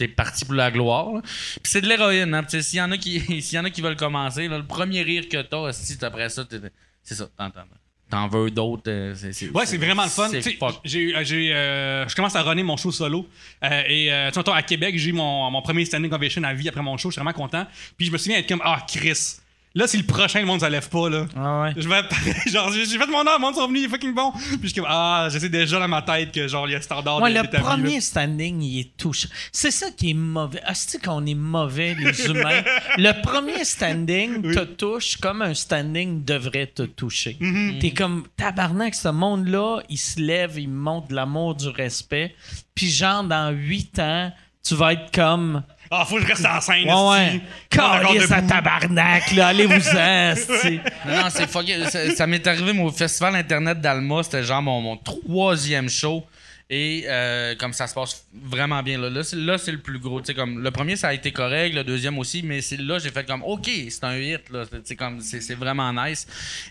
[0.07, 1.13] t'es parti pour la gloire.
[1.13, 1.21] là.
[1.23, 2.35] Puis c'est de l'héroïne.
[2.35, 2.45] Hein.
[2.49, 5.03] S'il y, en a qui- s'il y en a qui veulent commencer, là, le premier
[5.03, 6.61] rire que t'as, si après ça, t'es-
[7.03, 7.29] c'est ça.
[7.37, 8.83] T'en, t'en- veux d'autres.
[8.91, 10.29] euh, c'est, Ouais, c'est vraiment le fun.
[10.31, 10.81] C'est Tu sais, fuck.
[10.85, 13.27] J'ai, eu- j'ai, eu, euh, je commence à runner mon show solo.
[13.65, 16.43] Euh, et euh, tu sais, mettons, à Québec, j'ai eu mon, mon premier standing ovation
[16.45, 17.09] à vie après mon show.
[17.09, 17.67] Je suis vraiment content.
[17.97, 19.37] Puis je me souviens être comme, ah, Chris.
[19.75, 21.27] Là, si le prochain, le monde ne lève pas, là.
[21.35, 21.73] Ah ouais.
[21.77, 22.03] Je vais
[22.51, 24.31] genre, j'ai fait mon âme, le monde sont venus, il est fucking bon.
[24.33, 26.75] Puis je suis comme, ah, je sais déjà dans ma tête que, genre, il y
[26.75, 27.61] a standard Ouais, de- le là.
[27.61, 29.29] premier standing, il est touché.
[29.51, 30.61] C'est ça qui est mauvais.
[30.67, 32.63] Ah, c'est qu'on est mauvais, les humains?
[32.99, 37.37] le premier standing te touche comme un standing devrait te toucher.
[37.41, 37.79] Mm-hmm.
[37.79, 42.35] T'es comme, tabarnak, ce monde-là, il se lève, il montre de l'amour, du respect.
[42.75, 44.31] Puis genre, dans huit ans,
[44.63, 45.63] tu vas être comme...
[45.95, 46.89] Ah, faut que je reste en scène.
[46.89, 47.41] Ouais, ouais.
[47.69, 49.49] Calisse à tabarnak, là.
[49.49, 50.35] Allez-vous-en.
[51.07, 51.85] Non, non, c'est fucké.
[51.91, 54.23] Ça, ça m'est arrivé moi, au Festival Internet d'Alma.
[54.23, 56.25] C'était genre mon, mon troisième show.
[56.75, 59.11] Et euh, comme ça se passe vraiment bien là.
[59.11, 60.23] Là, c'est, là, c'est le plus gros.
[60.23, 61.75] Tu sais, comme, le premier, ça a été correct.
[61.75, 62.43] Le deuxième aussi.
[62.43, 64.49] Mais c'est là, j'ai fait comme OK, c'est un hit.
[64.49, 64.65] Là.
[64.99, 66.27] Comme, c'est, c'est vraiment nice.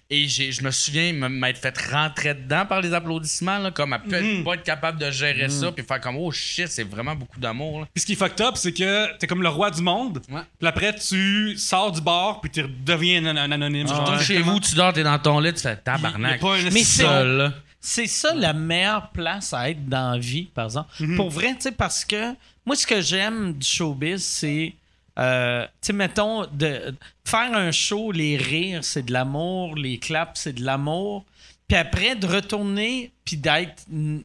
[0.10, 3.60] Et j'ai, je me souviens m'être fait rentrer dedans par les applaudissements.
[3.60, 5.72] Là, comme à peut pas être capable de gérer ça.
[5.72, 7.82] Puis faire comme Oh shit, c'est vraiment beaucoup d'amour.
[7.82, 7.88] là.
[7.94, 10.20] Puis ce qui est fucked up, c'est que t'es comme le roi du monde.
[10.32, 10.42] Ouais.
[10.58, 13.86] Puis après, tu sors du bar, puis tu deviens un, un anonyme.
[13.86, 14.02] Tu genre.
[14.02, 16.40] retournes chez vous, tu dors, t'es dans ton lit, tu fais tabarnak.
[16.42, 17.54] pas un Mais c'est- Seul.
[17.82, 20.90] C'est ça la meilleure place à être dans la vie, par exemple.
[21.16, 22.36] Pour vrai, tu sais, parce que
[22.66, 24.74] moi, ce que j'aime du showbiz, c'est,
[25.18, 26.96] euh, tu sais, mettons, de
[27.26, 31.26] faire un show, les rires, c'est de l'amour, les claps, c'est de l'amour.
[31.68, 34.20] Puis après, de retourner, puis d'être mm,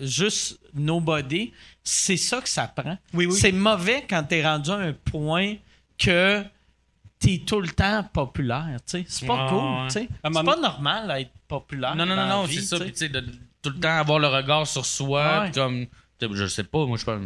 [0.00, 1.52] juste nobody,
[1.84, 2.96] c'est ça que ça prend.
[3.12, 3.38] Oui, oui.
[3.38, 5.56] C'est mauvais quand t'es rendu à un point
[5.98, 6.42] que
[7.18, 9.04] t'es tout le temps populaire, tu sais.
[9.08, 10.08] C'est pas Ouais, cool, tu sais.
[10.24, 11.94] C'est pas normal d'être populaire.
[11.94, 12.78] Non, non, non, non, vie, c'est ça.
[12.78, 13.08] tu Puis, sais.
[13.08, 13.26] tu sais, de
[13.62, 15.48] tout le temps avoir le regard sur soi.
[15.54, 15.86] Comme,
[16.20, 17.18] je sais pas, moi, je pas.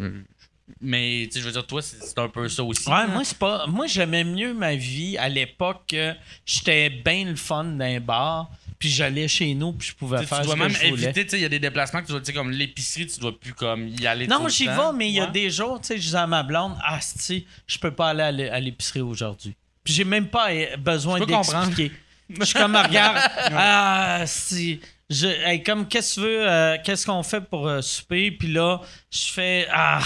[0.81, 2.89] Mais, tu sais, je veux dire, toi, c'est un peu ça aussi.
[2.89, 3.09] Ouais, hein.
[3.09, 3.67] moi, c'est pas.
[3.67, 6.15] Moi, j'aimais mieux ma vie à l'époque que
[6.47, 10.29] j'étais bien le fun d'un bar, puis j'allais chez nous, puis je pouvais Tu sais,
[10.29, 11.03] faire tu dois ce même que je voulais.
[11.05, 13.19] éviter, tu sais, il y a des déplacements que tu dois, tu comme l'épicerie, tu
[13.19, 15.89] dois plus comme y aller Non, j'y vais, mais il y a des jours, tu
[15.89, 19.57] sais, je disais à ma blonde, ah, si, je peux pas aller à l'épicerie aujourd'hui.
[19.85, 21.93] Puis j'ai même pas euh, besoin d'expliquer.
[22.39, 23.19] Je suis comme, regarde,
[23.53, 24.81] ah, si.
[25.09, 28.31] Je, hey, comme, qu'est-ce que tu veux, euh, qu'est-ce qu'on fait pour euh, souper?
[28.31, 28.81] Puis là,
[29.11, 30.01] je fais, ah,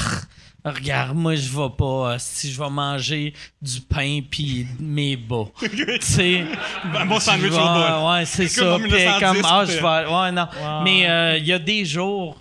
[0.64, 5.44] regarde, moi, je vais pas, euh, si je vais manger du pain puis mes bas.
[5.60, 6.44] tu sais.
[6.94, 8.10] Un bon sandwich au bol.
[8.10, 8.78] Ouais, c'est ça.
[8.78, 10.14] Puis 1910, comme, ah, je vais.
[10.14, 10.48] Ouais, non.
[10.84, 12.38] Mais euh, il y a des jours,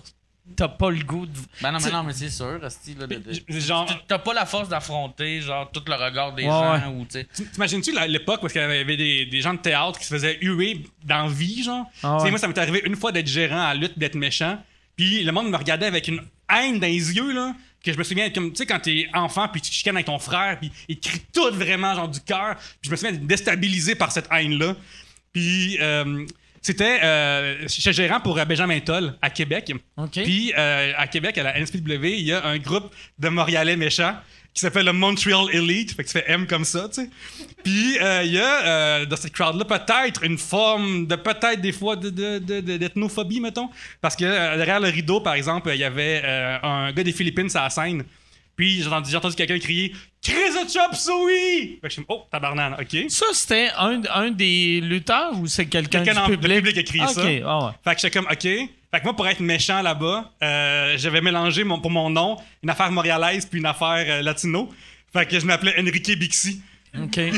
[0.56, 1.32] t'as pas le goût de.
[1.62, 4.32] Ben non, mais non, mais c'est sûr, Asti, là, de- de- Genre, Tu- T'as pas
[4.34, 7.26] la force d'affronter, genre, tout le regard des Ouais, gens, ou, tu sais.
[7.52, 10.84] T'imagines-tu l'époque où il y avait des, des gens de théâtre qui se faisaient huer
[11.04, 11.86] dans la vie, genre?
[12.02, 12.30] Ah Tu sais, ouais.
[12.30, 14.58] Moi, ça m'est arrivé une fois d'être gérant à la lutte, d'être méchant.
[14.96, 17.54] Puis le monde me regardait avec une haine dans les yeux, là.
[17.84, 20.06] Que je me souviens, comme, tu sais, quand t'es enfant, puis tu te chicanes avec
[20.06, 22.56] ton frère, puis il crie tout vraiment, genre, du cœur.
[22.56, 24.74] Puis je me souviens d'être déstabilisé par cette haine-là.
[25.32, 26.24] Puis euh,
[26.64, 26.98] c'était.
[27.04, 29.72] Euh, j'étais gérant pour euh, Benjamin Toll à Québec.
[30.24, 34.14] Puis euh, à Québec, à la NSPW, il y a un groupe de Montréalais méchants
[34.52, 35.94] qui s'appelle le Montreal Elite.
[35.96, 37.10] Fait que tu fais M comme ça, tu sais.
[37.64, 41.72] Puis euh, il y a euh, dans cette crowd-là peut-être une forme de peut-être des
[41.72, 43.68] fois de, de, de- de- d'ethnophobie, mettons.
[44.00, 46.22] Parce que euh, derrière le rideau, par exemple, il y avait
[46.62, 48.04] un gars des Philippines sur la scène.
[48.56, 51.78] Puis j'ai entendu, quelqu'un crier Chris de Chop Suey!
[51.80, 53.10] Fait que je suis Oh, tabarnane, ok.
[53.10, 56.56] Ça, c'était un, un des lutteurs ou c'est quelqu'un du Quelqu'un dans le public?
[56.58, 57.22] public a crié ça.
[57.46, 57.72] ah ouais.
[57.84, 58.42] Fait que j'étais comme, OK.
[58.42, 62.70] Fait que moi, pour être méchant là-bas, euh, j'avais mélangé mon, pour mon nom une
[62.70, 64.68] affaire montréalaise puis une affaire euh, latino.
[65.12, 66.60] Fait que je m'appelais Enrique Bixi.
[67.02, 67.18] OK.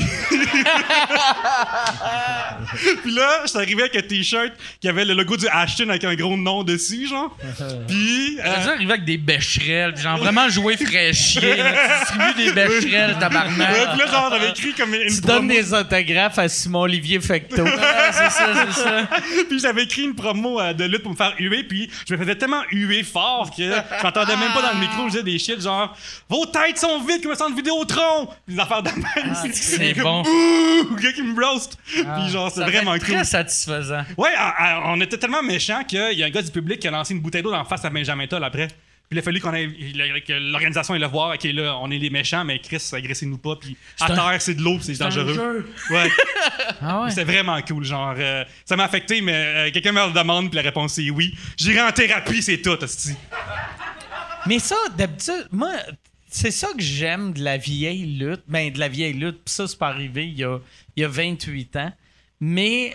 [3.02, 6.14] Puis là, j'étais arrivé avec un t-shirt qui avait le logo du Ashton avec un
[6.14, 7.36] gros nom dessus, genre.
[7.88, 8.38] Puis.
[8.44, 11.56] euh, dû arriver avec des bécherelles, genre vraiment jouer fraîchier,
[12.00, 13.90] distribues des bécherelles, ouais, tabarnak.
[13.90, 15.52] puis là, genre, j'avais écrit comme une Tu donnes promo.
[15.52, 17.62] des autographes à Simon-Olivier Fecto.
[17.64, 17.70] Ouais,
[18.12, 19.08] c'est ça, c'est ça.
[19.48, 22.18] puis j'avais écrit une promo euh, de lutte pour me faire huer, puis je me
[22.18, 23.62] faisais tellement huer fort que
[24.02, 25.96] j'entendais même pas dans le micro, je disais des shit genre
[26.28, 28.28] Vos têtes sont vides comme un centre Vidéotron!
[28.48, 29.34] Des affaires de même.
[29.52, 30.22] C'est bon.
[30.22, 30.96] Ouh!
[30.96, 31.78] Gars qui me roast!
[31.86, 33.00] puis genre, c'est vraiment cool.
[33.00, 34.04] très satisfaisant.
[34.16, 36.88] Ouais, à- à- on était tellement méchants qu'il y a un gars du public qui
[36.88, 38.68] a lancé une bouteille d'eau la face à Benjamin Toll après.
[39.08, 41.32] Puis il a fallu qu'on que l'organisation aille le voir.
[41.32, 43.54] Ok, là, on est les méchants, mais Chris, agressez-nous pas.
[43.54, 45.64] Puis à terre, c'est de l'eau, c'est dangereux.
[45.90, 46.10] Ouais.
[46.82, 47.10] Ah ouais?
[47.10, 47.84] C'était vraiment cool.
[47.84, 51.08] Genre, euh, ça m'a affecté, mais euh, quelqu'un me le demande, puis la réponse c'est
[51.10, 51.34] oui.
[51.56, 53.14] J'irai en thérapie, c'est tout, hostie.
[54.46, 55.70] Mais ça, d'habitude, moi,
[56.30, 58.42] c'est ça que j'aime de la vieille lutte.
[58.48, 59.42] Ben, de la vieille lutte.
[59.44, 60.58] Puis ça, c'est pas arrivé il y a,
[60.96, 61.92] il y a 28 ans.
[62.40, 62.94] Mais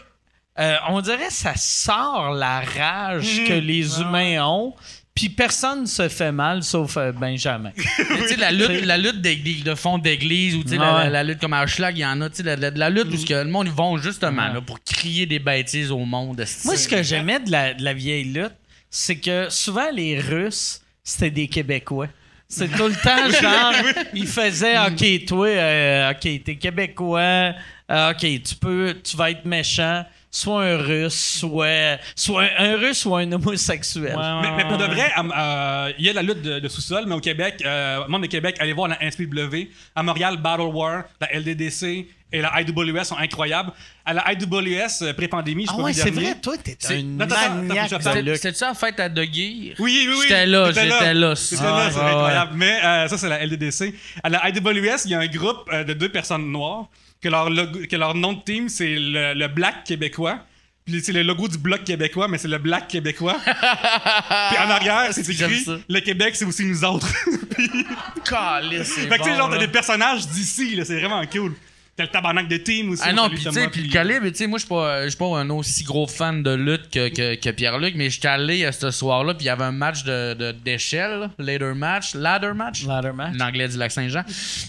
[0.60, 4.74] euh, on dirait que ça sort la rage que les humains ont.
[5.14, 7.72] Puis personne se fait mal, sauf euh, Benjamin.
[7.76, 11.03] Tu sais, la lutte, la lutte d'église, de fond d'église, ou tu sais, la, Ouais.
[11.06, 12.90] la- la lutte comme à Schlag, il y en a, tu sais, la, la- la
[12.90, 16.06] lutte où ce que le monde, ils vont justement là, pour crier des bêtises au
[16.06, 16.44] monde.
[16.64, 18.53] Moi, ce que j'aimais de la, de la vieille lutte,
[18.90, 22.08] c'est que souvent les Russes, c'était des Québécois.
[22.52, 23.73] C'est tout le temps, genre,
[24.14, 27.53] ils faisaient, OK, toi, euh, OK, t'es Québécois,
[27.90, 32.78] euh, OK, tu peux, tu vas être méchant, soit un Russe, soit, soit un, un
[32.78, 34.18] Russe ou un homosexuel.
[34.18, 37.15] Mais, mais pour de vrai, euh, il y a la lutte de, de sous-sol, mais
[37.15, 39.69] au Québec, euh, monde de Québec, allez voir la NSPW.
[39.95, 43.72] À Montréal, Battle War, la LDDC et la IWS sont incroyables.
[44.06, 47.91] À la IWS, euh, pré-pandémie, je Ah ouais, c'est vrai, toi, t'es C'est- un maniaque
[48.24, 48.36] lutte.
[48.38, 49.22] C'était-tu la fête à De?
[49.22, 50.16] Oui, oui, oui.
[50.24, 51.36] J'étais là, j'étais là.
[51.36, 52.52] C'était là, c'est ouais, incroyable.
[52.56, 53.94] Mais euh, ça, c'est la LDDC.
[54.24, 56.88] À la IWS, il y a un groupe euh, de deux personnes noires
[57.22, 60.40] que leur, logo- que leur nom de team, c'est le, le Black québécois.
[60.84, 63.38] Puis c'est le logo du Bloc québécois, mais c'est le Black québécois.
[63.45, 65.78] Puis en arrière, c'est écrit ça.
[65.88, 67.08] Le Québec, c'est aussi nous autres.
[68.26, 71.24] Calisse, c'est fait que tu sais, bon, genre, t'as des personnages d'ici, là, c'est vraiment
[71.28, 71.53] cool.
[71.95, 73.03] T'as le tabarnak de team aussi.
[73.05, 75.03] Ah on non, puis tu sais, puis le calibre, tu sais, moi, je suis pas,
[75.03, 78.30] je suis pas un aussi gros fan de lutte que, que, que Pierre-Luc, mais j'étais
[78.30, 82.15] allé à ce soir-là, puis il y avait un match de, de- d'échelle, ladder match,
[82.15, 82.85] ladder match?
[82.85, 83.35] Ladder match.
[83.38, 84.23] L'anglais du lac Saint-Jean.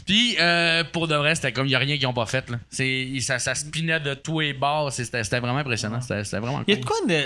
[0.04, 2.50] Puis, euh, pour de vrai, c'était comme, il y a rien qu'ils ont pas fait,
[2.50, 2.58] là.
[2.70, 6.00] C'est, ça, ça spinait de tous les bords, c'était, c'était vraiment impressionnant.
[6.00, 6.84] C'était, c'était vraiment Il y a cool.
[6.84, 7.22] de quoi de.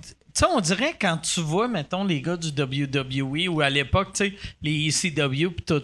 [0.00, 4.10] Tu sais, on dirait quand tu vois, mettons, les gars du WWE ou à l'époque,
[4.14, 5.82] tu sais, les ECW pis tout,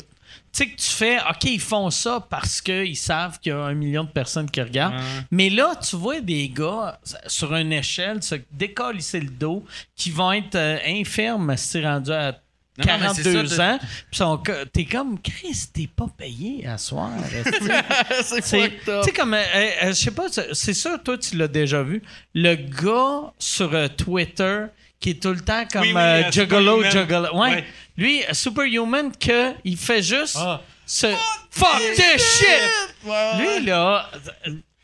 [0.56, 3.74] sais que tu fais, OK, ils font ça parce qu'ils savent qu'il y a un
[3.74, 4.94] million de personnes qui regardent.
[5.30, 9.64] Mais là, tu vois des gars sur une échelle se décoller le dos
[9.96, 12.32] qui vont être euh, infirmes si rendu à
[12.78, 13.78] Non, non, mais c'est 42 ça, ans.
[14.10, 17.10] Puis t'es comme, Chris, t'es pas payé à soir.
[18.22, 18.42] c'est.
[18.42, 19.42] Tu sais, comme, euh,
[19.82, 22.02] euh, je sais pas, c'est c'est sûr, toi, tu l'as déjà vu.
[22.34, 24.66] Le gars sur euh, Twitter
[25.04, 26.90] qui est tout le temps comme Oui, oui, euh, euh, Juggalo, Superhuman.
[26.92, 27.36] Juggalo.
[27.38, 27.50] Ouais.
[27.50, 27.64] Ouais.
[27.98, 30.62] Lui, Superhuman, que il fait juste Ah.
[30.86, 31.08] ce
[31.50, 33.04] fuck this shit.
[33.38, 34.10] Lui, là,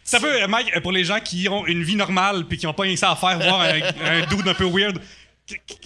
[0.05, 2.73] Ça peut, Mike, euh, pour les gens qui ont une vie normale puis qui n'ont
[2.75, 4.99] pas rien ça à faire, voir un, un dude un peu weird,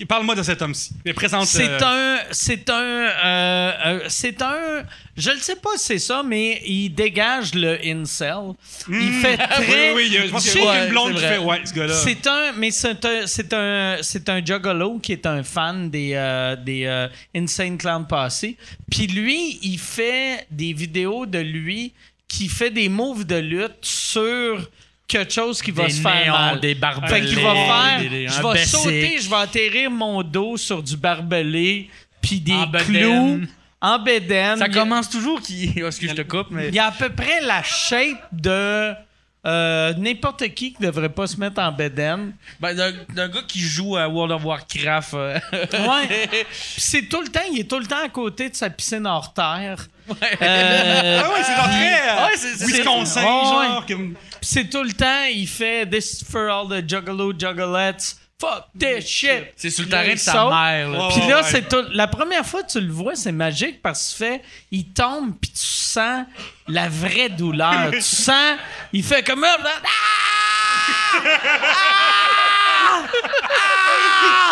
[0.09, 0.93] parle-moi de cet homme-ci.
[1.05, 1.47] Il Présente.
[1.47, 2.19] c'est euh, un.
[2.31, 2.75] C'est un.
[2.75, 4.85] euh, euh, c'est un.
[5.17, 8.55] Je ne sais pas si c'est ça, mais il dégage le incel.
[8.89, 9.41] Il fait Hmm.
[9.59, 9.91] Oui, très.
[9.93, 11.39] oui, oui, il je pense qu'il y a aucune blonde c'est qui fait.
[11.39, 11.95] Ouais, ce gars-là.
[11.95, 16.13] C'est un, mais c'est un, c'est un, c'est un juggalo qui est un fan des,
[16.15, 18.45] euh, des euh, Insane Clown Posse.
[18.91, 21.93] Puis lui, il fait des vidéos de lui
[22.27, 24.69] qui fait des moves de lutte sur
[25.07, 26.61] quelque chose qui va Des se faire néons, mal.
[26.61, 30.57] des Fait barbelés, qu'il va faire, des- je vais sauter, je vais atterrir mon dos
[30.57, 31.91] sur du barbelé,
[32.23, 32.87] puis des En bedaine.
[32.87, 33.41] clous
[33.81, 34.59] en bédaine.
[34.59, 35.73] Ça y a- commence toujours qui.
[35.77, 36.69] Excuse, je te coupe, mais.
[36.69, 38.95] il y a à peu près la shape de
[39.47, 42.33] euh, n'importe qui qui devrait pas se mettre en bédaine.
[42.61, 45.13] Ben, d'un gars qui joue à World of Warcraft.
[45.13, 46.29] euh, Ouais.
[46.31, 46.47] Puis
[46.79, 49.35] c'est tout le temps, il est tout le temps à côté de sa piscine hors
[49.35, 49.87] terre.
[50.11, 52.11] Euh, Ah ouais, c'est genre très.
[52.11, 53.29] euh, Ouais, c'est- c'est- Wisconsin, Ouais,
[53.59, 53.67] ouais.
[53.67, 53.87] genre.
[53.87, 58.17] comme- Puis c'est tout le temps, il fait This is for all the juggalo juggalettes.
[58.41, 59.53] Fuck this shit.
[59.57, 60.51] C'est sur le terrain il de sa saute.
[60.53, 60.89] mère.
[60.91, 60.99] là.
[61.07, 61.43] Ouais, Puis là, ouais.
[61.49, 61.85] c'est tout.
[61.93, 65.51] La première fois que tu le vois, c'est magique parce qu'il fait, il tombe puis
[65.53, 66.27] tu sens
[66.69, 67.91] la vraie douleur.
[67.93, 68.59] tu sens,
[68.93, 69.59] il fait comme ah!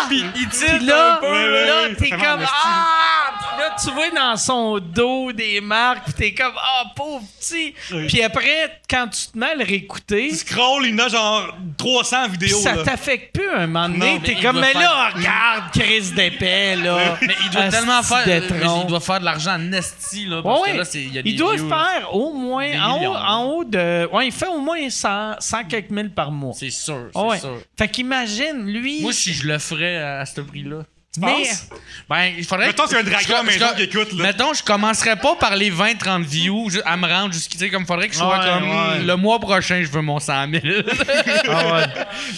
[0.07, 1.25] Puis il Puis tire là, un peu.
[1.27, 3.22] Ouais, ouais, là, ouais, t'es comme ah!
[3.63, 7.73] Là, tu vois dans son dos des marques, puis t'es comme ah pauvre petit.
[7.91, 8.07] Oui.
[8.07, 11.09] Puis après, quand tu te mets à le réécouter, Tu scrolls, il y en a
[11.09, 12.57] genre 300 Puis vidéos.
[12.59, 14.13] ça t'affecte plus un moment donné.
[14.15, 17.17] Non, T'es comme, mais faire- là, regarde, crise d'épais, là.
[17.21, 18.25] Mais il doit Asti tellement faire.
[18.25, 18.81] d'étron.
[18.83, 20.41] Il doit faire de l'argent en esti, là.
[20.43, 22.67] Parce Ouais, que là, c'est- il y a des il doit views, faire au moins,
[22.81, 24.09] en haut, millions, en haut de.
[24.11, 26.53] Ouais, il fait au moins 100, 100 quelques mille par mois.
[26.57, 27.39] C'est sûr, c'est Ouais.
[27.39, 27.59] sûr.
[27.77, 29.01] Fait qu'imagine, lui.
[29.01, 30.83] Moi, si je le ferais à, à ce prix-là.
[31.19, 31.67] Mais, penses?
[32.09, 32.67] Ben, il faudrait.
[32.67, 34.23] Mettons, que- c'est un dragon je- qui écoute, là.
[34.23, 37.57] Mettons, je commencerais pas par les 20-30 views à me rendre jusqu'ici.
[37.57, 38.69] Tu sais, Comme faudrait que je sois Ouais, comme.
[38.69, 38.99] ouais.
[38.99, 40.61] Le mois prochain, je veux mon 100 000.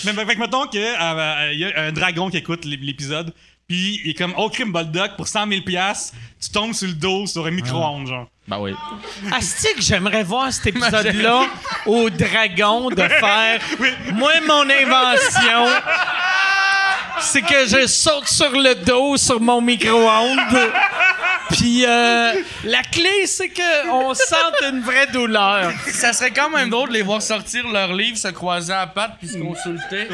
[0.06, 0.86] Mais, mais, fait que mettons qu'il y
[1.66, 3.34] a un dragon qui écoute l'ép- l'épisode,
[3.68, 6.94] puis il est comme, oh, crime Boldock, pour 100 000 piastres, tu tombes sur le
[6.94, 8.28] dos sur un micro-ondes, genre.
[8.48, 8.74] ben oui.
[9.34, 11.46] Asti que j'aimerais voir cet épisode-là
[11.86, 13.60] au dragon de faire.
[14.14, 15.66] Moi, mon invention,
[17.20, 20.72] c'est que je saute sur le dos sur mon micro-ondes.
[21.52, 22.34] Puis euh,
[22.64, 25.72] la clé, c'est que on sente une vraie douleur.
[25.92, 29.18] Ça serait quand même drôle de les voir sortir leur livre, se croiser à pattes
[29.20, 30.08] puis se consulter.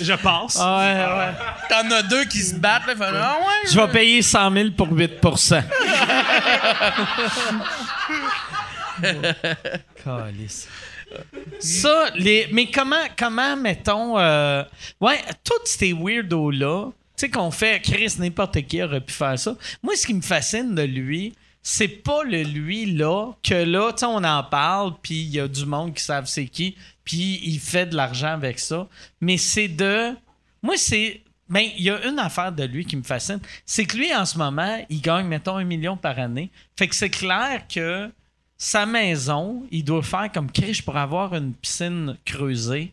[0.00, 0.58] Je passe.
[0.60, 1.32] Ah ouais, ouais.
[1.68, 2.94] T'en as deux qui se battent, là.
[2.96, 3.70] fait, ah ouais.
[3.70, 5.62] Je vais payer 100 000 pour 8%
[10.04, 10.68] Calice.
[11.58, 14.64] Ça, les, mais comment, comment mettons, euh,
[15.00, 19.56] ouais, tous ces weirdos-là, tu sais, qu'on fait, Chris, n'importe qui aurait pu faire ça.
[19.82, 24.06] Moi, ce qui me fascine de lui, c'est pas le lui-là, que là, tu sais,
[24.06, 27.60] on en parle, puis il y a du monde qui savent c'est qui, puis il
[27.60, 28.88] fait de l'argent avec ça,
[29.20, 30.14] mais c'est de.
[30.62, 31.20] Moi, c'est.
[31.48, 33.40] Ben, il y a une affaire de lui qui me fascine.
[33.66, 36.50] C'est que lui, en ce moment, il gagne, mettons, un million par année.
[36.78, 38.10] Fait que c'est clair que
[38.62, 42.92] sa maison, il doit faire comme Chris, pourrais avoir une piscine creusée,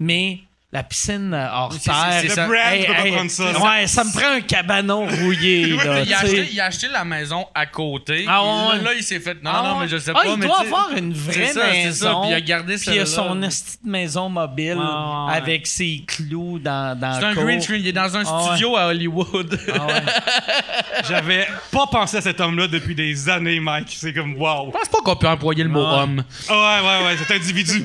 [0.00, 0.40] mais
[0.74, 1.94] la piscine euh, hors terre.
[2.20, 2.46] c'est Le ça.
[2.48, 3.44] brand prendre ça.
[3.60, 5.66] Ouais, ça me prend un cabanon rouillé.
[5.68, 8.24] là, il, a acheté, il a acheté la maison à côté.
[8.28, 8.82] Ah ouais.
[8.82, 9.34] Là, il s'est fait.
[9.40, 10.26] Non, Ah non, mais je sais Ah, pas.
[10.26, 12.06] il mais doit avoir une vraie ça, c'est maison.
[12.06, 12.20] ça.
[12.22, 16.02] Puis il a gardé Puis il a son esti de maison mobile ouais, avec ses
[16.08, 17.80] clous dans, dans C'est le un green screen.
[17.80, 18.42] Il est dans un Ah ouais.
[18.48, 19.56] studio à Hollywood.
[19.72, 20.02] Ah ouais.
[21.08, 23.94] J'avais pas pensé à cet homme-là depuis des années, Mike.
[23.96, 24.66] C'est comme, wow.
[24.66, 26.24] Je pense pas qu'on peut employer le mot homme.
[26.48, 27.80] Ouais, ouais, ouais, c'est un individu.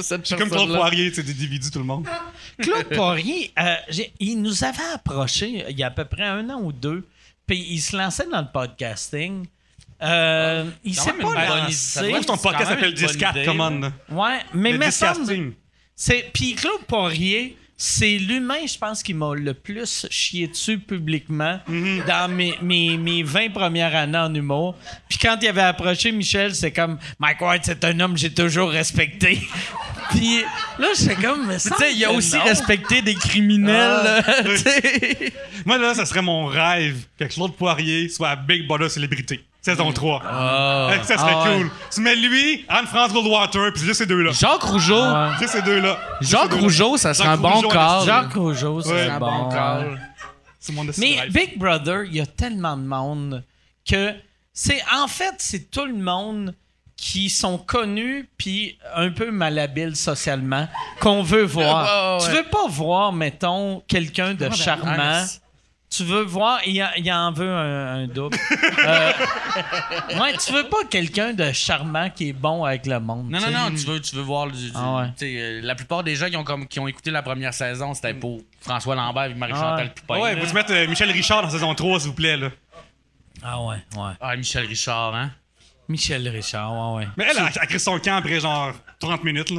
[0.00, 2.06] C'est comme Claude Poirier, c'est des individus, tout le monde.
[2.60, 3.74] Claude Poirier, euh,
[4.20, 7.06] il nous avait approché il y a à peu près un an ou deux,
[7.46, 9.46] puis il se lançait dans le podcasting.
[10.02, 12.08] Euh, il s'est pas lancé.
[12.10, 13.80] Moi, ton podcast s'appelle une bonne 10-4, idée, come on.
[13.80, 13.92] là.
[14.10, 20.06] Ouais, mais mais c'est puis Claude Poirier, c'est l'humain, je pense, qui m'a le plus
[20.10, 21.60] chié dessus publiquement
[22.06, 24.76] dans mes, mes, mes 20 premières années en humour.
[25.08, 28.32] Puis quand il avait approché Michel, c'est comme Mike White, c'est un homme que j'ai
[28.32, 29.40] toujours respecté.
[30.10, 30.42] Puis
[30.78, 33.20] là, j'étais comme, mais Tu sais, il a aussi respecté des Ah.
[33.28, 34.24] criminels.
[34.58, 35.32] sais.
[35.66, 39.44] Moi, là, ça serait mon rêve que Claude Poirier soit à Big Brother Célébrité.
[39.62, 40.20] Saison 3.
[40.92, 41.56] Eh, ça serait Ah ouais.
[41.58, 41.70] cool.
[41.90, 44.32] Tu mets lui, Anne-France Goldwater, puis c'est juste ces deux-là.
[44.32, 45.00] Jacques Rougeau.
[45.38, 45.98] C'est ces deux-là.
[46.20, 46.52] Jacques.
[46.52, 48.04] Rougeau, ça serait un bon call.
[48.04, 48.82] Jacques Rougeau, Ouais.
[48.84, 49.48] c'est Un bon.
[49.48, 50.84] ouais.
[50.86, 51.32] destin Mais rêve.
[51.32, 53.42] Big Brother, il y a tellement de monde
[53.90, 54.12] que
[54.52, 56.54] c'est en fait c'est tout le monde
[57.06, 60.66] qui sont connus puis un peu malhabiles socialement
[61.00, 62.18] qu'on veut voir.
[62.22, 65.20] Ouais, Tu veux pas voir mettons quelqu'un de charmant.
[65.20, 65.42] Nice.
[65.90, 68.36] Tu veux voir, il, y a- il en veut un, un double.
[68.86, 69.12] Euh,
[70.20, 73.30] ouais, tu veux pas quelqu'un de charmant qui est bon avec le monde.
[73.30, 74.46] Non, non, non, tu veux, tu veux voir.
[74.48, 75.10] Du, du- Ah ouais.
[75.22, 78.12] euh, la plupart des gens qui ont, comme, qui ont écouté la première saison, c'était
[78.14, 80.20] pour François Lambert et Marie-Chantal Ah Poupin.
[80.20, 82.48] Ouais, faut-tu mettre euh, Michel Richard dans saison 3, s'il vous plaît, là.
[83.42, 84.12] Ah ouais, ouais.
[84.20, 85.30] Ah, Michel Richard, hein?
[85.88, 87.08] Michel Richard, ouais, ouais.
[87.16, 89.56] Mais elle, elle, elle crée son camp après genre 30 minutes, là.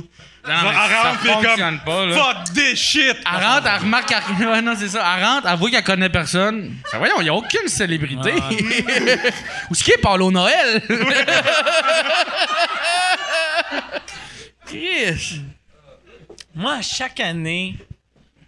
[0.48, 2.16] Non, Genre, mais elle ça rentre, puis elle est fonctionne comme, pas, là.
[2.16, 3.18] Fuck this shit!
[3.32, 4.48] Elle rentre, elle remarque qu'elle...
[4.48, 5.16] Ouais, non, c'est ça.
[5.18, 6.78] Elle rentre, elle voit qu'elle connaît personne.
[6.90, 8.32] Ça, voyons, il n'y a aucune célébrité.
[8.34, 10.82] Où est-ce qu'il est, Paulo Noël?
[14.66, 15.42] Chris.
[16.56, 17.76] Moi, chaque année,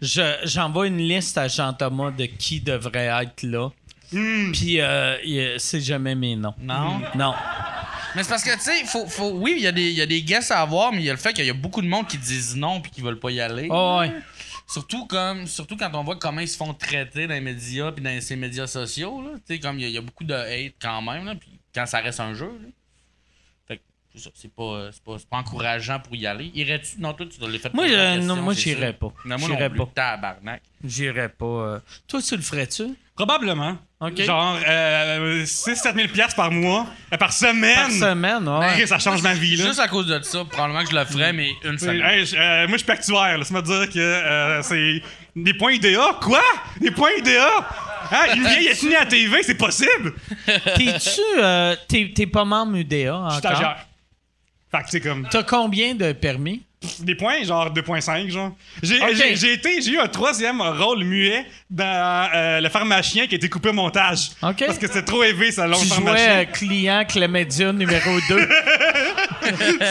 [0.01, 3.69] je- j'envoie une liste à Jean-Thomas de qui devrait être là.
[4.09, 6.53] Puis, euh, il- c'est jamais mes noms.
[6.59, 7.01] Non?
[7.15, 7.33] Non.
[8.15, 10.01] Mais c'est parce que, tu sais, faut, faut, oui, il y, a des- il y
[10.01, 11.81] a des guests à avoir, mais il y a le fait qu'il y a beaucoup
[11.81, 13.67] de monde qui disent non puis qui veulent pas y aller.
[13.69, 14.11] Oh, ouais.
[14.65, 18.03] Surtout comme surtout quand on voit comment ils se font traiter dans les médias puis
[18.03, 20.33] dans ces médias sociaux tu sais comme il y, a- il y a beaucoup de
[20.33, 22.67] hate quand même là, puis quand ça reste un jeu là.
[23.67, 23.81] Fait que
[24.13, 26.51] c'est ça, c'est pas euh, c'est pas, c'est pas encourageant pour y aller.
[26.53, 26.99] Irais-tu?
[26.99, 29.13] Non toi tu dois les faire Moi, question, non, moi, j'irais pas.
[29.25, 29.85] Non, moi J'irais pas.
[29.93, 30.61] tabarnak.
[30.83, 31.45] J'irais pas.
[31.45, 31.79] euh.
[32.07, 32.83] Toi, tu le ferais-tu?
[33.17, 33.77] Probablement.
[34.15, 37.75] Genre, euh, 6-7 000 piastres par mois, euh, par semaine.
[37.75, 38.81] Par semaine, ouais.
[38.83, 39.65] Ok, ça change ma vie, là.
[39.65, 42.01] Juste à cause de ça, probablement que je le ferais mais une semaine.
[42.03, 43.37] Hey, je- euh, moi, je suis actuaire.
[43.39, 45.01] Laisse-moi dire que euh, c'est
[45.35, 46.11] des points IDA.
[46.21, 46.41] Quoi?
[46.79, 47.47] Des points IDA?
[48.11, 48.35] Hein?
[48.35, 50.13] Une vieille ethnie à TV, c'est possible?
[50.45, 51.21] T'es-tu.
[51.41, 53.31] euh, t'es, t'es pas membre UDA Je encore?
[53.31, 53.77] suis stagiaire.
[54.69, 56.61] Fait que c'est comme T'as combien de permis?
[56.99, 58.51] Des points, genre 2.5, genre.
[58.83, 63.49] J'ai, été, j'ai eu un troisième rôle muet dans euh, Le pharmacien qui a été
[63.49, 64.29] coupé au montage.
[64.43, 64.63] Ok.
[64.65, 66.39] Parce que c'était trop élevé, ça, long Tu jouais pharmacien.
[66.39, 68.49] euh, client Clémédia numéro 2.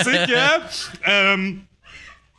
[0.05, 1.53] c'est que euh,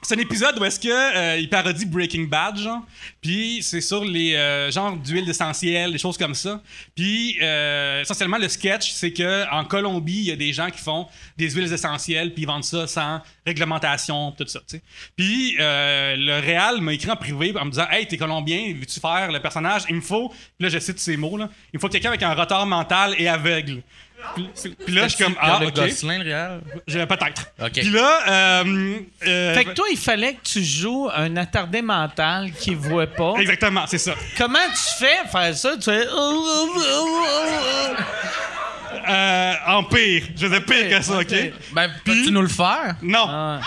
[0.08, 2.82] c'est un épisode où est-ce que euh, il parodie Breaking Bad genre.
[3.22, 6.62] Puis c'est sur les euh, genres d'huile essentielle des choses comme ça.
[6.96, 10.80] Puis euh, essentiellement le sketch c'est que en Colombie il y a des gens qui
[10.80, 11.08] font
[11.38, 14.82] des huiles essentielles puis ils vendent ça sans réglementation tout ça tu sais.
[15.18, 19.02] Puis euh, le réal m'a écrit en privé en me disant hey t'es colombien veux-tu
[19.02, 19.82] faire le personnage?
[19.90, 21.50] Il me faut là je cite ces mots là.
[21.74, 23.84] Il me faut quelqu'un avec un retard mental et aveugle
[24.36, 24.50] puis,
[24.86, 26.60] puis là je suis comme ah ok Gosselin, le réel.
[26.88, 27.52] Je- peut-être.
[27.62, 27.72] Ok.
[27.72, 28.20] Puis là,
[28.64, 33.08] euh, euh, fait que toi, il fallait que tu joues un attardé mental qui voit
[33.08, 33.34] pas.
[33.40, 34.14] Exactement, c'est ça.
[34.38, 35.76] Comment tu fais faire ça?
[35.78, 36.06] Tu fais.
[39.10, 40.24] Euh, en pire.
[40.36, 41.34] Je faisais pire que ça, OK?
[41.72, 42.96] Ben, peux-tu nous le faire?
[43.02, 43.26] Non.
[43.30, 43.60] Ah.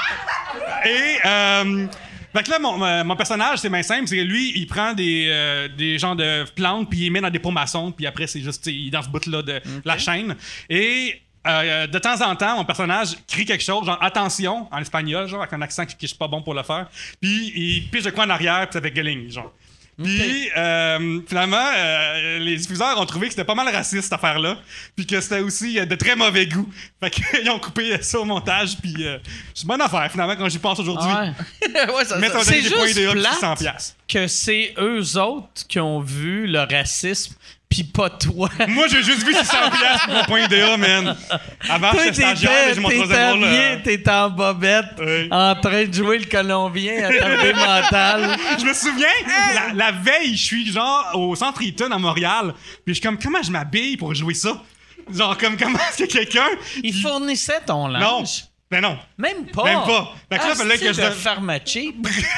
[0.84, 1.86] Et, euh,
[2.32, 4.06] fait que là, mon, euh, mon personnage, c'est bien simple.
[4.06, 7.20] C'est que lui, il prend des, euh, des genres de plantes, puis il les met
[7.20, 9.98] dans des pots maçons, puis après, c'est juste, il est dans ce bout-là de la
[9.98, 10.36] chaîne.
[10.68, 15.26] Et euh, de temps en temps, mon personnage crie quelque chose, genre attention, en espagnol,
[15.26, 16.88] genre avec un accent qui, qui suis pas bon pour le faire.
[17.20, 19.52] Puis il pige de quoi en arrière, puis ça fait Gelling, genre.
[20.02, 24.56] Puis euh, finalement, euh, les diffuseurs ont trouvé que c'était pas mal raciste cette affaire-là,
[24.96, 26.68] puis que c'était aussi euh, de très mauvais goût.
[27.02, 29.18] Fait qu'ils ont coupé ça au montage, puis euh,
[29.54, 31.08] c'est une bonne affaire finalement quand j'y pense aujourd'hui.
[31.10, 31.32] Ah
[31.62, 31.94] ouais.
[31.94, 33.34] ouais, ça, Mais ça- C'est donne des points juste plate.
[33.34, 33.96] 600 piastres.
[34.08, 37.34] Que c'est eux autres qui ont vu le racisme,
[37.70, 38.50] puis pas toi.
[38.68, 41.16] Moi, j'ai juste vu 600 piastres pour mon point idéal, man.
[41.68, 43.44] Avant, j'étais stagiaire, mais t'étais, j'ai mon t'étais troisième rôle.
[43.44, 45.28] habillé, euh, t'étais en bobette, Oui.
[45.30, 48.36] en train de jouer le Colombien attardé mental.
[48.58, 49.06] Je me souviens,
[49.54, 53.18] la, la veille, je suis genre au centre Eaton à Montréal, puis je suis comme,
[53.18, 54.60] comment je m'habille pour jouer ça?
[55.12, 56.46] Genre, comme, comment est-ce que quelqu'un.
[56.82, 58.02] Il fournissait ton linge?
[58.02, 58.24] Non.
[58.70, 58.96] Ben non.
[59.18, 59.64] Même pas.
[59.64, 60.14] Même pas.
[60.30, 61.00] Fait que là, Ah, fallait que c'est je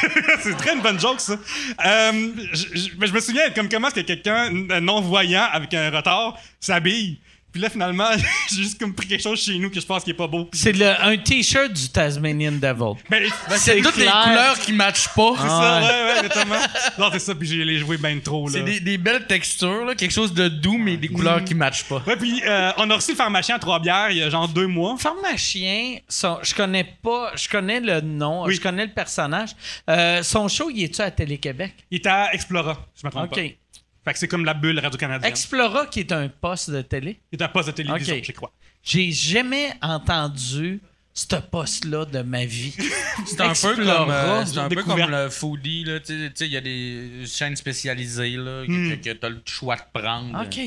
[0.40, 1.34] c'est très une bonne joke, ça.
[1.34, 4.48] Euh, je, je- mais je me souviens, comme comment est-ce que quelqu'un
[4.80, 7.18] non-voyant avec un retard s'habille?
[7.52, 8.08] Puis là, finalement,
[8.50, 10.48] j'ai juste comme pris quelque chose chez nous que je pense qui est pas beau.
[10.52, 12.94] C'est le- un t-shirt du Tasmanian Devil.
[13.10, 15.32] Ben, Ben, c'est toutes les couleurs qui matchent pas.
[15.40, 16.56] c'est ça, ouais, ouais, exactement.
[16.98, 18.54] Non, c'est ça, puis j'ai les joué ben trop, là.
[18.54, 21.84] C'est des, des belles textures, là, quelque chose de doux, mais des couleurs qui matchent
[21.84, 22.02] pas.
[22.06, 24.66] Ouais, puis euh, on a reçu le pharmacien à Trois-Bières il y a genre deux
[24.66, 24.96] mois.
[24.98, 28.54] Pharmacien, son- je connais pas, je connais le nom, Oui.
[28.54, 29.50] je connais le personnage.
[29.90, 31.74] Euh, son show, il est-tu à Télé-Québec?
[31.90, 33.56] Il était à Explora, je me trompe OK.
[34.04, 35.30] Fait que c'est comme la bulle Radio-Canadienne.
[35.30, 37.20] Explora, qui est un poste de télé.
[37.32, 38.52] Était à poste de télévision, je crois.
[38.82, 40.80] J'ai jamais entendu
[41.14, 42.74] ce poste-là de ma vie.
[43.26, 45.84] C'est un peu Explora, comme, euh, c'est un peu comme le foodie.
[45.84, 46.00] là.
[46.00, 49.28] Tu sais- tu sais, il y a des chaînes spécialisées là, que, que, tu as
[49.28, 50.40] le choix de prendre.
[50.42, 50.58] OK.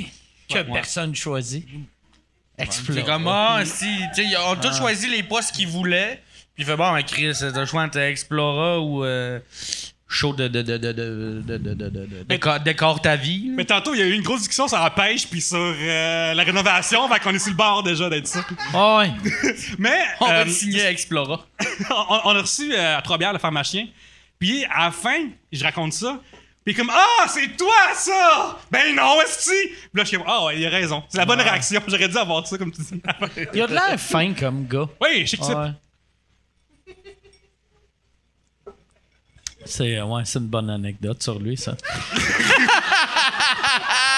[0.47, 0.63] Que Ouais.
[0.71, 1.67] personne choisit.
[2.59, 2.97] Explore.
[2.97, 3.87] C'est comme, ah, si.
[4.17, 6.21] Ils ont tous choisi les postes qu'ils voulaient.
[6.53, 9.39] Puis il fait, bon, mais Chris, t'as le choix entre Explora ou euh,
[10.07, 10.47] show de.
[10.47, 12.23] de, de, de,
[12.63, 13.51] décore, ta vie.
[13.55, 16.33] Mais tantôt, il y a eu une grosse discussion sur la pêche puis sur euh,
[16.33, 17.07] la rénovation.
[17.09, 18.45] Fait qu'on est sur le bord déjà d'être ça.
[18.73, 19.11] Ah ouais.
[19.79, 21.45] Mais On va euh, te signer à Explora.
[22.09, 23.87] on, a reçu euh, à Trois-Bières le pharmacien.
[24.39, 26.19] Puis à la fin, je raconte ça.
[26.63, 28.57] Puis comme Ah, c'est toi ça!
[28.71, 31.03] Ben non, est-ce Puis là, je suis comme Ah, ouais, il a raison.
[31.09, 31.81] C'est la bonne réaction.
[31.87, 33.01] J'aurais dû avoir ça comme tu dis.
[33.53, 34.87] Il a de l'air fin comme gars.
[35.01, 35.43] oui, je sais que
[39.65, 40.01] c'est.
[40.01, 40.23] Ouais.
[40.35, 41.75] Une bonne anecdote sur lui, ça.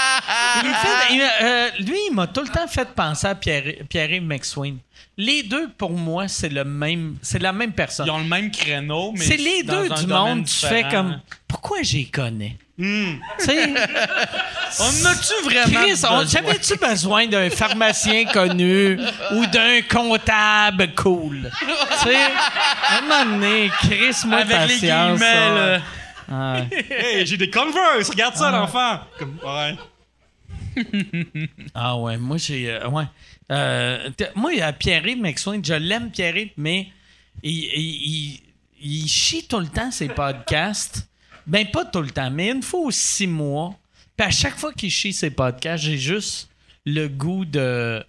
[0.64, 4.22] Il fait- il- euh, lui, il m'a tout le temps fait penser à Pierre, Pierre
[4.22, 4.78] McSween.
[5.18, 8.06] Les deux, pour moi, c'est le même, c'est la même personne.
[8.08, 9.26] Ils ont le même créneau, mais.
[9.26, 10.46] C'est les dans deux un du monde.
[10.46, 12.58] Tu fais comme pourquoi j'y connais?
[12.78, 13.74] Tu sais,
[14.80, 15.80] On a-tu vraiment.
[15.82, 16.26] Chris, besoin?
[16.26, 19.00] j'avais-tu besoin d'un pharmacien connu
[19.32, 21.52] ou d'un comptable cool?
[21.60, 25.50] tu sais, à un moment donné, Chris, moi, Avec les guillemets, ça.
[25.56, 25.80] là.
[26.30, 26.86] Ouais.
[26.90, 28.40] Hey, j'ai des Converse, regarde Ah.
[28.40, 29.00] ça, l'enfant.
[29.18, 29.76] Comme, ouais.
[31.74, 32.70] Ah ouais, moi j'ai.
[32.72, 33.06] euh, ouais.
[33.52, 36.88] Euh, moi, à Pierre-Yves McSwain, je l'aime, Pierre-Yves, mais
[37.44, 37.70] il, il,
[38.34, 38.40] il-
[38.80, 41.08] il chie tout le temps ses podcasts.
[41.48, 43.76] Ben, pas tout le temps, mais une fois aux six mois.
[44.16, 46.50] Puis à chaque fois qu'il chie ses podcasts, j'ai juste
[46.86, 48.04] le goût de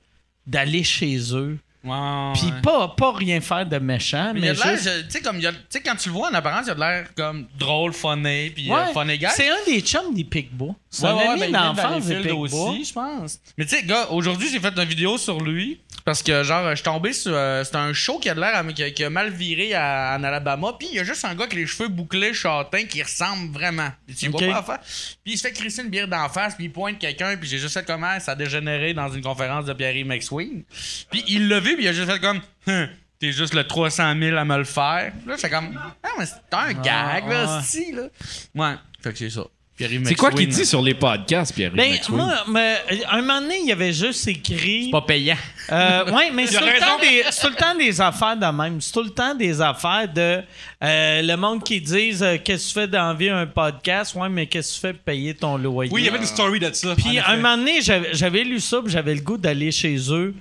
[0.47, 1.59] d'aller chez eux.
[1.85, 2.61] Ouais, Puis ouais.
[2.61, 5.05] pas, pas rien faire de méchant, Mais il mais, a l'air, juste...
[5.07, 5.53] tu sais, comme il a-
[5.85, 8.75] quand tu le vois en apparence, il a de l'air comme drôle, funny, puis euh,
[8.75, 9.27] Ouais, funny guy.
[9.31, 10.75] c'est un des chums des Picbois.
[10.91, 12.71] C'est Ouais, un ouais, ami ben, d'enfance des Picbois.
[12.71, 13.39] aussi, je pense.
[13.57, 15.81] Mais tu sais, gars, aujourd'hui, j'ai fait une vidéo sur lui.
[16.05, 17.33] Parce que, genre, je suis tombé sur.
[17.35, 20.17] euh, c'est un show qui a de l'air qui, a, qui a mal viré à-
[20.19, 20.69] en Alabama.
[20.79, 23.91] Puis il y a juste un gars avec les cheveux bouclés, châtains, qui ressemble vraiment.
[24.19, 24.79] Tu vois pas.
[25.23, 27.37] Puis il se fait crisser une bière d'en face, puis il pointe quelqu'un.
[27.37, 30.63] Puis j'ai juste fait comment ça a dégénéré dans une conférence de Pierre McSween.
[31.11, 32.41] Puis il l'a vu, puis il a juste fait comme.
[32.67, 32.89] Hum,
[33.21, 35.13] T'es juste le 300 000 à me le faire.
[35.27, 35.77] Là, fais comme.
[36.03, 37.63] Ah, mais c'est un gag, là, ouais.
[37.65, 38.03] si, là.
[38.55, 39.43] Ouais, fait que c'est ça.
[39.79, 43.41] Pierre C'est quoi qu'il dit sur les podcasts, Pierre Ben, moi, mais, euh, un moment
[43.41, 44.91] donné, il y avait juste écrit...
[44.91, 45.37] Pas payant.
[45.71, 48.47] Euh, oui, mais c'est tout, le temps des- c'est tout le temps des affaires de
[48.47, 48.81] même.
[48.81, 50.43] C'est tout le temps des affaires de
[50.83, 54.17] euh, le monde qui disent euh, Qu'est-ce que tu fais d'envie un podcast?
[54.17, 55.93] Ouais, mais qu'est-ce que tu fais pour payer ton loyer?
[55.93, 56.97] Oui, il y avait une story de ça.
[56.97, 60.35] Puis un moment donné, j'avais j'avais lu ça, puis j'avais le goût d'aller chez eux,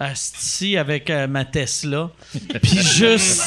[0.00, 2.10] ici avec euh, ma Tesla.
[2.62, 3.42] Puis juste.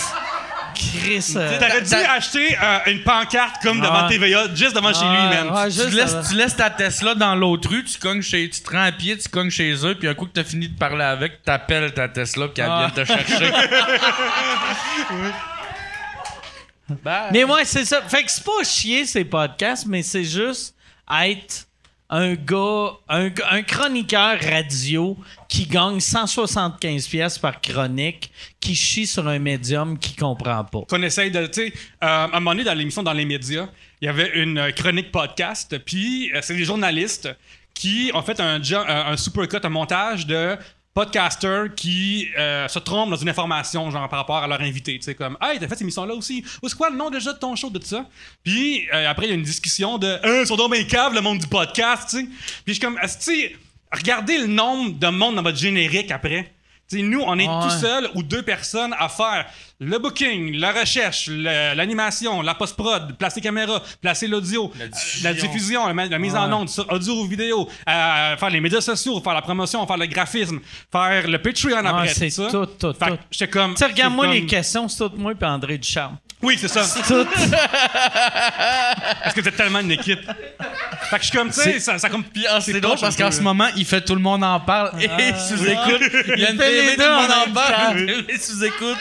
[0.75, 1.33] Chris.
[1.35, 4.07] euh, T'aurais dû acheter euh, une pancarte comme devant Ah.
[4.07, 5.49] TVA, juste devant chez lui, man?
[5.49, 8.61] ouais, Tu juste, laisses, tu laisses ta Tesla dans l'autre rue, tu cognes chez, tu
[8.61, 10.77] te rends à pied, tu cognes chez eux, puis un coup que t'as fini de
[10.77, 12.91] parler avec, t'appelles ta Tesla, puis elle Ah.
[12.93, 13.51] vient te chercher.
[17.03, 17.31] Bye.
[17.33, 18.01] Mais ouais, c'est ça.
[18.03, 20.73] Fait que c'est pas chier ces podcasts, mais c'est juste
[21.11, 21.66] être
[22.09, 25.17] un gars, un, chroniqueur radio
[25.49, 30.81] qui gagne 175 pièces par chronique, qui chie sur un médium qui comprend pas.
[30.89, 31.73] qu'on essaye de, tu sais,
[32.03, 33.67] euh, à un moment donné dans l'émission dans les médias,
[34.01, 37.29] il y avait une euh, chronique podcast, puis euh, c'est des journalistes
[37.73, 40.57] qui ont fait un, un supercut, un montage de
[40.97, 45.03] podcasters qui euh, se trompent dans une information genre par rapport à leur invité, tu
[45.03, 47.33] sais comme hey t'as fait cette émission là aussi, ou c'est quoi le nom déjà
[47.33, 48.03] de ton show de ça,
[48.43, 51.13] puis euh, après il y a une discussion de euh, ils sont donc bien caves,
[51.13, 52.33] le monde du podcast, tu sais, puis
[52.65, 53.55] je suis comme sais,
[53.91, 56.51] regardez le nombre de monde dans votre générique après.
[56.89, 57.63] Tu sais, nous, on est Ouais.
[57.63, 59.45] tout seul ou deux personnes à faire
[59.79, 61.27] le booking, la recherche,
[61.75, 65.23] l'animation, la post-prod, placer caméra, placer l'audio, La euh, diffusion.
[65.29, 68.81] la diffusion, la, ma- la mise en onde, audio ou vidéo, euh, faire les médias
[68.81, 70.59] sociaux, faire la promotion, faire le graphisme,
[70.91, 72.07] faire le Patreon Ah, après.
[72.07, 72.47] c'est ça.
[72.49, 73.17] tout, tout, Fait que tout.
[73.31, 73.73] J'étais comme.
[73.73, 76.17] Tu sais, regarde-moi les questions, c'est tout moi et André Ducharme.
[76.41, 76.83] Oui, c'est ça.
[77.07, 77.25] Tout.
[79.23, 80.19] Parce que c'est tellement une équipe.
[81.09, 82.23] Fait que je suis comme, tu sais, ça, ça comme.
[82.47, 84.91] Ah, c'est c'est drôle parce qu'en ce moment, il fait tout le monde en parle
[85.01, 86.01] et sous-écoute.
[86.35, 88.97] Il y a une télé, tout le monde en parle et sous-écoute.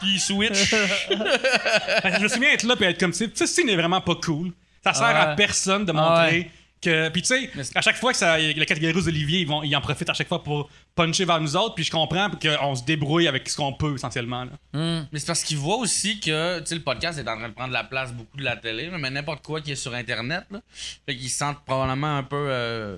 [0.00, 0.70] Puis il switch.
[0.70, 4.14] Je me souviens être là et être comme, tu sais, ce scene est vraiment pas
[4.16, 4.52] cool.
[4.84, 6.50] Ça sert à personne de Ah montrer.
[6.90, 7.08] Que.
[7.10, 9.80] Puis tu sais, à chaque fois que ça, la catégorie d'Olivier, ils, vont, ils en
[9.80, 11.74] profitent à chaque fois pour puncher vers nous autres.
[11.74, 14.44] Puis je comprends qu'on se débrouille avec ce qu'on peut essentiellement.
[14.44, 15.06] Là.
[15.12, 17.54] Mais c'est parce qu'il voit aussi que tu sais, le podcast est en train de
[17.54, 20.44] prendre la place beaucoup de la télé, mais n'importe quoi qui est sur Internet.
[20.50, 20.60] Là,
[21.06, 22.46] fait qu'ils se sentent probablement un peu.
[22.48, 22.96] Euh,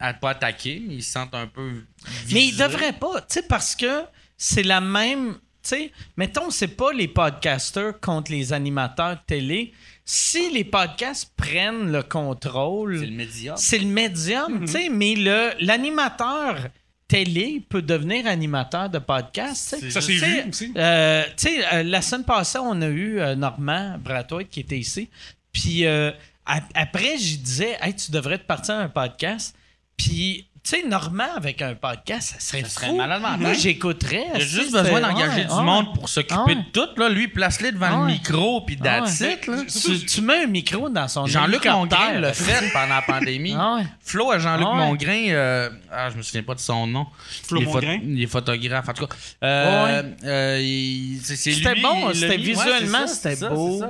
[0.00, 1.84] à pas attaquer, mais ils se sentent un peu.
[2.32, 2.62] Mais il visés.
[2.62, 4.04] devrait pas, tu sais, parce que
[4.36, 5.34] c'est la même.
[5.60, 9.72] Tu sais, mettons, c'est pas les podcasters contre les animateurs de télé.
[10.10, 13.54] Si les podcasts prennent le C'est le contrôle, média.
[13.58, 16.68] c'est le médium, tu sais, mais le l'animateur,
[17.06, 19.76] télé peut devenir animateur de podcast.
[19.78, 19.90] tu sais.
[19.90, 20.72] Ça s'est vu aussi.
[20.78, 24.78] euh, tu sais, euh, la semaine passée, on a eu euh, Normand Bratoit qui était
[24.78, 25.10] ici.
[25.52, 26.10] Puis euh,
[26.46, 29.54] a- après, j'y disais, hey, tu devrais te partir à un podcast.
[29.98, 32.96] Puis, tu sais, Normand avec un podcast, ça serait Ça serait fou.
[32.96, 33.40] malade mental.
[33.40, 34.24] Moi, j'écouterais.
[34.34, 35.62] Il a tu sais, juste besoin d'engager ouais, du ouais.
[35.62, 36.54] monde pour s'occuper Ah ouais.
[36.56, 36.88] de tout.
[37.00, 37.08] Là.
[37.08, 39.34] Lui, place-le devant Ah le micro, puis Ah that's ouais.
[39.34, 39.46] it.
[39.46, 39.56] là.
[39.66, 41.64] Tu, tu mets un micro dans son Jean-Luc.
[41.66, 43.54] Mongrain l'a fait pendant la pandémie.
[43.58, 43.86] Ah ouais.
[44.00, 44.86] Flo à Jean-Luc Ah ouais.
[44.86, 47.06] Mongrain, euh, ah, je me souviens pas de son nom.
[47.46, 48.00] Flo il Mongrain?
[48.02, 49.14] il est photographe, en tout cas.
[49.44, 53.82] Euh, euh, c'est- c'est C'était bon, c'était visuellement, c'était beau.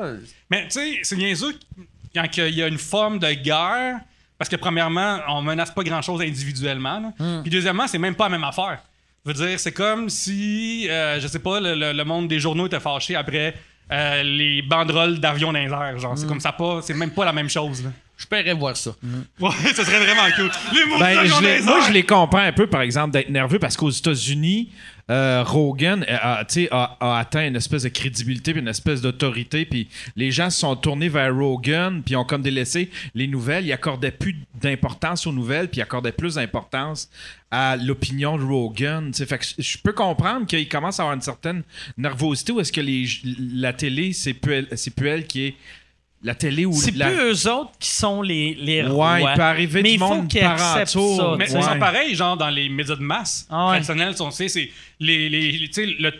[0.50, 1.54] Mais tu sais, c'est niaiseux
[2.14, 4.00] quand il y a une forme de guerre.
[4.38, 7.12] Parce que premièrement, on menace pas grand-chose individuellement.
[7.18, 7.42] Hmm.
[7.42, 8.78] Puis deuxièmement, c'est même pas la même affaire.
[9.26, 12.38] Je veux dire, c'est comme si, euh, je sais pas, le, le- le monde des
[12.38, 13.54] journaux était fâché après
[13.90, 15.98] euh, les banderoles d'avions dans les airs.
[15.98, 16.28] Genre, c'est Hmm.
[16.28, 17.82] comme ça pas, c'est même pas la même chose.
[17.84, 17.90] là.
[18.18, 18.90] Je paierais voir ça.
[19.40, 20.50] Ouais, ça serait vraiment cool.
[20.74, 23.76] Les Ben, je les- moi, je les comprends un peu, par exemple, d'être nerveux parce
[23.76, 24.70] qu'aux États-Unis,
[25.08, 29.64] euh, Rogan euh, a, atteint une espèce de crédibilité puis une espèce d'autorité.
[29.64, 33.64] Puis les gens se sont tournés vers Rogan puis ont comme délaissé les nouvelles.
[33.64, 37.08] Ils accordaient plus d'importance aux nouvelles puis ils accordaient plus d'importance
[37.52, 39.14] à l'opinion de Rogan.
[39.14, 41.62] Fait que je peux comprendre qu'il commence à avoir une certaine
[41.96, 43.06] nervosité ou est-ce que les,
[43.54, 45.54] la télé, c'est plus, plus elle qui est
[46.22, 47.06] la télé ou C'est la...
[47.10, 47.16] plus
[47.46, 49.18] eux autres qui sont les, les Ouais, rois.
[49.20, 51.16] il peut arriver Mais du il faut monde qu'ils par acceptent autour.
[51.16, 51.34] ça.
[51.38, 51.56] Mais c'est.
[51.58, 51.78] Ouais.
[51.78, 53.70] pareil, genre dans les médias de masse Ah ouais.
[53.82, 54.70] traditionnels, on sait, c'est
[55.00, 56.12] les, les, les- tu sais, le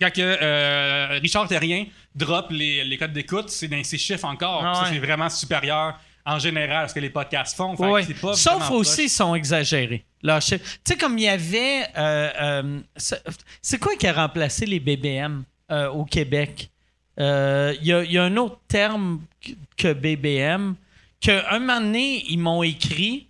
[0.00, 1.84] quand que, euh, Richard Terrien
[2.14, 4.62] drop les, les codes d'écoute, c'est dans ces chiffres encore.
[4.64, 4.88] Ah ouais.
[4.92, 7.76] c'est vraiment supérieur en général à ce que les podcasts font.
[7.76, 8.04] Fait Ouais.
[8.20, 10.04] pas Sauf aussi, ils sont exagérés.
[10.22, 11.84] Tu sais, comme il y avait.
[11.96, 16.70] euh, euh, c'est- quoi qui a remplacé les BBM euh, au Québec?
[17.20, 19.20] Euh, Il y, a, il y a un autre terme
[19.76, 20.74] que- BBM
[21.20, 23.26] qu'un moment donné, ils m'ont écrit.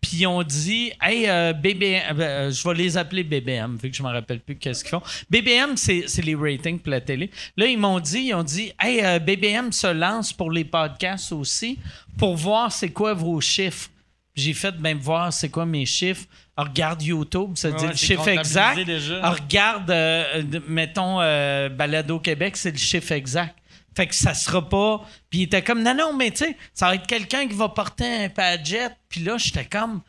[0.00, 3.96] Puis ils ont dit, hey, euh, BBM, euh, je vais les appeler BBM, vu que
[3.96, 5.02] je me rappelle plus qu'est-ce qu'ils font.
[5.30, 7.30] BBM, c'est les ratings pour la télé.
[7.56, 11.30] Là, ils m'ont dit, ils ont dit, hey, euh, BBM se lance pour les podcasts
[11.30, 11.78] aussi,
[12.18, 13.90] pour voir c'est quoi vos chiffres.
[14.34, 16.26] J'ai fait, ben, voir c'est quoi mes chiffres.
[16.56, 18.84] Alors, regarde YouTube, ça dit le chiffre exact.
[18.84, 19.18] déjà.
[19.18, 23.56] Alors, regarde, euh, mettons, euh, Balado Québec, c'est le chiffre exact.
[23.94, 25.02] Fait que ça sera pas.
[25.30, 27.68] Puis il était comme, non, non, mais tu sais, ça va être quelqu'un qui va
[27.68, 28.88] porter un padjet.
[29.08, 30.02] Puis là, j'étais comme,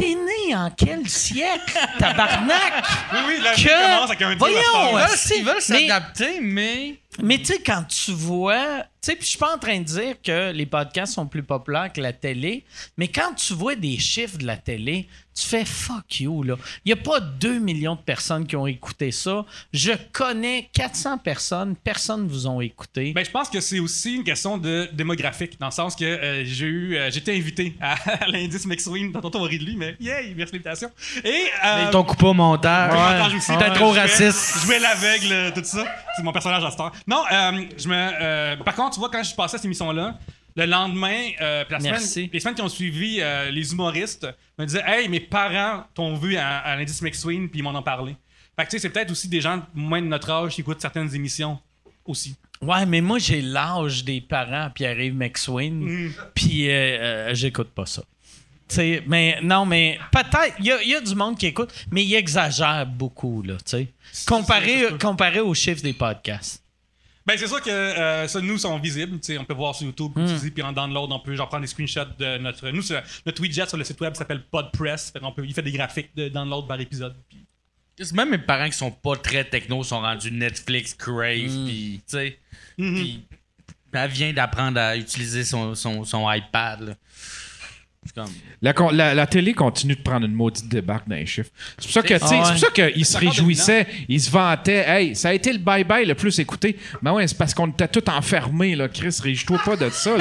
[0.00, 2.84] t'es né en quel siècle, tabarnak?
[3.12, 4.56] Oui, oui, la vie Que- commence avec un Voyons,
[5.36, 6.96] Ils veulent mais- s'adapter, mais...
[7.22, 8.84] Mais tu sais, quand tu vois.
[9.02, 11.42] Tu sais, puis je suis pas en train de dire que les podcasts sont plus
[11.42, 12.64] populaires que la télé,
[12.96, 15.08] mais quand tu vois des chiffres de la télé,
[15.40, 16.56] tu fais fuck you, là.
[16.84, 19.44] Il n'y a pas 2 millions de personnes qui ont écouté ça.
[19.72, 23.12] Je connais 400 personnes, personne ne vous ont écouté.
[23.12, 26.44] Ben, je pense que c'est aussi une question de démographique, dans le sens que euh,
[26.44, 27.94] j'ai eu, euh, j'étais invité à,
[28.24, 30.90] à l'indice McSween, tantôt on va rire de lui, mais yay, merci l'invitation.
[31.24, 32.92] Et euh, Ils t'ont coupé au montage.
[33.46, 34.54] T'es trop jouais- raciste.
[34.60, 35.84] Je jouais l'aveugle, euh, tout ça.
[36.16, 36.92] C'est mon personnage à Star.
[37.06, 37.94] Non, euh, je me.
[37.94, 40.18] euh, par contre, tu vois, quand je passais à cette émission-là,
[40.56, 42.08] le lendemain, euh, puis la Merci.
[42.08, 44.26] semaine, les semaines qui ont suivi, euh, les humoristes
[44.58, 47.82] me disaient Hey, mes parents t'ont vu à, à l'indice McSween, puis ils m'en ont
[47.82, 48.16] parlé.
[48.56, 50.80] Fait que tu sais, c'est peut-être aussi des gens moins de notre âge qui écoutent
[50.80, 51.58] certaines émissions
[52.04, 52.34] aussi.
[52.60, 57.86] Ouais, mais moi, j'ai l'âge des parents, puis arrive McSween, puis euh, euh, j'écoute pas
[57.86, 58.02] ça.
[58.68, 61.46] Tu sais, mais non, mais peut-être, il y a, il y a du monde qui
[61.46, 63.88] écoute, mais il exagère beaucoup, là, tu sais.
[64.26, 66.62] Comparé, comparé aux chiffres des podcasts.
[67.30, 69.20] Ben, c'est sûr que euh, ça, nous, sont visibles.
[69.38, 72.10] On peut voir sur YouTube, dis, puis en download, on peut genre prendre des screenshots
[72.18, 72.68] de notre.
[72.70, 72.82] Nous,
[73.24, 75.10] notre widget sur le site web s'appelle Podpress.
[75.12, 77.14] Fait qu'on peut, il fait des graphiques de download par épisode.
[77.28, 77.46] puis-
[78.14, 81.66] Même mes parents qui sont pas très techno sont rendus Netflix, Crave, Mm.
[81.68, 82.38] pis, tu sais.
[82.76, 83.22] Puis
[83.92, 86.94] elle vient d'apprendre à utiliser son, son, son iPad, là.
[88.14, 88.24] Comme...
[88.62, 91.50] La, con- la- la télé continue de prendre une maudite débarque dans les chiffres.
[91.78, 92.44] C'est pour ça que, tu sais, Ah ouais.
[92.46, 94.84] c'est pour ça qu'ils se réjouissaient, ils se vantaient.
[94.88, 96.78] Hey, ça a été le bye-bye le plus écouté.
[97.02, 98.88] Mais ouais, c'est parce qu'on était tous enfermés, là.
[98.88, 100.12] Chris, réjouis-toi pas de ça.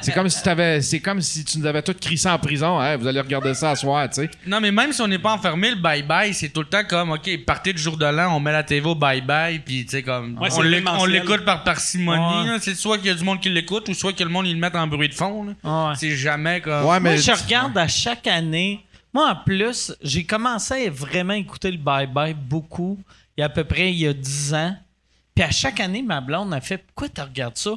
[0.00, 2.80] C'est comme si t'avais, c'est comme si tu nous avais tous crissé en prison.
[2.80, 4.30] Hey, vous allez regarder ça à soir, tu sais.
[4.46, 7.10] Non, mais même si on n'est pas enfermé, le bye-bye, c'est tout le temps comme,
[7.10, 10.02] OK, partez du jour de l'an, on met la TV au bye-bye, puis tu sais,
[10.04, 10.48] comme, Ouais,
[10.96, 12.56] on l'écoute par parcimonie, Ouais.
[12.60, 14.54] C'est soit qu'il y a du monde qui l'écoute, ou soit que le monde, il
[14.54, 15.54] le met en bruit de fond.
[15.96, 16.84] C'est jamais comme...
[17.00, 17.14] Mais.
[17.14, 18.84] Moi, je regarde à chaque année.
[19.12, 22.98] Moi, en plus, j'ai commencé à vraiment écouter le bye-bye beaucoup,
[23.36, 24.76] il y a à peu près il y a 10 ans.
[25.34, 27.72] Puis à chaque année, ma blonde a fait Pourquoi tu regardes ça?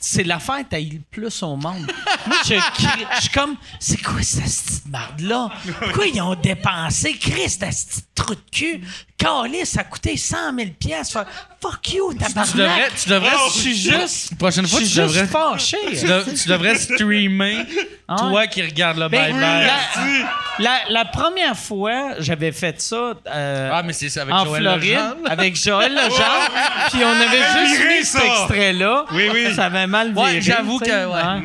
[0.00, 1.90] C'est l'affaire que le plus au monde.
[2.26, 5.50] Moi, je, je suis comme C'est quoi cette petite marde-là?
[5.80, 7.14] Pourquoi ils ont dépensé?
[7.14, 8.80] Christ, ce petit trou de cul
[9.18, 11.12] Calais, ça a coûté 100 000 pièces.
[11.60, 12.46] Fuck you, tabarnak.
[12.52, 14.30] Tu devrais, tu devrais, Oh, je suis juste.
[14.30, 15.76] La prochaine fois, je tu suis juste devrais, fâché.
[15.90, 17.66] tu, dev- tu devrais streamer
[18.06, 18.48] toi ouais.
[18.48, 19.40] qui regardes le Ben, bye-bye.
[19.40, 20.24] la,
[20.60, 24.62] la- la première fois, j'avais fait ça euh, Ah, mais c'est ça avec en Joël
[24.62, 26.50] Floride avec Joël Legendre.
[26.92, 29.04] Puis on avait juste mis cet extrait-là.
[29.12, 29.52] Oui, oui.
[29.54, 30.34] Ça avait mal viré.
[30.34, 31.20] Ouais, j'avoue tu sais, que, ouais.
[31.20, 31.42] hein.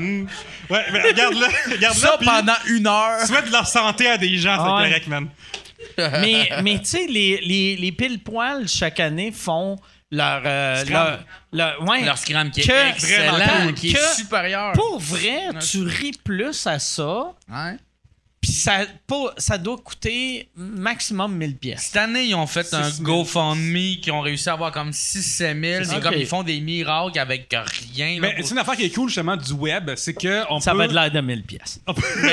[0.70, 1.72] Ouais, mais regarde-le.
[1.74, 2.00] Regarde-le.
[2.02, 3.20] Ça pendant une heure.
[3.26, 4.84] Souhaite de leur santé à des gens, Ah ouais.
[4.84, 5.28] c'est correct, man.
[5.98, 9.78] Mais mais tu sais, les, les, les pile-poils, chaque année, font
[10.12, 10.42] leur...
[10.46, 11.20] euh, leur,
[11.52, 12.04] leur- ouais.
[12.06, 14.74] Leur scram qui est Que- excellent, vraiment qui est que- supérieur.
[14.74, 17.78] Pour vrai, tu ris plus à ça, Ouais.
[18.44, 21.84] Puis ça, pas- ça doit coûter maximum 1000 pièces.
[21.84, 23.04] Cette année, ils ont fait un 6 000.
[23.04, 25.84] GoFundMe qui ont réussi à avoir comme 6-7 000.
[25.86, 27.48] C'est comme ils font des miracles avec
[27.96, 28.18] rien.
[28.20, 30.74] Mais pour- c'est une affaire qui est cool, justement, du web, c'est que on Ça
[30.74, 30.80] peut...
[30.80, 31.80] va de l'air de 1000 pièces.
[31.88, 32.02] on peut-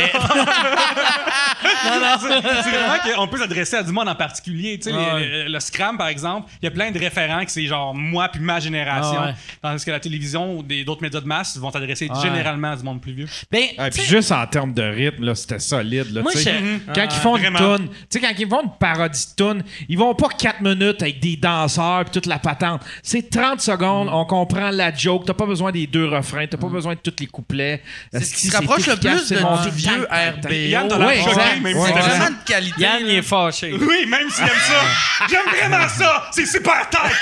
[1.62, 4.78] c'est vraiment qu'on peut s'adresser à du monde en particulier.
[4.78, 7.45] Tu sais, Ah les- le, le Scram, par exemple, il y a plein de référents
[7.45, 9.19] que c'est genre moi puis ma génération.
[9.20, 9.35] Ah ouais.
[9.62, 12.20] Tandis que la télévision ou des- d'autres médias de masse vont s'adresser Ouais.
[12.23, 13.28] généralement à du monde plus vieux.
[13.51, 15.99] Ben, Ouais, tu puis juste en termes de rythme, là, c'était solide.
[16.12, 16.55] Là, Moi, tu sais.
[16.59, 17.77] j'ai- Quand ils font une Vraiment.
[17.77, 21.02] toune, tu sais, quand ils font une parodie de toune, ils vont pas 4 minutes
[21.02, 22.82] avec des danseurs puis toute la patente.
[23.02, 24.14] C'est 30 secondes, Mm.
[24.14, 27.14] on comprend la joke, t'as pas besoin des deux refrains, t'as pas besoin de tous
[27.20, 27.82] les couplets.
[28.12, 30.06] C'est ce qui se rapproche le plus c'est de du vieux.
[30.10, 30.48] RBO.
[30.52, 32.81] Yann, l'air Ouais, choqué, même Ouais, si C'est vraiment de qualité.
[32.81, 33.72] Yann, il est fâché.
[33.72, 35.27] Oui, même s'il aime ça.
[35.28, 36.27] J'aime vraiment ça.
[36.32, 37.16] C'est super tight.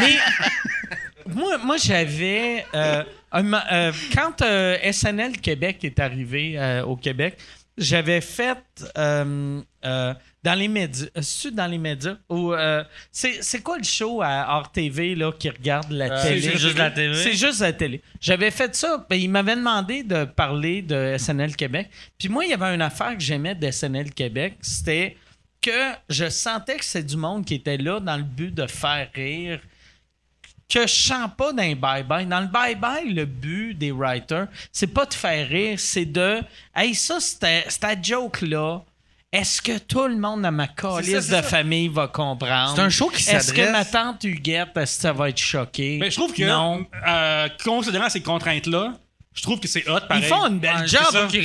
[0.00, 0.16] Mais
[1.28, 2.64] moi, moi j'avais.
[2.74, 3.02] euh,
[3.34, 7.36] euh, quand euh, SNL Québec est arrivé euh, au Québec,
[7.76, 8.58] j'avais fait
[8.96, 11.06] dans les médias.
[11.16, 12.16] C'est-tu dans les médias?
[12.30, 12.54] Ou,
[13.12, 16.40] c'est, c'est quoi le show à RTV là, qui regarde la télé?
[16.40, 17.14] c'est juste la télé.
[17.14, 18.00] C'est juste la télé.
[18.20, 19.04] J'avais fait ça.
[19.10, 21.90] Ben, il m'avait demandé de parler de SNL Québec.
[22.16, 24.54] Puis moi, il y avait une affaire que j'aimais de SNL Québec.
[24.62, 25.16] C'était
[25.60, 29.08] que je sentais que c'est du monde qui était là dans le but de faire
[29.14, 29.60] rire
[30.68, 32.26] que je chante pas dans bye-bye.
[32.28, 36.40] Dans le bye-bye, le but des writers, c'est pas de faire rire, c'est de
[36.74, 38.82] Hey, ça, c'était cette joke-là.
[39.32, 42.72] Est-ce que tout le monde dans ma calice de famille va comprendre?
[42.74, 45.38] C'est un show qui Est-ce que s'adresse- ma tante Huguette, est-ce que ça va être
[45.38, 45.98] choqué?
[46.00, 46.86] Mais je trouve que, Non.
[47.06, 48.94] euh, considérant ces contraintes-là,
[49.34, 50.22] je trouve que c'est hot, pareil.
[50.24, 51.02] Ils font une belle Ouais, job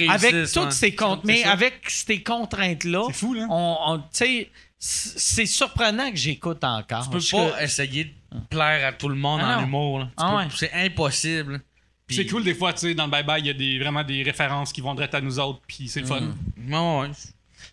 [0.10, 0.72] avec toutes ouais.
[0.72, 1.26] ces contraintes.
[1.26, 3.46] Mais avec ces contraintes-là, C'est fou, là.
[3.50, 4.50] on, on- tu sais,
[4.80, 7.04] c- c'est surprenant que j'écoute encore.
[7.04, 8.12] Tu peux Je- pas essayer de
[8.50, 9.68] plaire à tout le monde Ah en non.
[9.68, 10.00] humour.
[10.00, 10.06] là.
[10.06, 10.44] Tu Ah ouais.
[10.56, 11.62] C'est impossible.
[12.08, 14.04] Puis- C'est cool des fois, tu sais, dans le bye-bye, il y a des, vraiment
[14.04, 16.20] des références qui vont direct à nous autres, puis c'est le fun.
[16.58, 16.74] Mm.
[16.74, 17.10] Ouais.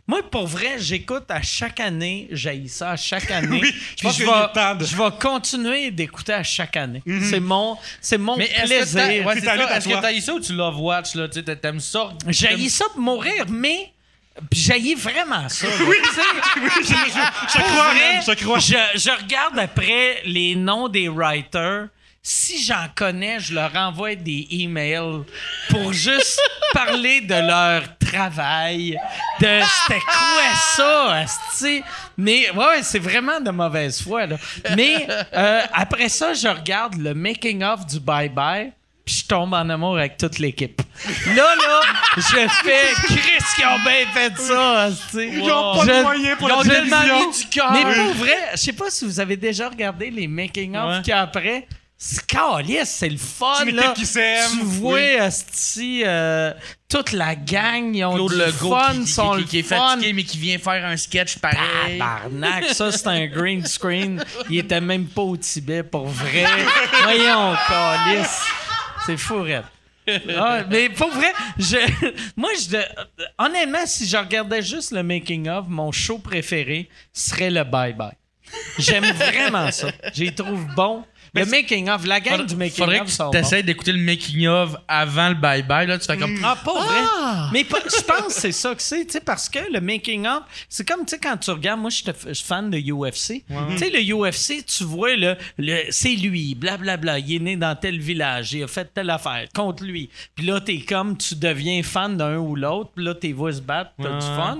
[0.07, 3.61] Moi, pour vrai, j'écoute à chaque année, j'ai ça à chaque année.
[3.61, 7.03] Oui, je Puis vais, de- je vais continuer d'écouter à chaque année.
[7.23, 9.27] C'est mon, c'est mon Mais est-ce que plaisir.
[9.27, 12.11] ouais, Est-ce que t'as ça ou tu love watch là, tu t'aimes ça?
[12.29, 13.93] J'ai ça pour mourir, mais
[14.53, 15.67] j'ai vraiment ça.
[15.87, 16.21] Oui, Tu sais,
[16.63, 18.59] oui, je, je, je crois, vrai, je crois.
[18.59, 21.89] je, je regarde après les noms des writers.
[22.23, 25.23] Si j'en connais, je leur envoie des emails
[25.71, 26.39] pour juste
[26.75, 28.99] parler de leur travail,
[29.41, 31.25] de c'était quoi ça?
[32.17, 34.27] Mais ouais, c'est vraiment de mauvaise foi.
[34.27, 34.37] Là.
[34.77, 38.73] Mais euh, après ça, je regarde le making of du Bye Bye.
[39.09, 40.83] Puis je tombe en amour avec toute l'équipe.
[41.35, 41.81] Là, là,
[42.19, 44.91] je fais Chris qui ont bien fait ça.
[45.15, 47.73] Ils ont pas de moyens pour ils la ont tellement mis du cœur.
[47.73, 51.03] Mais pour vrai, je sais pas si vous avez déjà regardé les making-of Ouais.
[51.03, 51.67] qu'il y a après.
[52.01, 53.93] C'est calice, c'est le fun, C'est une là.
[53.97, 54.51] qui s'aime.
[54.61, 56.53] Tu vois, asti, euh,
[56.89, 59.59] toute la gang, ils ont Claude du Legault fun, qui, qui- sont qui- le qui
[59.61, 59.77] est fun.
[59.89, 61.99] fatigué mais qui vient faire un sketch pareil.
[61.99, 64.23] Tabarnak, ça c'est un green screen.
[64.51, 66.45] Il était même pas au Tibet pour vrai.
[67.03, 68.43] Voyons, calice.
[69.09, 69.65] C'est fou, Red.
[70.37, 71.79] Ah, mais pour vrai, je,
[72.37, 72.77] moi, je,
[73.39, 78.13] honnêtement, si je regardais juste le making-of, mon show préféré serait le Bye Bye.
[78.79, 79.89] J'aime vraiment ça.
[80.15, 81.07] Les trouve bons.
[81.35, 83.31] Le making-of, la gang du Faudrait, faudrait making-of que tu bons.
[83.31, 86.73] t'essayes d'écouter le making of avant le bye bye là, tu fais comme Ah, pas
[86.73, 87.49] vrai.
[87.53, 90.43] Mais pas- je pense que c'est ça que c'est, tu sais, parce que le making-of,
[90.69, 91.97] c'est comme, tu sais, quand tu regardes, moi, je
[92.33, 93.45] suis fan de UFC.
[93.71, 97.75] Tu sais, le UFC, tu vois, le, le, c'est lui, blablabla, il est né dans
[97.77, 100.09] tel village, il a fait telle affaire, contre lui.
[100.35, 103.61] Puis là, t'es comme, tu deviens fan d'un ou l'autre, puis là, tes voix se
[103.61, 104.59] battent, t'as du fun.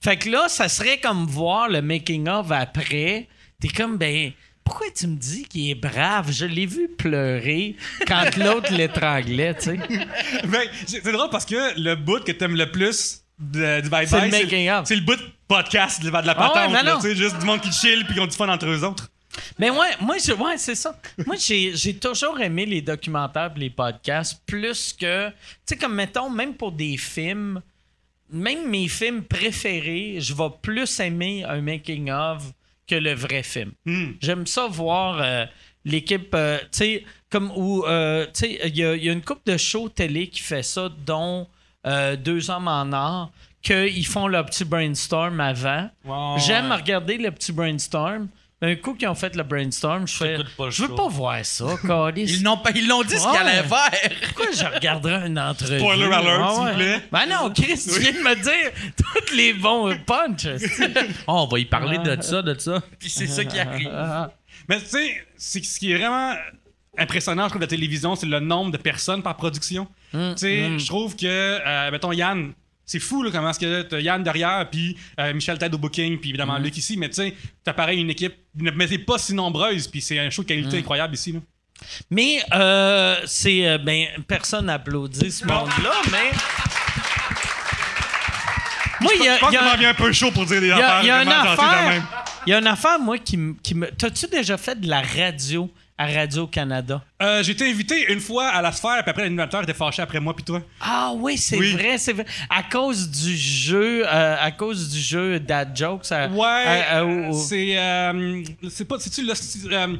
[0.00, 3.28] Fait que là, ça serait comme voir le making-of après.
[3.60, 4.32] T'es comme, ben...
[4.70, 6.30] Pourquoi tu me dis qu'il est brave?
[6.30, 7.74] Je l'ai vu pleurer
[8.06, 9.78] quand l'autre l'étranglait, tu sais.
[10.44, 14.42] Ben, c'est drôle parce que le bout que t'aimes le plus de- du bye-bye, C'est
[14.44, 15.18] le c'est le bout
[15.48, 16.72] podcast de la Ah ouais, patente.
[16.72, 17.00] là, non.
[17.00, 19.10] tu sais, juste du monde qui chill puis qui ont du fun entre eux autres.
[19.58, 20.96] Mais ouais, moi, je, ouais, c'est ça.
[21.26, 25.30] moi, j'ai, j'ai toujours aimé les documentaires et les podcasts plus que.
[25.30, 25.34] Tu
[25.66, 27.60] sais, comme mettons, même pour des films,
[28.32, 32.44] même mes films préférés, je vais plus aimer un making-of
[32.90, 33.72] que le vrai film.
[33.86, 34.12] Hmm.
[34.20, 35.44] J'aime ça voir euh,
[35.84, 39.12] l'équipe, euh, tu sais, comme où, euh, tu sais, il y, a- il y a
[39.12, 41.46] une coupe de shows télé qui fait ça, dont
[42.26, 43.30] Deux hommes en or,
[43.62, 45.88] qu'ils font leur petit brainstorm avant.
[46.04, 46.76] Wow, J'aime ouais.
[46.76, 48.28] regarder le petit brainstorm.
[48.62, 50.36] Un coup qu'ils ont fait le brainstorm, je fais.
[50.68, 52.30] Je veux pas voir ça, câlisse.
[52.36, 54.10] Ils l'ont pas- ils l'ont dit ce qu'ils allaient faire.
[54.34, 55.78] Pourquoi je regarderais une entrevue?
[55.78, 57.00] Spoiler alert, Ah s'il vous plaît.
[57.10, 60.46] Ben non, Chris, tu viens de me dire tous les bons punchs.
[61.26, 62.82] Oh, on va y parler de ça, de ça.
[62.98, 63.90] Puis c'est ça qui arrive.
[64.68, 66.34] Mais tu sais, c'est- ce qui est vraiment
[66.98, 69.88] impressionnant, je trouve, de la télévision, c'est le nombre de personnes par production.
[70.12, 72.52] Mm, Tu sais, je trouve que, euh, mettons, Yann,
[72.90, 76.18] c'est fou, là, comment est-ce que t'as Yann derrière, puis euh, Michel Ted au booking,
[76.18, 76.62] puis évidemment Mm.
[76.64, 80.00] Luc ici, mais tu sais, t'as pareil une équipe, mais c'est pas si nombreuse, puis
[80.00, 80.80] c'est un show de qualité Mm.
[80.80, 81.38] incroyable ici, là.
[82.10, 83.66] Mais euh, c'est.
[83.66, 86.30] euh, ben, personne n'applaudit ce monde-là, mais.
[89.00, 90.70] Moi, il y a, Je pense y a- un peu chaud pour dire des il
[90.70, 92.02] y a- affaires il y a une affaire.
[92.46, 93.54] Il y a une affaire, moi, qui me-
[93.96, 95.70] T'as-tu déjà fait de la radio?
[96.00, 97.02] À Radio-Canada?
[97.22, 100.18] Euh, J'ai été invité une fois à la sphère, puis après l'animateur était fâché après
[100.18, 100.62] moi, puis toi?
[100.80, 101.72] Ah oui, c'est Oui.
[101.74, 102.24] vrai, c'est vrai.
[102.48, 106.10] À cause du jeu, euh, à cause du jeu Dad Jokes.
[106.10, 107.76] à- Ouais, c'est.
[107.78, 108.96] euh, c'est pas.
[108.98, 109.32] C'est-tu le.
[109.72, 109.96] euh,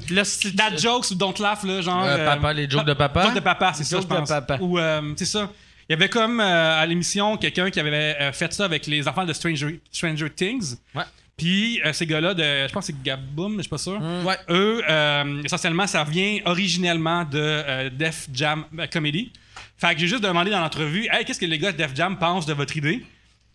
[0.55, 2.05] Dad jokes ou don't laugh, là, genre.
[2.07, 3.23] Euh, papa, les jokes de papa?
[3.25, 4.29] Jokes de papa, c'est ça, je Jokes de pense.
[4.29, 4.59] papa.
[4.61, 5.51] Ou, euh, c'est ça.
[5.89, 7.91] Il y avait comme euh, à l'émission quelqu'un qui avait
[8.21, 10.77] euh, fait ça avec les enfants de Stranger, Stranger Things.
[10.95, 11.03] Ouais.
[11.41, 13.99] Puis euh, ces gars-là, de, je pense que c'est Gaboum, mais je suis pas sûr.
[13.99, 14.27] Mm.
[14.27, 14.37] Ouais.
[14.51, 19.33] Eux, euh, essentiellement, ça vient originellement de euh, Def Jam Comedy.
[19.79, 22.19] Fait que j'ai juste demandé dans l'entrevue, hey, qu'est-ce que les gars de Def Jam
[22.19, 23.07] pensent de votre idée?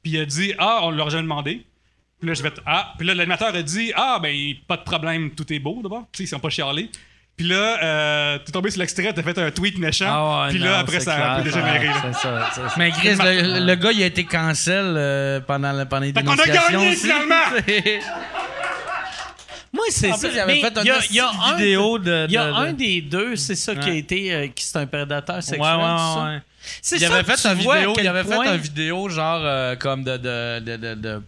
[0.02, 1.64] Puis il a dit, ah, on leur a jamais demandé.
[2.20, 2.96] Puis là, je vais ah.
[2.98, 4.36] Puis là, l'animateur a dit, ah, ben,
[4.68, 6.08] pas de problème, tout est beau d'abord.
[6.12, 6.90] Tu sais, ils sont pas chialés.
[7.38, 10.06] Puis là, euh, t'es tombé sur l'extrait, t'as fait un tweet méchant.
[10.08, 11.90] Ah ouais, puis non, là, après, ça a clair, un peu dégénéré.
[12.02, 12.74] C'est ça, c'est ça.
[12.78, 16.24] Mais Chris, le, le gars, il a été cancel euh, pendant, le- pendant les Fait
[16.24, 16.96] qu'on a gagné, aussi.
[17.02, 17.36] finalement!
[19.74, 20.18] Moi, c'est ça.
[20.18, 21.56] plus, il avait Mais fait un il y a- esti il y a de un-
[21.58, 23.98] vidéo de- Il y a de- un de- des deux, c'est ça qui a Ouais.
[23.98, 24.34] été.
[24.34, 25.76] euh, qui c'est un prédateur Ouais, sexuel.
[25.76, 26.24] ouais, ça?
[26.24, 26.42] ouais.
[26.82, 29.10] C'est Il ça avait fait tu un vois à vidéo, il avait fait un vidéo
[29.10, 31.20] genre euh, comme de de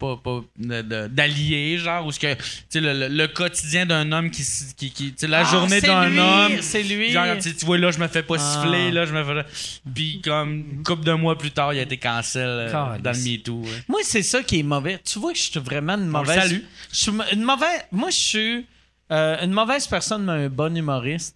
[1.77, 4.43] genre où ce que tu sais le, le- le quotidien d'un homme qui
[4.77, 7.11] qui, qui tu sais la Ah, journée d'un homme c'est lui.
[7.11, 8.61] genre tu vois là je me fais pas Ah.
[8.63, 9.45] siffler là je me fais
[9.93, 13.17] puis comme une couple de mois plus tard il a été cancel euh, dans le
[13.17, 13.83] MeToo ouais.
[13.87, 14.99] Moi, c'est ça qui est mauvais.
[15.03, 16.61] Tu vois que je suis vraiment une mauvaise.
[16.91, 17.81] Je suis une mauvaise.
[17.91, 18.65] Moi, je suis
[19.11, 21.35] euh, une mauvaise personne, mais un bon humoriste.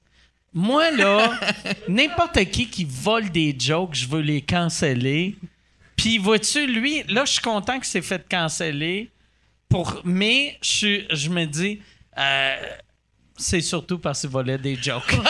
[0.54, 1.32] Moi, là,
[1.88, 5.36] n'importe qui qui vole des jokes, je veux les canceller.
[5.96, 9.10] Puis, vois-tu, lui, là, je suis content que c'est fait canceller.
[9.70, 10.02] Pour...
[10.04, 11.80] Mais, je, je me dis.
[12.18, 12.56] euh,
[13.38, 15.16] c'est surtout parce qu'il volait des jokes.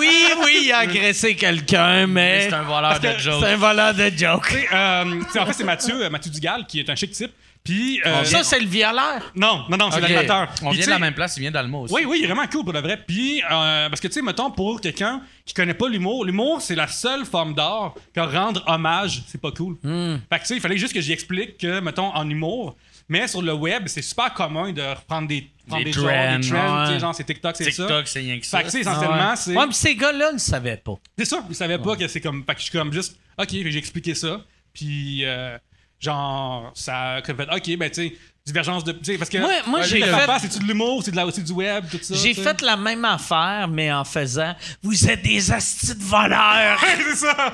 [0.00, 2.48] Oui, oui, il a agressé quelqu'un, mais.
[2.48, 4.68] c'est un voleur de jokes C'est un voleur de jokes.
[4.72, 7.30] Euh, en fait, c'est Mathieu, euh, Mathieu Dugal, qui est un chic type.
[7.66, 8.00] Puis.
[8.06, 9.30] euh, Ça, c'est le violeur.
[9.34, 10.02] non, non, non, c'est Ok.
[10.02, 10.48] l'animateur.
[10.62, 12.26] on Puis, vient de la même place il vient d'Alma aussi Oui, oui, il est
[12.32, 12.98] vraiment cool pour le vrai.
[13.06, 16.74] Puis, euh, parce que, tu sais, mettons, pour quelqu'un qui connaît pas l'humour, l'humour, c'est
[16.74, 19.76] la seule forme d'art que rendre hommage, c'est pas cool.
[19.82, 20.16] Hmm.
[20.30, 22.76] Fait que, tu sais, il fallait juste que j'y explique que, mettons, en humour,
[23.08, 26.38] mais sur le web, c'est super commun de reprendre des, prendre Des des, genres, trends,
[26.38, 27.00] des trends, tu sais, ouais.
[27.00, 27.86] genre, c'est TikTok, c'est ça.
[27.86, 29.36] TikTok c'est rien que ça Fait que, tu sais, essentiellement, Ouais.
[29.36, 29.56] c'est.
[29.56, 30.94] Ouais, mais ces gars-là ne savaient pas.
[31.18, 32.44] C'est ça, ils savaient pas que c'est comme.
[32.44, 33.16] Fait que je suis comme juste.
[33.38, 34.40] Ok, j'ai expliqué ça.
[34.72, 35.56] Puis, euh,
[36.00, 37.20] genre, ça.
[37.24, 38.92] Fait, ok, ben, tu sais, divergence de.
[38.92, 39.38] tu sais, Parce que.
[39.68, 42.14] Moi- j'ai fait- c'est-tu de l'humour, c'est de la, c'est du web, tout ça.
[42.14, 46.78] J'ai fait la même affaire, mais en faisant Vous êtes des astis de voleurs.
[47.10, 47.52] c'est ça!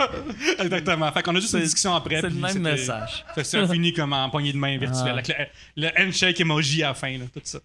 [0.59, 1.11] Exactement.
[1.13, 2.21] Fait qu'on a juste une C'est- discussion après.
[2.21, 3.25] c'est le même message.
[3.35, 5.15] Fait que ça a fini comme en poignée de main virtuelle.
[5.17, 5.19] Ah.
[5.19, 5.29] Avec
[5.77, 7.59] le, le handshake emoji à la fin, là, tout ça.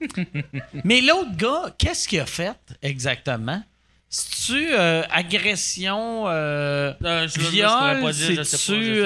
[0.84, 2.52] mais l'autre gars, qu'est-ce qu'il a fait
[2.82, 3.62] exactement?
[4.08, 8.02] C'est-tu euh, agression, euh, Euh, je- je pourrais viol?
[8.02, 9.04] pas dire, je sais pas, je C'est-tu.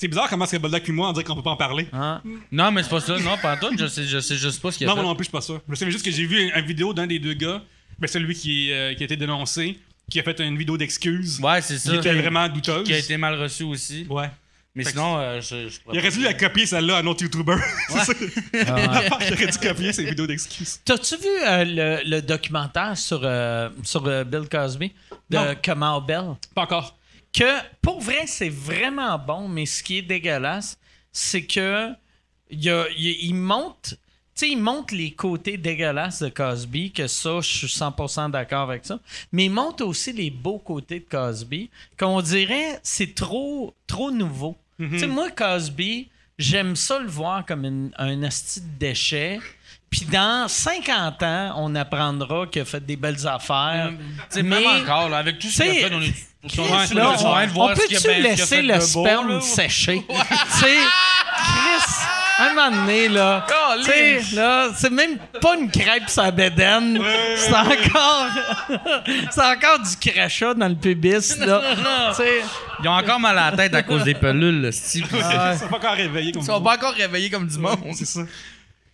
[0.00, 1.88] C'est bizarre comment serait Bulldog puis moi, on dirait qu'on peut pas en parler.
[1.92, 2.22] hein?
[2.52, 4.78] non mais c'est pas ça non pas tout je sais je sais juste pas ce
[4.78, 5.60] qu'il a Non, fait moi non plus, je suis pas sûr.
[5.68, 7.60] Je sais juste que j'ai vu une, une vidéo d'un des deux gars,
[7.98, 9.76] ben celui qui, euh, qui a été dénoncé,
[10.08, 11.40] qui a fait une vidéo d'excuses.
[11.40, 12.84] ouais c'est ça qui était vraiment douteuse.
[12.84, 14.30] qui a été mal reçu aussi Ouais.
[14.74, 17.24] mais Fait sinon euh, je, je Il aurait dû la copier celle-là à un autre
[17.24, 17.56] YouTuber.
[17.88, 18.12] c'est ça.
[18.52, 20.78] Il aurait dû copier ses vidéos d'excuses.
[20.84, 24.92] T'as-tu vu euh, le, le documentaire sur, euh, sur euh, Bill Cosby?
[25.28, 25.54] De Non.
[25.64, 26.24] Comment Bell?
[26.54, 26.96] Pas encore.
[27.32, 30.78] Que pour vrai, c'est vraiment bon, mais ce qui est dégueulasse,
[31.12, 31.90] c'est que
[32.50, 33.94] il, a- il- il monte.
[34.34, 38.70] Tu sais, il montre les côtés dégueulasses de Cosby, que ça, je suis 100% d'accord
[38.70, 39.00] avec ça.
[39.32, 44.56] Mais il montre aussi les beaux côtés de Cosby, qu'on dirait c'est trop, trop nouveau.
[44.78, 49.40] Tu sais, moi, Cosby, j'aime ça le voir comme une- un asti de déchet.
[49.90, 53.90] Puis dans 50 ans, on apprendra qu'il a fait des belles affaires.
[54.36, 57.34] Mais même encore, là, avec tout ce qu'il a fait, on est Chris, là, on,
[57.34, 59.40] ouais, de voir on ce qu'il peut-tu laisser le beau, sperme là?
[59.40, 60.04] sécher?
[60.08, 60.76] tu sais,
[61.36, 62.06] Chris,
[62.38, 63.44] un moment donné, là,
[63.78, 67.02] tu sais, là, c'est même pas une crêpe la bédaine.
[67.36, 68.26] C'est encore...
[69.32, 71.60] c'est encore du crachat dans le pubis, là.
[72.14, 72.42] Sais,
[72.84, 75.06] Ils ont encore mal à la tête à cause des pelules, le style.
[75.12, 77.78] Ils sont pas encore réveillés comme Ils sont pas encore réveillés comme du monde.
[77.94, 78.20] C'est ça.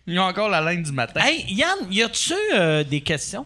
[0.07, 1.21] Ils ont encore la laine du matin.
[1.23, 3.45] hey, Yann, y a-tu euh, des questions?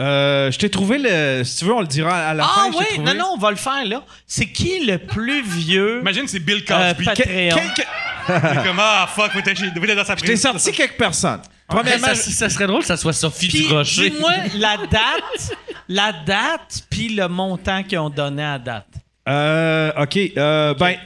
[0.00, 1.44] Euh, je t'ai trouvé le.
[1.44, 2.66] Si tu veux, on le dira à la Ah fin.
[2.66, 3.12] je t'ai oui, trouvé.
[3.12, 4.02] non, non, on va le faire, là.
[4.26, 6.00] C'est qui le plus vieux?
[6.00, 7.04] Imagine, c'est Bill euh, Cosby.
[7.04, 7.24] Patreon?
[7.54, 7.86] Quel- quel-
[8.26, 11.40] C'est comme, ah, fuck, vous êtes vous êtes dans sa Je t'ai sorti quelques personnes.
[11.68, 14.10] Premièrement, ça, ça serait drôle que ça soit Sophie Puis, Durocher.
[14.10, 15.56] dis-moi la date,
[15.88, 18.86] la date, puis le montant qu'ils ont donné à date.
[19.28, 20.18] Euh, OK.
[20.36, 20.96] euh, Ben,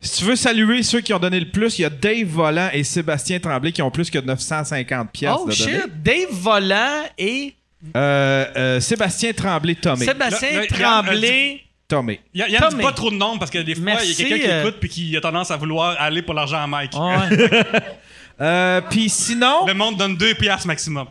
[0.00, 2.70] si tu veux saluer ceux qui ont donné le plus, il y a Dave Volant
[2.72, 5.82] et Sébastien Tremblay qui ont plus que 950 pièces oh de shit, donner.
[5.96, 7.54] Dave Volant et
[7.96, 10.04] Euh, euh, Sébastien Tremblay Tomé.
[10.04, 10.66] Sébastien Là, là,
[11.02, 11.62] Tremblay.
[11.88, 12.20] Tomé.
[12.34, 12.74] Yann, Yann Tommy.
[12.76, 14.62] dit pas trop de noms parce que des fois, il y a quelqu'un qui euh,
[14.62, 16.92] écoute puis qui a tendance à vouloir aller pour l'argent à Mike.
[16.94, 17.60] Ouais.
[18.42, 21.08] Euh, Puis sinon, Le monde donne deux piastres maximum.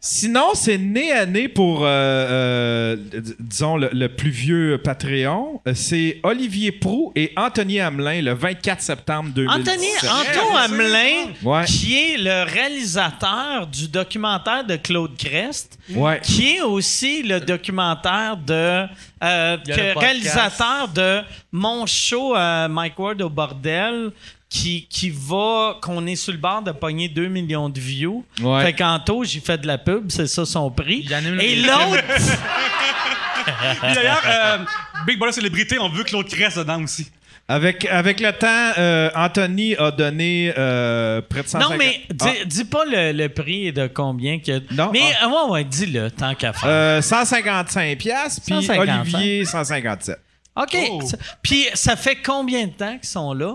[0.00, 2.96] Sinon c'est nez à nez pour, euh, euh,
[3.40, 5.60] disons, le, le plus vieux Patreon.
[5.66, 10.10] Euh, C'est Olivier Prou et Anthony Hamelin le 24 septembre 2017.
[10.10, 11.64] Anthony Hamelin, Ouais.
[11.64, 16.20] qui est le réalisateur du documentaire de Claude Crest, Ouais.
[16.22, 18.84] qui est aussi le documentaire de
[19.22, 21.20] euh, que- réalisateur de
[21.50, 24.12] mon show euh, Mike Ward au bordel
[24.50, 28.24] qui, qui va qu'on est sur le bord de pogner 2 millions de views.
[28.42, 28.62] Ouais.
[28.64, 31.04] Fait qu'Anto, j'ai fait de la pub, c'est ça son prix.
[31.04, 32.02] Il Et l'autre,
[33.82, 34.58] Puis d'ailleurs, euh,
[35.06, 37.10] Big Brother Célébrité, on veut Claude Crest dedans aussi.
[37.50, 41.70] Avec, avec le temps, euh, Anthony a donné euh, près de 150...
[41.70, 45.28] non mais dis, Ah, dis pas le, le prix de combien que Non, Mais ah.
[45.28, 46.68] ouais ouais, dis-le tant qu'à faire.
[46.68, 48.80] euh, 155 pièces puis 155.
[49.14, 50.18] Olivier 157.
[50.56, 50.76] OK.
[50.90, 51.00] Oh.
[51.40, 53.54] Puis ça fait combien de temps qu'ils sont là?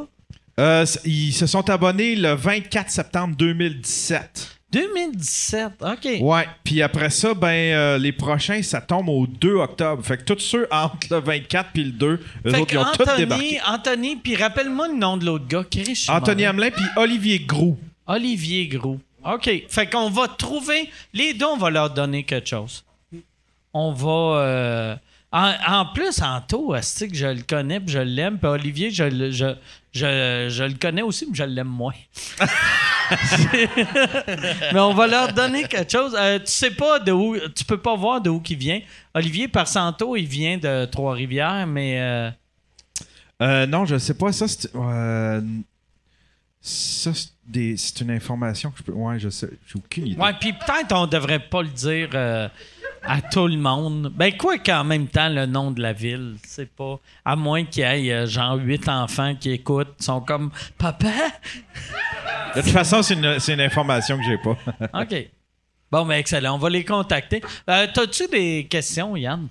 [0.60, 4.50] Euh, ils se sont abonnés le 24 septembre 2017.
[4.72, 5.72] 2017.
[5.82, 6.08] OK.
[6.22, 10.04] Ouais, puis après ça, ben euh, les prochains, ça tombe au 2 octobre.
[10.04, 12.20] Fait que tous ceux entre le 24 puis le 2, eux
[12.52, 13.60] Fait autres, ils ont tous débarqué.
[13.68, 15.64] Anthony, puis rappelle-moi le nom de l'autre gars.
[15.70, 16.46] Chris, Anthony.
[16.46, 17.78] Hamelin puis Olivier Grou.
[18.08, 19.00] Olivier Gros.
[19.26, 19.50] OK.
[19.70, 20.90] Fait qu'on va trouver...
[21.14, 22.84] Les deux, on va leur donner quelque chose.
[23.74, 24.40] On va...
[24.42, 24.96] euh,
[25.32, 28.38] En, en plus, Anto, que je le connais puis je l'aime.
[28.38, 29.54] Puis Olivier, je, je,
[29.94, 31.94] je, je le connais aussi, mais je l'aime moins.
[34.74, 36.16] mais on va leur donner quelque chose.
[36.18, 37.38] Euh, tu sais pas de où...
[37.56, 38.80] Tu peux pas voir de où il vient.
[39.14, 42.00] Olivier, par Santo, il vient de Trois-Rivières, mais...
[42.02, 42.30] euh,
[43.42, 44.32] Euh, non, je sais pas.
[44.32, 44.70] Ça, c'est.
[44.76, 45.42] euh,
[46.62, 48.94] ça, c'est une information que je peux.
[48.94, 49.50] Ouais, je sais.
[49.68, 50.22] J'ai aucune idée.
[50.22, 52.10] Ouais, puis peut-être on devrait pas le dire
[53.06, 54.12] à tout le monde.
[54.16, 57.00] Ben quoi qu'en même temps, le nom de la ville, c'est pas...
[57.26, 61.10] À moins qu'il y ait euh, genre huit enfants qui écoutent, sont comme «Papa?
[62.56, 64.58] De toute façon, c'est une, c'est une information que j'ai pas.»
[65.02, 65.28] OK.
[65.92, 66.56] Bon, ben excellent.
[66.56, 67.42] On va les contacter.
[67.70, 69.48] Euh, T'as-tu des questions, Yann?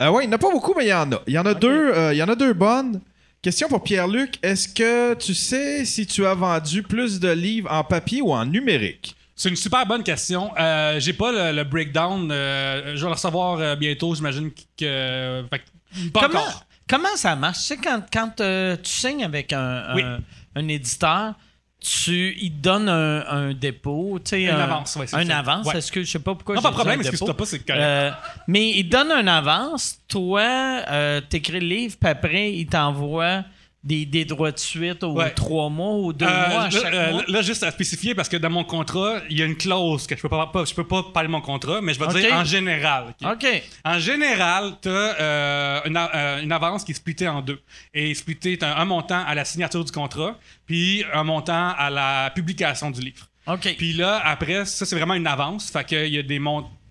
[0.00, 1.20] Euh, ouais, il n'y en a pas beaucoup, mais il y en a.
[1.26, 1.92] Il y en a deux.
[1.94, 3.00] euh, Il y en a deux bonnes.
[3.40, 4.38] Question pour Pierre-Luc.
[4.42, 8.44] Est-ce que tu sais si tu as vendu plus de livres en papier ou en
[8.46, 9.16] numérique?
[9.34, 10.50] C'est une super bonne question.
[10.58, 12.30] Euh, J'ai pas le, le breakdown.
[12.30, 15.44] euh, je vais le recevoir euh, bientôt, j'imagine que.
[15.50, 16.64] fait que- pas comment, encore.
[16.88, 17.58] comment ça marche?
[17.58, 20.02] Tu sais, quand, quand euh, tu signes avec un, Oui.
[20.02, 20.18] un,
[20.56, 21.34] un éditeur,
[21.80, 25.26] tu, il te donne un, un dépôt, tu sais, Une un, avance, ouais, c'est un
[25.26, 25.38] ça.
[25.38, 25.66] avance.
[25.66, 25.78] Ouais.
[25.78, 27.10] Est-ce que je sais pas pourquoi Non, j'ai pas de dit un problème, dépôt.
[27.12, 27.82] excuse-toi pas, c'est correct.
[27.82, 28.10] Euh,
[28.46, 33.42] mais il te donne un avance, toi, euh, t'écris le livre, puis après, il t'envoie
[33.84, 35.30] des, des droits de suite aux Ouais.
[35.30, 37.22] trois mois ou deux Euh, mois à chaque euh, mois?
[37.26, 40.16] là, juste à spécifier, parce que dans mon contrat, il y a une clause que
[40.16, 42.32] je peux pas, pas- je peux pas parler de mon contrat, mais je vais dire
[42.34, 43.14] en général.
[43.24, 43.62] ok?
[43.84, 47.60] En général, tu as une, a- euh, une avance qui est splittée en deux.
[47.92, 51.90] Et splittée, tu un, un montant à la signature du contrat, puis un montant à
[51.90, 53.26] la publication du livre.
[53.48, 53.74] OK.
[53.76, 55.68] Puis là, après, ça, c'est vraiment une avance.
[55.72, 56.40] Fait qu'il y a des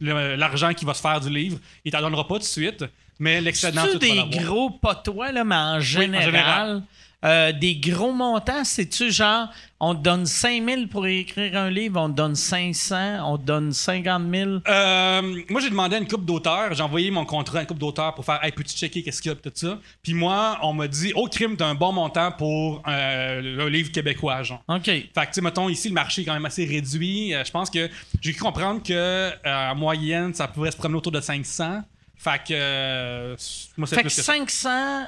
[0.02, 2.84] l'argent qui va se faire du livre, il t'en donnera pas tout de suite,
[3.22, 6.84] mais l'excédent, C'est-tu tu des gros pas toi, là, mais en général, général.
[7.24, 9.48] euh, des gros montants, c'est-tu genre,
[9.80, 13.44] on te donne 5 000 pour écrire un livre, on te donne 500, on te
[13.44, 14.50] donne 50 000?
[14.68, 16.74] Euh, moi, j'ai demandé à une couple d'auteurs.
[16.74, 19.32] J'ai envoyé mon contrat à une couple d'auteurs pour faire Hey, peux-tu checker qu'est-ce qu'il
[19.32, 19.80] y a, tout ça?
[20.02, 23.92] Puis moi, on m'a dit Oh, crime, t'as un bon montant pour euh, un livre
[23.92, 24.64] québécois, genre.
[24.68, 24.86] OK.
[24.86, 27.34] Fait que, tu sais, mettons, ici, le marché est quand même assez réduit.
[27.36, 27.88] Euh, je pense que
[28.20, 29.32] j'ai cru comprendre que
[29.72, 31.82] en moyenne, ça pourrait se promener autour de 500.
[32.24, 33.36] Fait que, euh,
[33.78, 34.34] moi, Fait que plus que ça.
[34.34, 35.08] 500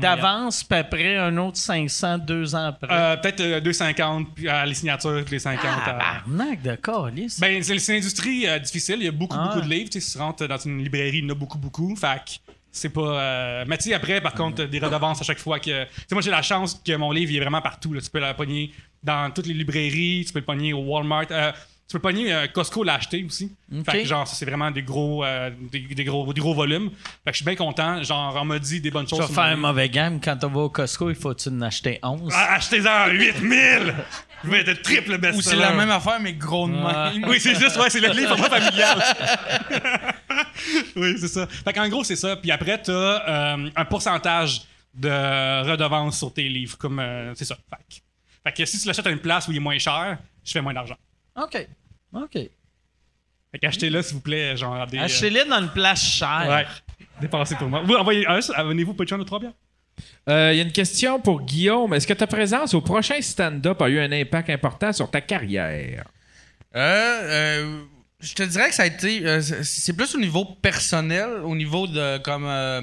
[0.00, 2.88] d'avance, puis après un autre 500 deux ans après.
[2.92, 5.64] Euh, Peut-être euh, 2,50 puis euh, les signatures, puis les 50.
[5.64, 5.84] euh.
[5.84, 7.40] Tabarnak de calice.
[7.40, 8.96] Ben, c'est une industrie euh, difficile.
[9.00, 9.48] Il y a beaucoup, Ah.
[9.48, 9.90] beaucoup de livres.
[9.90, 11.94] Tu sais, si tu rentres dans une librairie, il y en a beaucoup, beaucoup.
[11.96, 12.30] Fait que
[12.70, 13.64] c'est pas.
[13.66, 15.84] Mais tu sais, après, par contre, des redevances à chaque fois que.
[15.84, 17.92] Tu sais, moi, j'ai la chance que mon livre il est vraiment partout.
[17.92, 18.00] là.
[18.00, 18.72] Tu peux le pogner
[19.02, 21.26] dans toutes les librairies, tu peux le pogner au Walmart.
[21.90, 23.52] Tu peux le pogner, euh, Costco l'a acheté aussi.
[23.84, 26.88] Fait que, genre, ça, c'est vraiment des gros, euh, des, des gros, des gros volumes.
[27.24, 28.00] Fait que je suis bien content.
[28.04, 29.18] Genre, on m'a dit des bonnes choses.
[29.18, 30.20] Tu vas faire un mauvais game.
[30.20, 32.32] Quand tu vas au Costco, il faut-tu en acheter 11?
[32.32, 33.94] Ah, Achetez-en 8000!
[34.44, 37.28] Je vais être le triple best Ou c'est la même affaire, mais gros de même.
[37.28, 39.02] Oui, c'est juste, ouais, c'est le livre familial.
[40.94, 41.48] oui, c'est ça.
[41.48, 42.36] Fait qu'en gros, c'est ça.
[42.36, 44.62] Puis après, t'as euh, un pourcentage
[44.94, 45.08] de
[45.68, 46.78] redevance sur tes livres.
[46.78, 47.56] Comme, euh, c'est ça.
[47.68, 48.00] Fait que,
[48.44, 50.60] fait que si tu l'achètes à une place où il est moins cher, je fais
[50.62, 50.96] moins d'argent.
[51.36, 51.66] OK.
[52.12, 52.32] OK.
[53.52, 54.98] Fait qu'achetez-le, s'il vous plaît, genre des...
[54.98, 56.46] euh, Achetez-les dans une place chère.
[56.48, 56.66] Ouais.
[57.20, 57.82] Dépensez pour moi.
[57.82, 59.52] Vous, envoyez un, abonnez-vous Patreon de 3 bières?
[60.28, 61.92] Euh, Il y a une question pour Guillaume.
[61.94, 66.04] Est-ce que ta présence au prochain stand-up a eu un impact important sur ta carrière?
[66.76, 67.80] Euh, euh,
[68.20, 69.26] je te dirais que ça a été.
[69.26, 72.82] euh, c'est- plus au niveau personnel, au niveau de comme euh,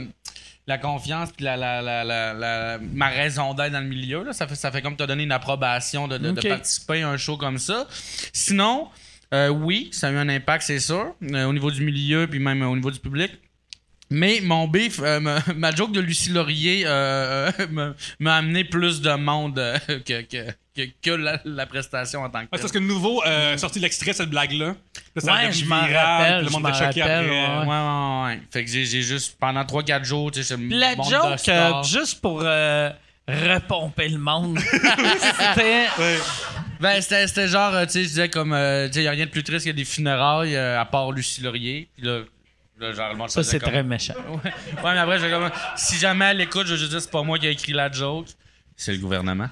[0.67, 4.23] la confiance puis la, la, la, la, la- ma raison d'être dans le milieu.
[4.23, 4.33] Là.
[4.33, 6.47] Ça, fait, ça fait comme t'as donné une approbation de, de, de Ok.
[6.49, 7.87] participer à un show comme ça.
[8.33, 8.89] Sinon,
[9.33, 12.39] euh, oui, ça a eu un impact, c'est sûr, euh, au niveau du milieu puis
[12.39, 13.31] même euh, au niveau du public.
[14.09, 19.01] Mais mon beef, euh, ma, ma joke de Lucie Laurier euh, euh, m'a- amené plus
[19.01, 22.59] de monde euh, que, que, que, que la, la prestation en tant que Ouais, telle.
[22.59, 24.75] c'est parce que nouveau euh, sorti l'extrait, cette blague-là.
[25.21, 27.29] Ouais, je m'en rappelle, Le je monde a choqué rappelle, après.
[27.29, 27.65] ouais.
[27.67, 28.41] Ouais, ouais, ouais.
[28.49, 32.21] Fait que j'ai j'ai juste, pendant 3-4 jours, tu sais, c'est La joke, euh, juste
[32.21, 32.89] pour euh,
[33.27, 35.87] repomper le monde, c'était...
[36.79, 39.25] Ben, c'était genre, euh, tu sais, je disais comme, euh, tu sais, y a rien
[39.25, 41.89] de plus triste que des funérailles, euh, à part Lucie Laurier.
[41.95, 42.19] Puis là,
[42.79, 44.13] là, genre, le monde Ça, faisait c'est comme- très méchant.
[44.29, 44.51] Ouais,
[44.83, 47.23] Ouais, mais après, j'ai comme, si jamais elle écoute, je vais juste dire, c'est pas
[47.23, 48.27] moi qui ai écrit la joke.
[48.75, 49.49] C'est le gouvernement.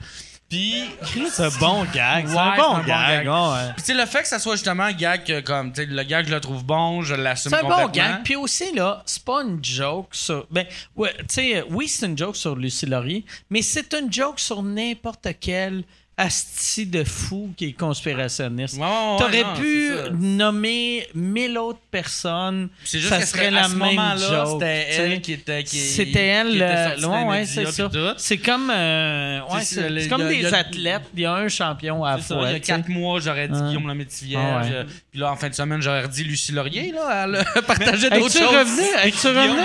[0.48, 0.84] Puis,
[1.32, 2.28] C'est un bon gag.
[2.28, 3.26] C'est Ouais, un c'est un bon gag.
[3.26, 3.28] gag.
[3.28, 3.74] ouais.
[3.74, 5.88] Puis tu sais, le fait que ça soit justement un gag que, comme, tu sais,
[5.88, 7.86] le gag, je le trouve bon, je l'assume C'est un complètement.
[7.88, 8.24] bon gag.
[8.24, 10.46] Puis aussi, là, c'est pas une joke sur.
[10.52, 14.40] Ben, ouais, tu sais, oui, c'est une joke sur Lucie Laurier, mais c'est une joke
[14.40, 15.84] sur n'importe quel
[16.18, 18.76] asti de fou qui est conspirationniste.
[18.78, 22.70] Ouais, ouais, ouais, T'aurais non, pu nommer mille autres personnes.
[22.86, 24.16] C'est juste ça que serait à la ce même moment-là,
[24.46, 24.48] joke.
[24.54, 25.64] c'était elle qui était.
[25.66, 27.90] qui- C'était elle, qui était euh, sortie ouais, c'est ça.
[28.18, 31.02] C'est comme, euh, ouais, C'est- c'est c'est- c'est comme a- des a- athlètes.
[31.14, 32.44] Il y a un champion à la fois.
[32.48, 33.68] il y a quatre mois, j'aurais dit Ouais.
[33.68, 34.44] Guillaume Lemaitre-Vierge.
[34.46, 34.72] Ah ouais.
[34.74, 36.92] euh, Puis là, en fin de semaine, j'aurais redit Lucie Laurier.
[36.94, 38.80] Là, elle a partagé d'autres choses.
[39.04, 39.60] Es-tu revenu?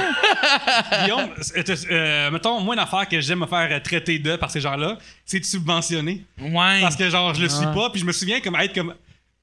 [1.04, 4.98] Guillaume, mettons, moi, une affaire que j'aime me faire traiter de par ces gens-là,
[5.30, 6.24] c'est de subventionner.
[6.40, 6.80] Ouais.
[6.80, 8.94] Parce que, genre, je le suis pas, puis je me souviens comme être comme.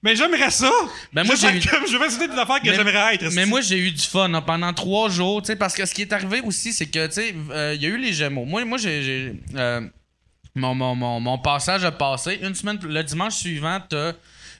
[0.03, 0.69] Mais j'aimerais ça!
[1.13, 3.33] Ben, moi, j'ai fais eu- comme- Je vais citer des affaires que Mais- j'aimerais être.
[3.33, 5.93] Mais moi, j'ai eu du fun hein, pendant trois jours, tu sais, parce que ce
[5.93, 8.45] qui est arrivé aussi, c'est que, tu sais, euh, il y a eu les Gémeaux.
[8.45, 9.33] Moi, moi j'ai.
[9.55, 9.81] euh,
[10.55, 12.37] mon, mon, mon, mon passage a passé.
[12.43, 14.13] Une semaine, le dimanche suivant, t'as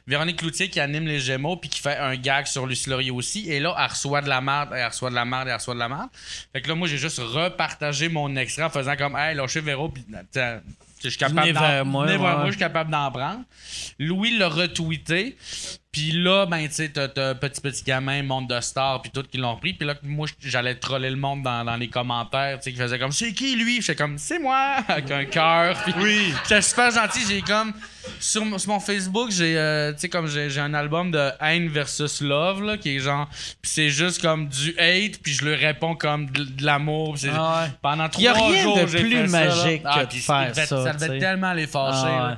[0.08, 3.50] Véronique Cloutier qui anime les Gémeaux puis qui fait un gag sur Lucie Laurier aussi.
[3.52, 5.80] Et là, elle reçoit de la merde, elle reçoit de la merde, elle reçoit de
[5.80, 6.10] la merde.
[6.54, 9.90] Fait que là, moi, j'ai juste repartagé mon extrait en faisant comme, hey, lâchez Véro,
[9.90, 10.04] puis
[11.04, 12.36] je suis capable Venez d'en vers moi, venez vers ouais.
[12.36, 13.42] moi, je suis capable d'en prendre.
[14.00, 15.38] Louis l'a retweeté.
[15.92, 19.24] Puis là, ben, tu sais, t'as, t'as petit petit gamin, monde de stars, puis tout
[19.24, 19.74] qui l'ont pris.
[19.74, 23.00] Puis là, moi, j'allais troller le monde dans, dans les commentaires, tu sais, qui faisaient
[23.00, 23.82] comme, c'est qui lui?
[23.82, 25.76] J'étais comme, c'est moi, avec un cœur.
[25.84, 26.34] Puis Oui.
[26.44, 27.22] J'étais super gentil.
[27.28, 27.74] J'ai comme,
[28.20, 31.68] sur, mon- sur mon Facebook, j'ai, euh, tu sais, comme j'ai, un album de haine
[31.70, 33.28] versus love, là, qui est genre,
[33.62, 37.16] puis c'est juste comme du hate, puis je lui réponds comme de, de l'amour.
[37.34, 37.72] Ah ouais.
[37.82, 39.46] Pendant trois Y a rien jours, de plus fait ça, là.
[39.56, 42.08] magique Ah, que de puis faire ça, Ça devait tellement les fâcher.
[42.08, 42.36] Ah ouais.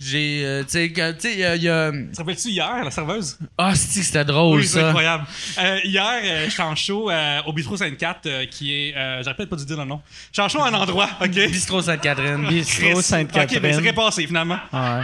[0.00, 1.90] J'ai, euh, tu sais, tu sais, il y a- y a.
[2.12, 3.36] Ça rappelles-tu hier, la serveuse?
[3.58, 4.88] Ah, si, c'était drôle, oui, c'est ça?
[4.90, 5.24] incroyable.
[5.58, 8.96] Euh, hier, euh, j'étais en show euh, au Bistro Sainte-Cat, euh, qui est.
[8.96, 10.00] Euh, J'arrête peut-être pas de dire le nom.
[10.30, 11.30] J'étais en show à un endroit, OK?
[11.30, 12.46] Bistrot Sainte-Catherine.
[12.48, 13.74] Bistrot Ok, mais Sainte-Catherine.
[13.82, 14.58] c'est repassé finalement.
[14.72, 15.00] Ah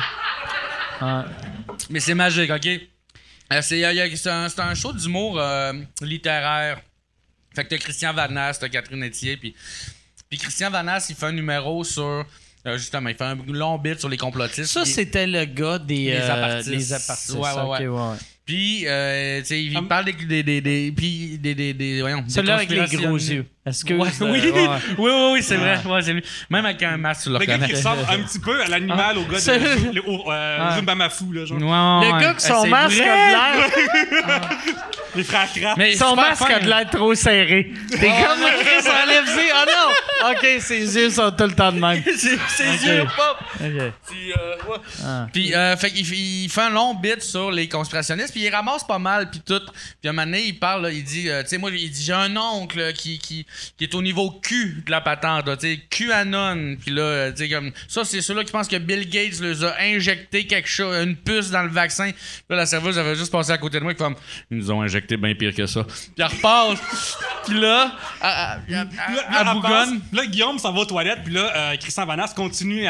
[1.01, 1.07] ouais.
[1.09, 1.23] Ouais.
[1.91, 2.67] Mais c'est magique, OK?
[2.67, 5.73] Euh, c'est, c'est un, c'est un show d'humour euh,
[6.03, 6.81] littéraire.
[7.55, 9.55] Fait que t'as Christian Vanas, t'as Catherine Etier, puis
[10.31, 12.25] puis Christian Vanas, il fait un numéro sur...
[12.67, 14.65] euh, justement, il fait un long bit sur les complotistes.
[14.73, 16.71] Ça, c'était le gars des, Les euh, apartistes.
[16.75, 17.31] les apartistes.
[17.35, 17.87] Ouais, ouais, Ok, ouais.
[17.89, 18.17] ouais.
[18.47, 19.89] Puis, euh, tu sais, il Hum.
[19.89, 20.13] parle des...
[20.13, 23.47] des, des, des, puis des, des, des, voyons, Celui-là avec les gros yeux.
[23.67, 24.69] Est-ce que Ouais, oui, oui,
[24.99, 25.81] oui, oui, c'est vrai.
[25.87, 26.23] Ouais, c'est lui.
[26.51, 29.17] Même avec un masque, tu le Le gars qui ressemble un petit peu à l'animal,
[29.17, 30.77] au gars C'est- de le- au, euh, Ah.
[30.77, 31.57] Zumbamafou, là, genre.
[31.59, 32.21] Ouais, ouais, Le ouais.
[32.23, 33.09] gars qui Euh, son masque vrai.
[33.09, 34.51] a de l'air.
[35.17, 35.49] Les frères.
[35.77, 36.55] Mais Son masque fin.
[36.55, 37.73] a de l'air trop serré.
[37.89, 38.41] T'es comme.
[38.61, 39.51] Chris enlève-y.
[39.55, 39.65] Oh
[40.25, 40.31] non!
[40.33, 42.03] OK, ses yeux sont tout le temps de même.
[42.17, 43.39] ses yeux pop.
[43.57, 44.79] Puis, euh, ouais.
[45.05, 45.27] Ah.
[45.33, 48.83] Puis, euh, fait qu'il il fait un long bit sur les conspirationnistes, puis il ramasse
[48.85, 49.61] pas mal, puis tout.
[50.01, 51.91] Puis, à un moment donné, il parle, là, il dit, euh, tu sais, moi, il
[51.91, 55.67] dit, j'ai un oncle qui, qui est au niveau Q de la patente, là, tu
[55.75, 56.77] sais, QAnon.
[56.81, 59.65] Puis là, euh, tu sais, comme, ça, c'est ceux-là qui pensent que Bill Gates les
[59.65, 62.11] a injecté quelque chose, une puce dans le vaccin.
[62.13, 64.15] Puis là, la serveuse avait juste passé à côté de moi, comme,
[64.51, 65.85] ils nous ont injecté bien pire que ça.
[65.85, 67.19] Puis, elle repasse.
[67.47, 68.87] puis là, à, à, à, Puis là,
[69.31, 70.01] à- Bougonne.
[70.29, 72.85] Guillaume s'en va aux toilettes, puis là, euh, Christian Vanas continue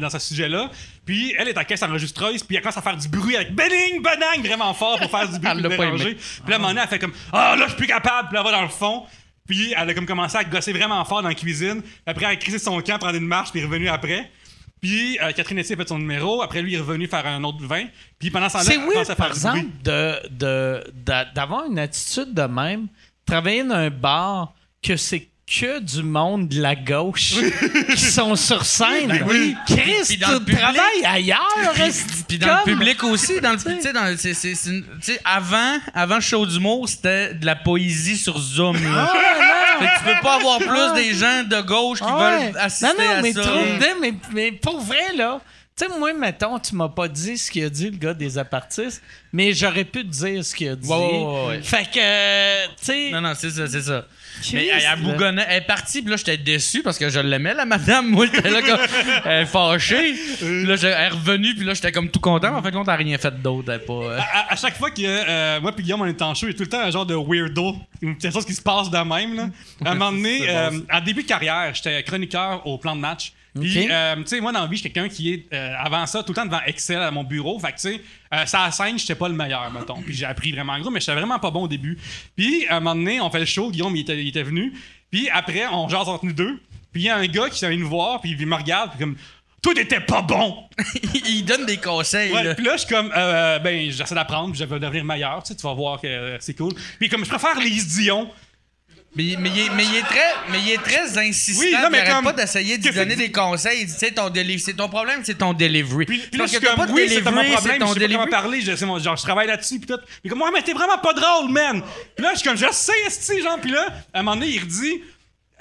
[0.00, 0.70] dans ce sujet-là.
[1.06, 4.02] Puis elle est à caisse enregistreuse, puis elle commence à faire du bruit avec Benning,
[4.02, 6.14] Benang, vraiment fort pour faire du bruit Elle pour déranger.
[6.14, 8.28] Puis là, à un moment donné, elle fait comme Ah, là, je suis plus capable,
[8.28, 9.04] puis là, elle va dans le fond.
[9.50, 11.82] Puis elle a comme commencé à gosser vraiment fort dans la cuisine.
[12.06, 14.30] Après, elle a crissé son camp, prendre une marche, puis est revenue après.
[14.80, 16.40] Puis euh, Catherine Essier a fait son numéro.
[16.40, 17.86] Après, lui, il est revenu faire un autre vin.
[18.20, 20.84] Puis pendant ce temps-là, C'est à par faire exemple, de, de,
[21.34, 22.86] d'avoir une attitude de même,
[23.26, 24.54] travailler dans un bar,
[24.84, 27.34] que c'est que du monde de la gauche
[27.94, 29.08] qui sont sur scène.
[29.08, 29.56] Ben oui.
[29.66, 31.74] Chris, Puis dans le tu public- travailles ailleurs.
[32.28, 33.56] Puis dans le public aussi, dans le,
[33.92, 38.76] dans c'est- avant, avant show d'humour, c'était de la poésie sur Zoom.
[38.94, 39.12] Là.
[39.80, 42.16] Que tu peux pas avoir plus des gens de gauche qui Ah
[42.46, 43.40] veulent assister non, non, à mais ça.
[43.42, 45.40] trouve mais, mais pour vrai, là,
[45.76, 48.36] tu sais, moi, mettons, tu m'as pas dit ce qu'il a dit, le gars des
[48.36, 49.02] apartistes,
[49.32, 50.86] mais j'aurais pu te dire ce qu'il a dit.
[50.88, 51.62] Ouais, ouais.
[51.62, 53.10] Fait que, euh, tu sais.
[53.10, 54.04] Non, non, c'est ça, c'est ça.
[54.52, 55.44] Mais elle, bougonnait.
[55.48, 58.08] Elle est partie, puis là, j'étais déçu parce que je l'aimais, la madame.
[58.10, 58.78] Moi, j'étais là comme.
[59.24, 60.14] Elle est fâchée.
[60.38, 62.50] Puis là, elle est revenue, puis là, j'étais comme tout content.
[62.50, 63.72] Mais en fait, compte, elle n'a rien fait d'autre.
[63.72, 63.92] Elle pas.
[63.92, 66.52] euh, à, à chaque fois que euh, moi puis Guillaume on est en show, il
[66.52, 68.90] y a tout le temps un genre de weirdo, une petite chose qui se passe
[68.90, 69.34] de même.
[69.36, 69.48] Là.
[69.84, 73.32] À un moment donné, euh, en début de carrière, j'étais chroniqueur au plan de match.
[73.60, 73.90] Puis, Ok.
[73.90, 76.22] euh, tu sais, moi, dans la vie, je suis quelqu'un qui est, euh, avant ça,
[76.22, 77.58] tout le temps devant Excel à mon bureau.
[77.58, 78.00] Fait que, tu sais,
[78.32, 80.00] euh, ça scène, j'étais pas le meilleur, mettons.
[80.02, 81.98] Puis j'ai appris vraiment gros, mais j'étais vraiment pas bon au début.
[82.36, 84.72] Puis, à un moment donné, on fait le show, Guillaume, il était, il était venu.
[85.10, 86.60] Puis après, on jase entre nous deux.
[86.92, 89.00] Puis il y a un gars qui vient nous voir, puis il me regarde, puis
[89.00, 89.16] comme,
[89.62, 90.64] toi, t'étais pas bon!
[91.26, 92.32] il donne des conseils.
[92.32, 92.54] Ouais, là.
[92.54, 95.48] puis là, je suis comme, euh, ben, j'essaie d'apprendre, puis je vais devenir meilleur, tu
[95.48, 96.72] sais, tu vas voir que euh, c'est cool.
[96.98, 98.30] Puis comme, je préfère les Dion.
[99.16, 101.60] Mais, mais, il est, mais il est très, mais il est très insistant.
[101.64, 103.80] Oui, non, mais il arrête comme- pas d'essayer de donner c'est- des conseils.
[103.80, 106.04] Il dit, tu sais, ton, c'est ton problème, c'est ton delivery.
[106.06, 107.52] Puis, puis là, Parce je suis que t'as comme, pas de oui, c'est mon c'est
[107.54, 109.88] problème, ton je sais pas comment parler, je, c'est mon- genre, je travaille là-dessus, puis
[109.88, 109.98] tout.
[110.22, 111.82] Puis comme, ouais, mais t'es vraiment pas drôle, man!
[112.14, 114.52] Puis là, je suis comme, je sais, esti, genre, puis là, à un moment donné,
[114.52, 115.02] il redit,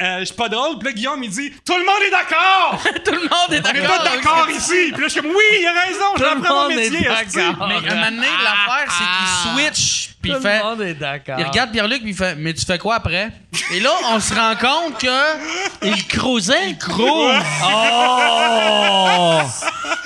[0.02, 2.82] euh, je suis pas drôle, puis là, Guillaume, il dit, tout le monde est d'accord!
[3.06, 3.98] Tout le monde est On est d'accord.
[3.98, 4.92] tous d'accord ici!
[4.94, 6.72] Puis là, je suis comme, oui, il a raison, je Tout le l'apprends mon monde
[6.72, 7.68] est métier, d'accord.
[7.68, 10.58] Mais à un moment donné, l'affaire, c'est qu'il switch, puis Tout il fait.
[10.58, 11.36] le monde est d'accord.
[11.40, 13.30] Il regarde Pierre-Luc, puis il fait Mais tu fais quoi après?
[13.74, 15.86] Et là, on se rend compte que.
[15.86, 16.70] Il cruisait.
[16.72, 19.40] Il Cruise Oh!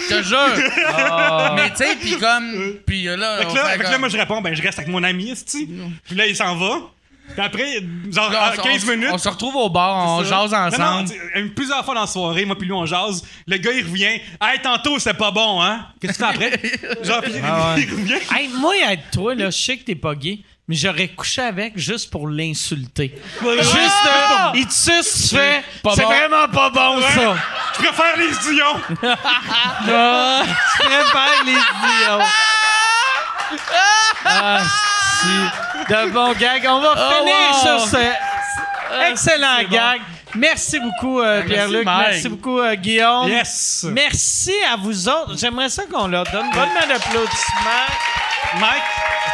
[0.10, 2.78] Je te jure Mais tu sais, puis comme.
[2.86, 3.38] Puis là.
[3.40, 4.90] Fait que là, fait fait que là, comme- moi, je réponds, ben, je reste avec
[4.92, 5.34] mon ami.
[6.06, 6.78] Puis là, il s'en va.
[7.36, 7.80] Puis après,
[8.12, 9.10] genre, Là, à on- 15 on- minutes.
[9.12, 10.30] On se retrouve au bar, on Ça.
[10.48, 11.10] jase Non, non, ensemble.
[11.10, 13.24] tu- euh, plusieurs fois dans la soirée, moi puis lui on jase.
[13.48, 14.20] Le gars il revient.
[14.42, 15.88] Hey tantôt c'était pas bon hein?
[16.00, 17.04] Qu'est-ce que tu fais après?
[17.04, 17.82] Genre puis Ah ouais.
[17.82, 18.14] il revient.
[18.36, 21.78] Hey, moi, être toi, là, je sais que t'es pas gay, mais j'aurais couché avec
[21.78, 23.14] juste pour l'insulter.
[23.42, 23.72] Juste,
[24.08, 25.64] euh, il te suce, tu fais.
[25.82, 26.10] Pas C'est bon.
[26.10, 27.36] vraiment pas bon, ça.
[27.76, 28.82] Je préfère les Dion.
[29.90, 30.44] Ah,
[30.78, 32.26] je préfère les idiots.
[34.26, 34.62] Ah,
[35.22, 35.63] si.
[35.90, 36.66] De bons gags.
[36.68, 37.80] On va finir wow.
[37.80, 40.02] sur ce excellent gag.
[40.36, 41.86] Merci beaucoup, euh, Pierre-Luc.
[41.86, 43.30] Merci beaucoup, euh, Guillaume.
[43.30, 43.86] Yes.
[43.92, 45.38] Merci à vous autres.
[45.38, 47.88] J'aimerais ça qu'on leur donne une bonne main d'applaudissement.
[48.60, 48.84] Mike,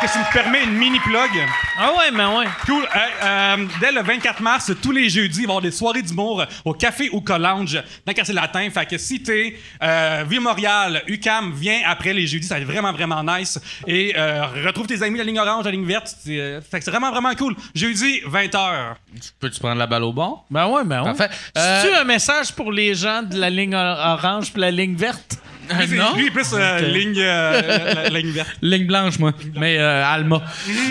[0.01, 1.30] est-ce que tu me permets une mini plug
[1.77, 2.45] Ah ouais, mais ouais.
[2.65, 2.88] Cool.
[3.21, 6.45] Euh, dès le 24 mars, tous les jeudis, il va y avoir des soirées d'humour
[6.63, 8.69] au Café ou Collange dans le quartier latin.
[8.69, 12.47] Fait que si t'es euh, Ville-Montréal, UCAM, viens après les jeudis.
[12.47, 13.59] Ça va être vraiment, vraiment nice.
[13.88, 16.15] Et euh, retrouve tes amis de la ligne orange, la ligne verte.
[16.23, 17.55] C'est, euh, fait que c'est vraiment, vraiment cool.
[17.76, 18.95] Jeudi, 20h.
[19.41, 21.03] Peux-tu prendre la balle au bon Ben ouais, ben.
[21.03, 21.30] Parfait.
[21.56, 24.95] C'est-tu Euh, un message pour les gens de la ligne or- orange puis la ligne
[24.95, 25.38] verte?
[25.70, 28.50] Lui, c'est- non Lui, est plus euh, ligne, euh, ligne verte.
[28.62, 29.32] Ligne blanche, moi.
[29.56, 30.41] Mais euh, Alma.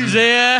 [0.07, 0.39] J'ai.
[0.39, 0.59] euh,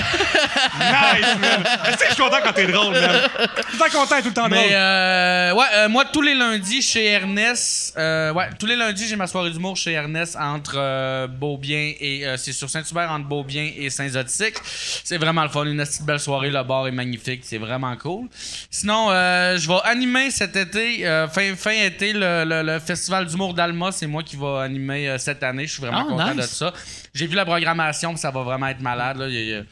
[0.79, 1.65] Nice, man.
[1.85, 3.11] Tu sais que je suis content quand t'es drôle, man.
[3.37, 4.59] Tout le temps content et tout le temps drôle.
[4.59, 9.07] Mais euh, ouais, euh, moi tous les lundis chez Ernest, euh, ouais, tous les lundis
[9.09, 13.27] j'ai ma soirée d'humour chez Ernest entre euh, Beaubien et euh, c'est sur Saint-Hubert entre
[13.27, 14.55] Beaubien et Saint-Zotique.
[14.65, 18.29] C'est vraiment le fun, une petite belle soirée, le bar est magnifique, c'est vraiment cool.
[18.71, 23.27] Sinon, euh, je vais animer cet été, euh, fin fin été le, le- le festival
[23.27, 26.29] d'humour d'Alma, c'est moi qui va animer euh, cette année, je suis vraiment Oh, content
[26.35, 26.37] nice.
[26.37, 26.73] de ça.
[27.15, 29.29] J'ai vu la programmation, puis ça va vraiment être malade là.
[29.29, 29.63] Il y a- il y a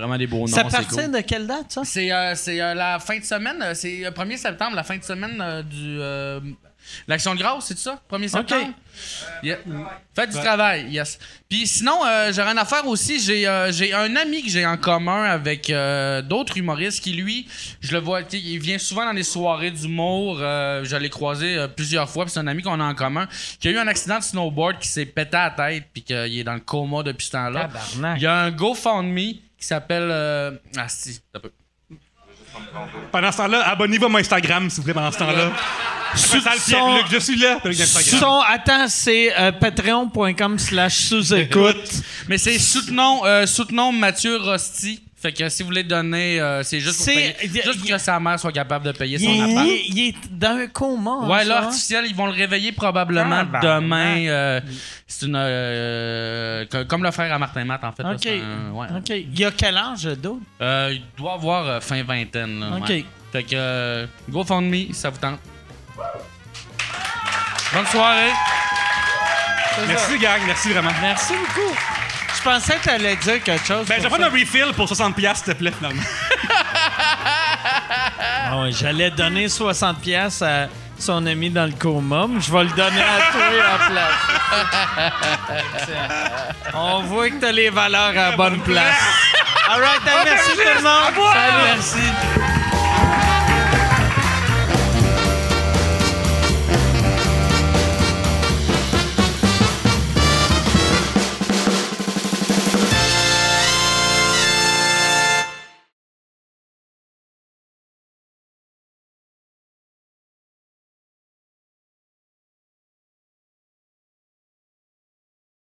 [0.00, 0.46] Vraiment des beaux noms.
[0.48, 1.12] Ça c'est appartient cool.
[1.12, 1.80] de quelle date, ça?
[1.84, 4.98] C'est euh, c'est, euh, la fin de semaine, euh, c'est le 1er septembre, la fin
[4.98, 5.98] de semaine euh, du.
[6.00, 6.40] euh,
[7.06, 8.00] L'Action de grâce, c'est ça?
[8.10, 8.72] 1er septembre?
[9.42, 9.58] Yeah.
[10.14, 11.18] Faites du travail, yes.
[11.48, 13.20] Puis sinon, euh, j'ai rien à faire aussi.
[13.20, 17.46] J'ai euh, j'ai un ami que j'ai en commun avec euh, d'autres humoristes qui, lui,
[17.80, 20.38] je le vois, il vient souvent dans les soirées d'humour.
[20.40, 22.24] Euh, je l'ai croisé euh, plusieurs fois.
[22.24, 23.28] Puis c'est un ami qu'on a en commun
[23.60, 26.16] qui a eu un accident de snowboard qui s'est pété à la tête puis qu'il
[26.38, 27.68] est dans le coma depuis ce temps-là.
[27.68, 28.18] Tabarnak.
[28.18, 29.16] Il y a un GoFundMe
[29.58, 30.08] qui s'appelle...
[30.10, 31.52] euh, Ah si, un peu.
[33.12, 35.50] Pendant ce temps-là, abonnez-vous à mon Instagram, s'il vous plaît, pendant ce temps-là.
[36.66, 37.58] Pierre-Luc, je suis là.
[38.18, 41.90] Son, attends, c'est euh, patreon.com slash sous-écoute.
[42.28, 45.02] Mais c'est soutenons, euh, soutenons Mathieu Rosti.
[45.20, 48.20] Fait que si vous voulez donner, euh, c'est juste pour, payer- juste pour que sa
[48.20, 49.66] mère soit capable de payer Il, son est- appart.
[49.66, 51.16] il est- il est dans un coma.
[51.26, 54.26] Ouais, là, artificiel, ils vont le réveiller probablement Ah, demain.
[54.28, 54.60] euh,
[55.08, 55.34] c'est une.
[55.36, 58.04] euh, co- comme le frère à Martin Matt, en fait.
[58.04, 58.26] OK.
[58.26, 58.86] un- ouais.
[58.96, 59.08] OK.
[59.10, 60.40] Il y a quel âge, d'autre?
[60.60, 62.60] Euh, il doit avoir euh, fin vingtaine.
[62.60, 62.88] là, OK.
[62.88, 63.04] ouais.
[63.32, 65.40] Fait que euh, GoFundMe, ça vous tente.
[67.74, 68.30] Bonne soirée.
[69.86, 70.90] Merci, gang, merci vraiment.
[71.02, 71.74] Merci beaucoup.
[72.38, 73.86] Je pensais que tu allais dire quelque chose.
[73.86, 76.02] Ben, je vais prendre un refill pour 60$, s'il te plaît, finalement.
[78.50, 82.70] Ah J'allais donner 60 pièces à son ami dans le coma, mais je vais le
[82.70, 83.42] donner à toi
[83.74, 84.14] en place.
[86.74, 88.96] On voit que t'as les valeurs à la bonne place.
[89.70, 91.32] All right, merci tout le monde.
[91.34, 91.62] Salut.
[91.66, 92.57] Merci.